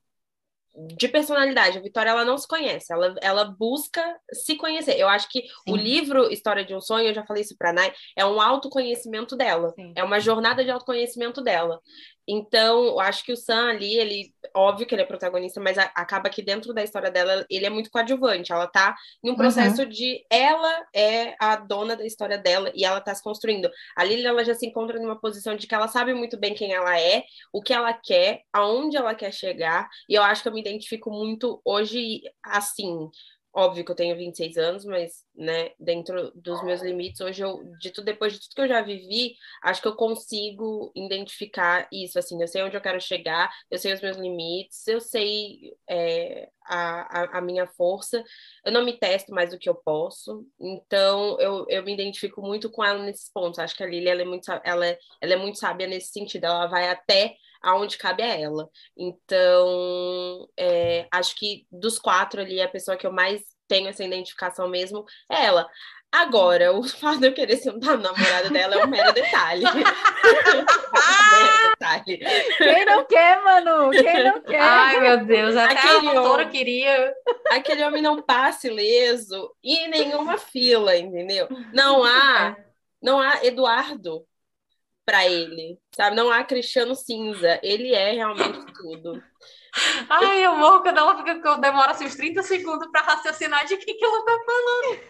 [0.97, 1.78] de personalidade.
[1.78, 4.02] A Vitória ela não se conhece, ela, ela busca
[4.32, 4.98] se conhecer.
[4.98, 5.73] Eu acho que Sim.
[5.73, 9.36] o livro História de um Sonho, eu já falei isso para Nai, é um autoconhecimento
[9.36, 9.73] dela.
[9.74, 9.93] Sim.
[9.97, 11.81] É uma jornada de autoconhecimento dela.
[12.28, 15.84] Então, eu acho que o Sam ali, ele, óbvio que ele é protagonista, mas a,
[15.94, 18.52] acaba que dentro da história dela, ele é muito coadjuvante.
[18.52, 19.88] Ela tá em um processo uhum.
[19.88, 23.70] de ela é a dona da história dela e ela tá se construindo.
[23.97, 26.72] A Lily, ela já se encontra numa posição de que ela sabe muito bem quem
[26.72, 30.52] ela é, o que ela quer, aonde ela quer chegar, e eu acho que eu
[30.52, 33.10] me identifico muito hoje assim.
[33.52, 37.90] Óbvio que eu tenho 26 anos, mas, né, dentro dos meus limites, hoje eu, de
[37.90, 42.40] tudo, depois de tudo que eu já vivi, acho que eu consigo identificar isso, assim,
[42.40, 47.22] eu sei onde eu quero chegar, eu sei os meus limites, eu sei é, a,
[47.22, 48.22] a, a, minha força,
[48.64, 52.70] eu não me testo mais do que eu posso, então eu, eu me identifico muito
[52.70, 55.36] com ela nesses pontos, acho que a Lili, ela é muito, ela, é, ela é
[55.36, 58.69] muito sábia nesse sentido, ela vai até aonde cabe a ela.
[58.97, 64.69] Então, é, acho que dos quatro ali, a pessoa que eu mais tenho essa identificação
[64.69, 65.69] mesmo é ela.
[66.12, 69.62] Agora, o fato de eu querer sentar no namorado dela é um mero detalhe.
[69.73, 69.87] mero
[71.70, 72.19] detalhe.
[72.59, 73.91] Quem não quer, mano?
[73.91, 74.61] Quem não quer?
[74.61, 77.15] Ai, meu Deus, até aquele a autora homem, queria.
[77.51, 81.47] Aquele homem não passe leso em nenhuma fila, entendeu?
[81.73, 82.57] Não há,
[83.01, 84.27] não há Eduardo
[85.11, 86.15] para ele, sabe?
[86.15, 89.20] Não há Cristiano Cinza, ele é realmente tudo.
[90.09, 93.77] Ai, eu morro quando ela fica, eu demoro assim, uns 30 segundos para raciocinar de
[93.77, 95.01] que, que ela tá falando.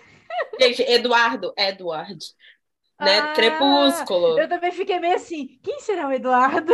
[0.58, 2.18] Gente, Eduardo, Edward,
[2.98, 3.18] né?
[3.18, 4.38] Ah, Crepúsculo.
[4.38, 6.72] Eu também fiquei meio assim, quem será o Eduardo?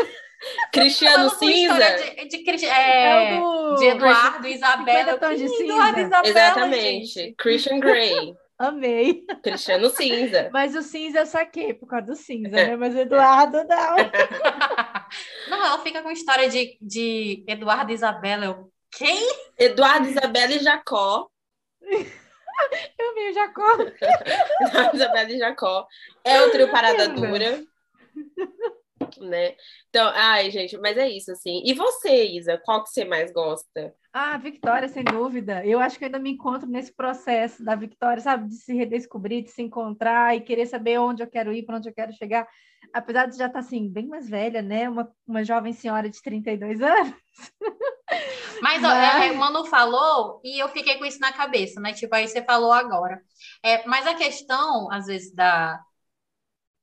[0.73, 1.75] Cristiano Cinza.
[1.75, 3.75] De, de, de, é, é do...
[3.75, 5.19] de Eduardo e Isabela.
[5.35, 5.65] De cinza.
[5.65, 7.07] Eduardo, Isabela, Exatamente.
[7.07, 7.35] Gente.
[7.37, 8.37] Christian Grey.
[8.59, 9.25] Amei.
[9.43, 10.49] Cristiano cinza.
[10.53, 12.77] Mas o cinza eu saquei por causa do cinza, né?
[12.77, 13.97] Mas o Eduardo não.
[15.51, 18.47] não, ela fica com história de, de Eduardo e Isabela.
[18.47, 19.29] Eu, quem?
[19.59, 21.29] Eduardo, Isabela e Jacó.
[21.83, 23.73] eu vi o Jacó.
[24.61, 25.87] Eduardo, Isabela e Jacó.
[26.25, 27.63] É o trio Parada Dura.
[29.25, 29.55] Né?
[29.89, 31.63] Então, ai, gente, mas é isso, assim.
[31.65, 33.95] E você, Isa, qual que você mais gosta?
[34.13, 35.65] Ah, Victória, sem dúvida.
[35.65, 38.49] Eu acho que ainda me encontro nesse processo da Victória, sabe?
[38.49, 41.89] De se redescobrir, de se encontrar e querer saber onde eu quero ir, para onde
[41.89, 42.47] eu quero chegar.
[42.93, 44.89] Apesar de já estar, tá, assim, bem mais velha, né?
[44.89, 47.15] Uma, uma jovem senhora de 32 anos.
[48.63, 49.25] Mas, ó, mas...
[49.25, 51.93] É, o Manu falou e eu fiquei com isso na cabeça, né?
[51.93, 53.21] Tipo, aí você falou agora.
[53.63, 55.79] É, mas a questão, às vezes, da,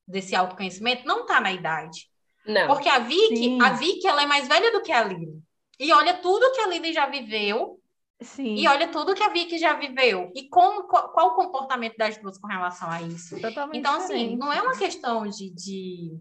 [0.08, 2.10] desse autoconhecimento não está na idade.
[2.46, 2.68] Não.
[2.68, 3.62] Porque a Vicky, Sim.
[3.62, 5.42] a Vicky, ela é mais velha do que a Lili.
[5.80, 7.80] E olha tudo que a Lili já viveu.
[8.22, 8.56] Sim.
[8.56, 10.32] E olha tudo que a Vicky já viveu.
[10.36, 13.40] E como, qual, qual o comportamento das duas com relação a isso.
[13.42, 14.28] Totalmente então, assim, diferente.
[14.28, 16.18] assim, não é uma questão de, de,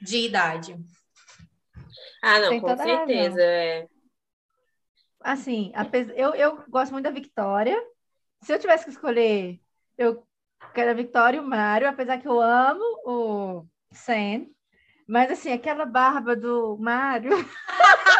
[0.00, 0.78] de idade.
[2.22, 3.42] Ah, não, Tem com certeza.
[3.42, 3.86] É.
[5.20, 5.72] Assim,
[6.14, 7.80] eu, eu gosto muito da Victoria.
[8.42, 9.60] Se eu tivesse que escolher,
[9.98, 10.26] eu
[10.74, 14.46] quero a Victoria e o Mário, apesar que eu amo o Sam.
[15.06, 17.30] Mas assim, aquela barba do Mário.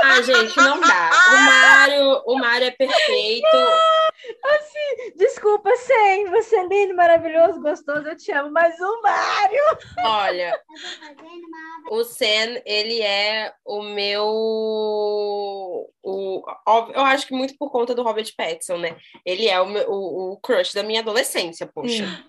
[0.05, 1.11] Ah, gente, não dá.
[1.31, 3.47] O Mário, o Mário é perfeito.
[4.45, 9.63] Assim, desculpa, Sam, você é lindo, maravilhoso, gostoso, eu te amo, mas o Mário.
[10.05, 10.61] Olha,
[11.91, 14.27] o Sam, ele é o meu.
[16.03, 16.43] O,
[16.95, 18.97] eu acho que muito por conta do Robert Pattinson, né?
[19.25, 22.07] Ele é o, meu, o, o crush da minha adolescência, poxa.
[22.07, 22.25] Sim.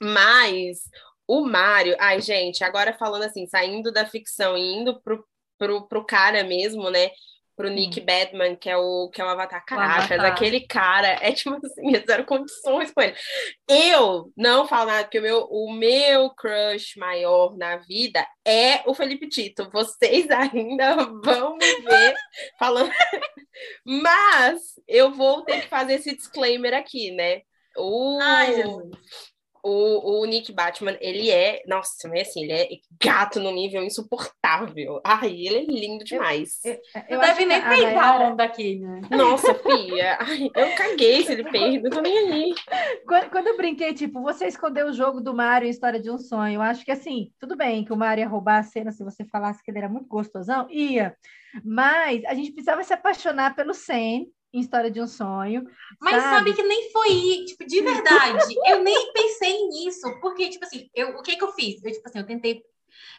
[0.00, 0.88] Mas
[1.30, 5.24] o Mário, ai, gente, agora falando assim, saindo da ficção e indo pro,
[5.56, 7.12] pro, pro cara mesmo, né?
[7.54, 8.04] Pro Nick hum.
[8.04, 9.64] Batman, que é o, que é o Avatar.
[9.64, 13.14] Caracas, o aquele cara é tipo assim, zero condições com ele.
[13.68, 18.92] Eu não falo nada, porque o meu, o meu crush maior na vida é o
[18.92, 19.70] Felipe Tito.
[19.70, 22.14] Vocês ainda vão me ver
[22.58, 22.90] falando.
[23.86, 27.42] Mas eu vou ter que fazer esse disclaimer aqui, né?
[27.76, 28.18] O...
[28.20, 29.29] Ai, Jesus
[29.62, 32.68] o, o Nick Batman, ele é, nossa, mas assim, ele é
[33.02, 35.00] gato no nível insuportável.
[35.04, 36.60] Ai, ele é lindo demais.
[36.64, 39.00] Eu, eu, eu deve nem peidar onda aqui, né?
[39.10, 42.54] Nossa, filha, ai, eu caguei se ele peida, não tô nem aí.
[43.06, 46.18] Quando, quando, eu brinquei, tipo, você escondeu o jogo do Mario em História de um
[46.18, 49.04] Sonho, eu acho que assim, tudo bem que o Mario ia roubar a cena se
[49.04, 51.14] você falasse que ele era muito gostosão, ia.
[51.64, 55.66] Mas a gente precisava se apaixonar pelo Sam, em História de um Sonho.
[56.00, 58.54] Mas sabe, sabe que nem foi, tipo, de verdade.
[58.66, 61.82] eu nem pensei nisso, porque, tipo assim, eu, o que que eu fiz?
[61.84, 62.62] Eu, tipo assim, eu tentei.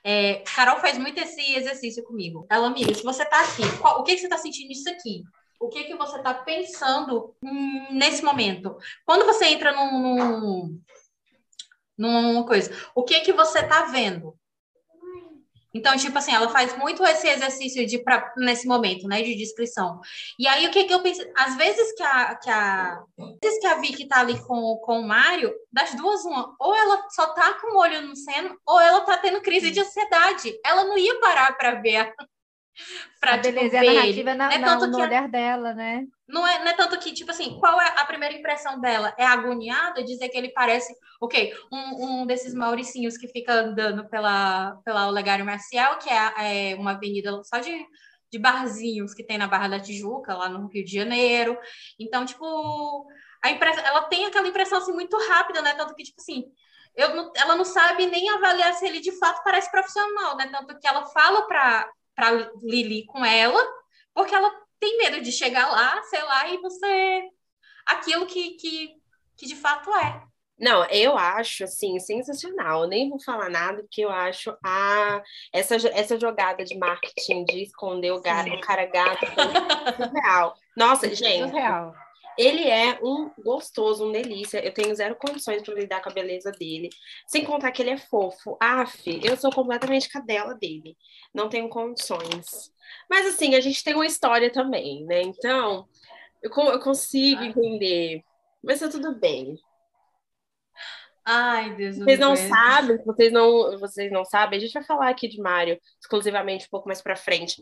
[0.04, 2.46] É, Carol faz muito esse exercício comigo.
[2.50, 5.24] Ela, amiga, se você tá aqui, qual, o que, que você tá sentindo nisso aqui?
[5.60, 7.36] O que que você tá pensando
[7.92, 8.76] nesse momento?
[9.06, 10.82] Quando você entra num, num,
[11.98, 14.36] numa coisa, o que que você tá vendo?
[15.74, 20.00] Então, tipo assim, ela faz muito esse exercício de pra, nesse momento, né, de descrição.
[20.38, 21.22] E aí, o que que eu penso?
[21.36, 23.04] Às vezes que a, que a,
[23.42, 27.08] vezes que a Vicky tá ali com, com o Mário, das duas, uma, ou ela
[27.10, 30.54] só tá com o olho no seno, ou ela tá tendo crise de ansiedade.
[30.66, 32.14] Ela não ia parar para ver
[33.20, 33.90] pra, a tipo, beleza ver.
[33.90, 36.06] a narrativa na, é tanto no que olhar dela, né?
[36.28, 39.14] Não é, não é tanto que, tipo assim, qual é a primeira impressão dela?
[39.18, 44.78] É agoniada, dizer que ele parece, ok, um, um desses mauricinhos que fica andando pela,
[44.86, 47.86] pela Olegário Marcial, que é, é uma avenida só de,
[48.32, 51.58] de barzinhos que tem na Barra da Tijuca, lá no Rio de Janeiro.
[52.00, 53.06] Então, tipo,
[53.44, 55.74] a impressão, ela tem aquela impressão assim muito rápida, né?
[55.74, 56.46] Tanto que, tipo assim,
[56.96, 60.48] eu não, ela não sabe nem avaliar se ele de fato parece profissional, né?
[60.48, 63.62] Tanto que ela fala para para Lili com ela,
[64.14, 67.30] porque ela tem medo de chegar lá, sei lá, e você
[67.86, 68.96] aquilo que, que,
[69.38, 70.24] que de fato é.
[70.62, 72.84] Não, eu acho assim sensacional.
[72.84, 77.64] Eu nem vou falar nada porque eu acho a essa, essa jogada de marketing de
[77.64, 79.26] esconder o, gato, o cara gato
[80.14, 80.54] real.
[80.78, 81.52] Nossa, gente.
[81.52, 81.96] Real.
[82.38, 84.64] Ele é um gostoso, um delícia.
[84.64, 86.90] Eu tenho zero condições para lidar com a beleza dele.
[87.28, 88.58] Sem contar que ele é fofo.
[88.60, 90.98] Aff, eu sou completamente cadela dele.
[91.34, 92.72] Não tenho condições.
[93.10, 95.22] Mas assim, a gente tem uma história também, né?
[95.22, 95.88] Então,
[96.42, 98.24] eu, eu consigo entender.
[98.64, 99.58] Mas tá tudo bem.
[101.24, 102.48] Ai, Deus Vocês não Deus.
[102.48, 106.70] sabem, vocês não, vocês não sabem, a gente vai falar aqui de Mario exclusivamente um
[106.70, 107.62] pouco mais para frente.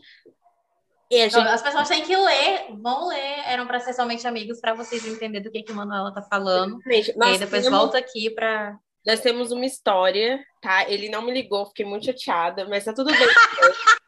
[1.10, 1.36] Gente...
[1.36, 5.42] As pessoas têm que ler, vão ler, eram para ser somente amigos para vocês entenderem
[5.42, 6.78] do que, que Manuela tá falando.
[6.86, 7.18] Exatamente.
[7.18, 7.78] e aí depois temos...
[7.78, 8.78] volta aqui para.
[9.04, 10.88] Nós temos uma história, tá?
[10.88, 13.18] Ele não me ligou, fiquei muito chateada, mas tá tudo bem.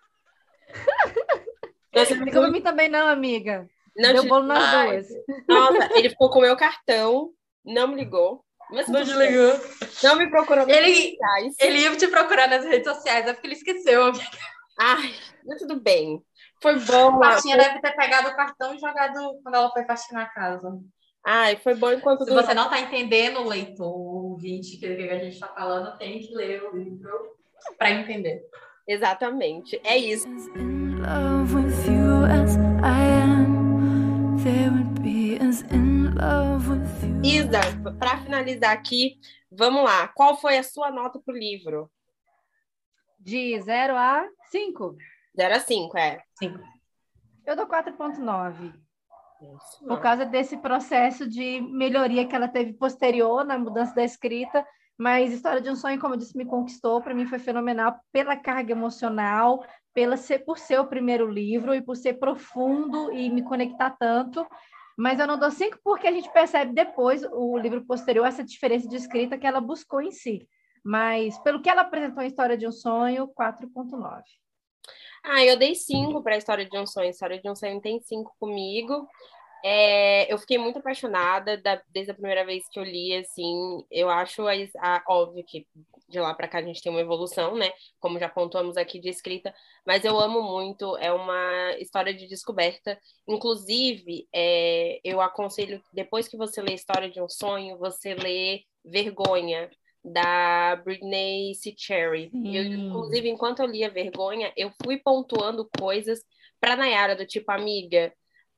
[1.95, 2.55] Nós temos Ligou muito...
[2.55, 3.69] mim também não, amiga.
[3.97, 4.29] Não Deu te...
[4.29, 5.09] bolo nas Ai, duas.
[5.47, 7.31] Nossa, ele ficou com o meu cartão,
[7.65, 8.43] não me ligou.
[8.71, 9.61] Mas não te ligou.
[10.03, 11.55] Não me procurou nas ele, redes sociais.
[11.59, 14.25] Ele ia te procurar nas redes sociais, é porque ele esqueceu, amiga.
[14.79, 15.15] Ai,
[15.45, 16.23] mas tudo bem.
[16.63, 17.17] Foi bom.
[17.17, 17.65] A Patinha foi...
[17.65, 20.79] deve ter pegado o cartão e jogado quando ela foi faxinar a casa.
[21.27, 22.25] Ai, foi bom enquanto.
[22.25, 26.63] Se você não está entendendo, leitor, ouvinte, que a gente está falando, tem que ler
[26.63, 27.37] o livro
[27.77, 28.43] para entender.
[28.87, 29.81] Exatamente.
[29.85, 30.27] É isso.
[37.23, 37.61] Isa,
[37.99, 39.19] para finalizar aqui,
[39.51, 40.09] vamos lá.
[40.09, 41.91] Qual foi a sua nota para o livro?
[43.19, 44.97] De 0 a 5.
[45.37, 46.21] 0 a 5, é.
[46.43, 46.59] 5.
[47.47, 48.73] Eu dou 4,9.
[49.87, 54.67] Por causa desse processo de melhoria que ela teve posterior na mudança da escrita.
[54.99, 57.01] Mas História de um Sonho, como eu disse, me conquistou.
[57.01, 59.65] Para mim foi fenomenal pela carga emocional,
[59.95, 64.45] pela ser, por ser o primeiro livro e por ser profundo e me conectar tanto.
[64.99, 68.89] Mas eu não dou 5 porque a gente percebe depois, o livro posterior, essa diferença
[68.89, 70.47] de escrita que ela buscou em si.
[70.85, 74.23] Mas pelo que ela apresentou em História de um Sonho, 4,9.
[75.25, 77.11] Ah, eu dei cinco para a história de um sonho.
[77.11, 79.09] História de um sonho tem cinco comigo.
[79.65, 84.11] É, eu fiquei muito apaixonada da, desde a primeira vez que eu li, assim, eu
[84.11, 85.69] acho a, a, óbvio que
[86.09, 87.71] de lá para cá a gente tem uma evolução, né?
[88.01, 89.55] Como já pontuamos aqui de escrita,
[89.87, 92.99] mas eu amo muito, é uma história de descoberta.
[93.27, 98.65] Inclusive, é, eu aconselho, depois que você lê a História de um Sonho, você lê
[98.85, 99.71] Vergonha,
[100.05, 101.75] da Britney C.
[101.77, 102.31] Cherry.
[102.35, 106.21] Eu, inclusive, enquanto eu lia Vergonha, eu fui pontuando coisas
[106.61, 108.13] para Nayara, do tipo, amiga,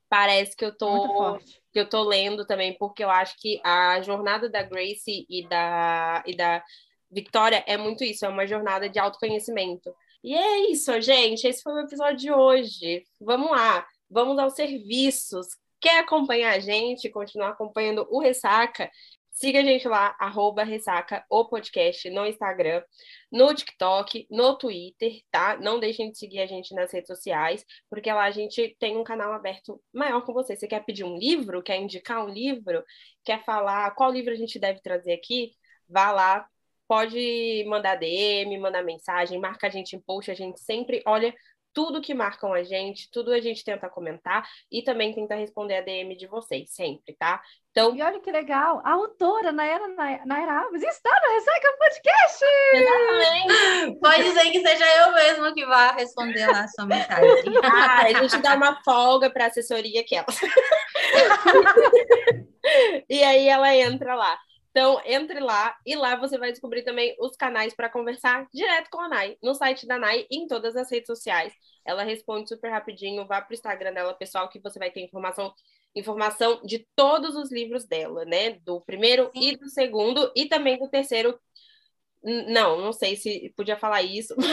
[0.09, 1.37] parece que eu tô
[1.75, 6.23] que eu tô lendo também, porque eu acho que a jornada da Grace e da,
[6.25, 6.63] e da
[7.11, 9.93] Victoria é muito isso, é uma jornada de autoconhecimento.
[10.23, 11.45] E é isso, gente.
[11.45, 13.03] Esse foi o episódio de hoje.
[13.19, 15.47] Vamos lá, vamos aos serviços.
[15.81, 18.89] Quer acompanhar a gente, continuar acompanhando o Ressaca?
[19.35, 22.81] Siga a gente lá, arroba Ressaca, o podcast, no Instagram,
[23.29, 25.57] no TikTok, no Twitter, tá?
[25.57, 29.03] Não deixem de seguir a gente nas redes sociais, porque lá a gente tem um
[29.03, 30.55] canal aberto maior com você.
[30.55, 32.81] Você quer pedir um livro, quer indicar um livro,
[33.25, 35.51] quer falar qual livro a gente deve trazer aqui?
[35.89, 36.47] Vá lá,
[36.87, 41.35] pode mandar DM, mandar mensagem, marca a gente em post, a gente sempre olha
[41.75, 45.81] tudo que marcam a gente, tudo a gente tenta comentar e também tenta responder a
[45.81, 47.41] DM de vocês, sempre, tá?
[47.71, 47.93] Então...
[47.93, 49.85] E olha que legal, a autora Naira,
[50.25, 52.45] Naira Alves está no Ressaca Podcast!
[52.73, 53.99] Exatamente!
[53.99, 57.29] Pode dizer que seja eu mesmo que vá responder lá a sua mensagem.
[57.61, 60.27] Ah, a gente dá uma folga para a assessoria que ela.
[63.09, 64.39] e aí ela entra lá.
[64.75, 68.99] Então, entre lá e lá você vai descobrir também os canais para conversar direto com
[68.99, 71.53] a Nai, no site da Nai e em todas as redes sociais.
[71.85, 75.53] Ela responde super rapidinho, vá para o Instagram dela, pessoal, que você vai ter informação
[75.95, 78.59] informação de todos os livros dela, né?
[78.65, 79.47] Do primeiro Sim.
[79.47, 81.39] e do segundo, e também do terceiro.
[82.21, 84.35] Não, não sei se podia falar isso.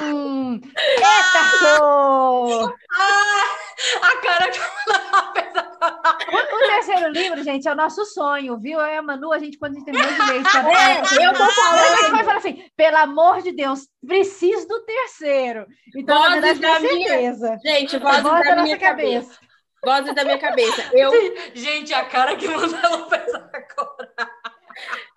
[0.00, 1.40] Hum, eita,
[2.92, 3.56] ah,
[4.02, 4.58] a cara que
[5.80, 8.78] o, o terceiro livro, gente, é o nosso sonho, viu?
[8.78, 10.70] Eu e a Manu, a gente, quando a gente mais de mês, sabe?
[10.70, 11.80] É, eu tô falando.
[11.80, 15.66] A gente vai falar assim, pelo amor de Deus, preciso do terceiro.
[15.96, 17.58] Então, vozes na verdade, da certeza.
[17.62, 17.78] Minha...
[17.78, 19.30] Gente, vozes voz da, da minha cabeça.
[19.30, 19.50] cabeça.
[19.82, 20.88] Vozes da minha cabeça.
[20.92, 21.10] Eu...
[21.54, 24.12] Gente, a cara que manda ela pensar agora.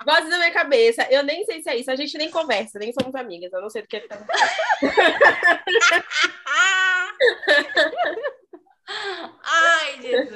[0.05, 1.07] Vozes na minha cabeça.
[1.09, 1.91] Eu nem sei se é isso.
[1.91, 3.51] A gente nem conversa, nem somos amigas.
[3.51, 4.17] Eu não sei do que ele tá.
[8.87, 10.35] Ai, Jesus.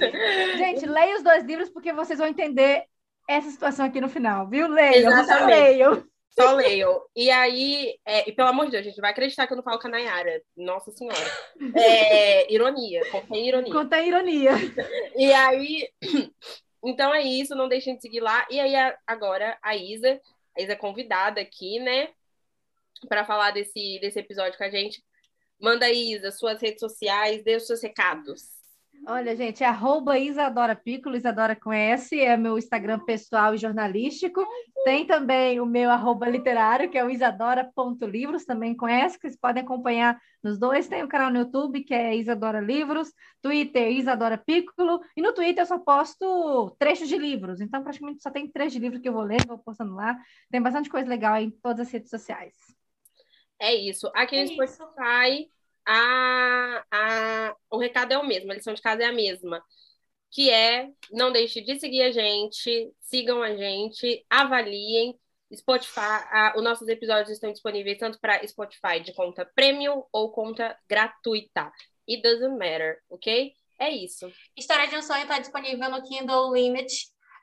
[0.57, 2.85] Gente, leia os dois livros porque vocês vão entender
[3.27, 4.67] essa situação aqui no final, viu?
[4.67, 6.07] Leiam, só leiam.
[6.29, 7.01] Só leiam.
[7.15, 9.79] E aí, é, e pelo amor de Deus, gente, vai acreditar que eu não falo
[9.79, 10.41] com a Nayara.
[10.55, 11.17] Nossa Senhora.
[11.75, 13.73] É, ironia, contém ironia.
[13.73, 14.51] Contém ironia.
[15.15, 15.89] E aí,
[16.85, 18.45] então é isso, não deixem de seguir lá.
[18.51, 18.75] E aí,
[19.05, 20.21] agora, a Isa,
[20.55, 22.09] a Isa é convidada aqui, né,
[23.09, 25.03] para falar desse, desse episódio com a gente.
[25.59, 28.57] Manda, Isa, suas redes sociais, dê os seus recados.
[29.09, 34.45] Olha, gente, arroba Isadora Piccolo, Isadora com S, é meu Instagram pessoal e jornalístico.
[34.83, 39.63] Tem também o meu arroba literário, que é o isadora.livros, também conhece, que vocês podem
[39.63, 40.89] acompanhar nos dois.
[40.89, 45.63] Tem o canal no YouTube, que é Isadora Livros, Twitter, Isadora Piccolo, e no Twitter
[45.63, 49.13] eu só posto trechos de livros, então praticamente só tem trechos de livros que eu
[49.13, 50.17] vou ler, vou postando lá.
[50.51, 52.76] Tem bastante coisa legal em todas as redes sociais.
[53.59, 54.09] É isso.
[54.13, 55.49] Aqui é no Spotify,
[55.85, 59.63] a, a, o recado é o mesmo, a lição de casa é a mesma.
[60.29, 65.17] Que é, não deixe de seguir a gente, sigam a gente, avaliem.
[65.55, 70.77] Spotify, a, os nossos episódios estão disponíveis tanto para Spotify de conta premium ou conta
[70.89, 71.71] gratuita.
[72.07, 73.53] It doesn't matter, ok?
[73.79, 74.29] É isso.
[74.57, 76.93] História de um sonho está disponível no Kindle Limit.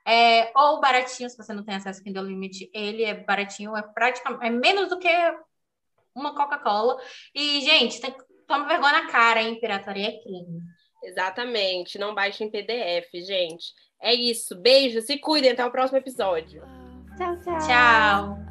[0.07, 3.81] É, ou baratinho, se você não tem acesso ao Kindle Limit, ele é baratinho, é
[3.81, 5.09] praticamente é menos do que
[6.15, 6.97] uma Coca-Cola.
[7.35, 8.15] E, gente, tem,
[8.47, 9.59] toma vergonha na cara, hein?
[9.61, 10.63] Pirataria é crime.
[11.03, 11.99] Exatamente.
[11.99, 13.73] Não baixe em PDF, gente.
[14.01, 14.55] É isso.
[14.57, 15.51] Beijo, se cuidem.
[15.51, 16.63] Até o próximo episódio.
[17.17, 17.59] Tchau, tchau.
[17.59, 18.44] Tchau.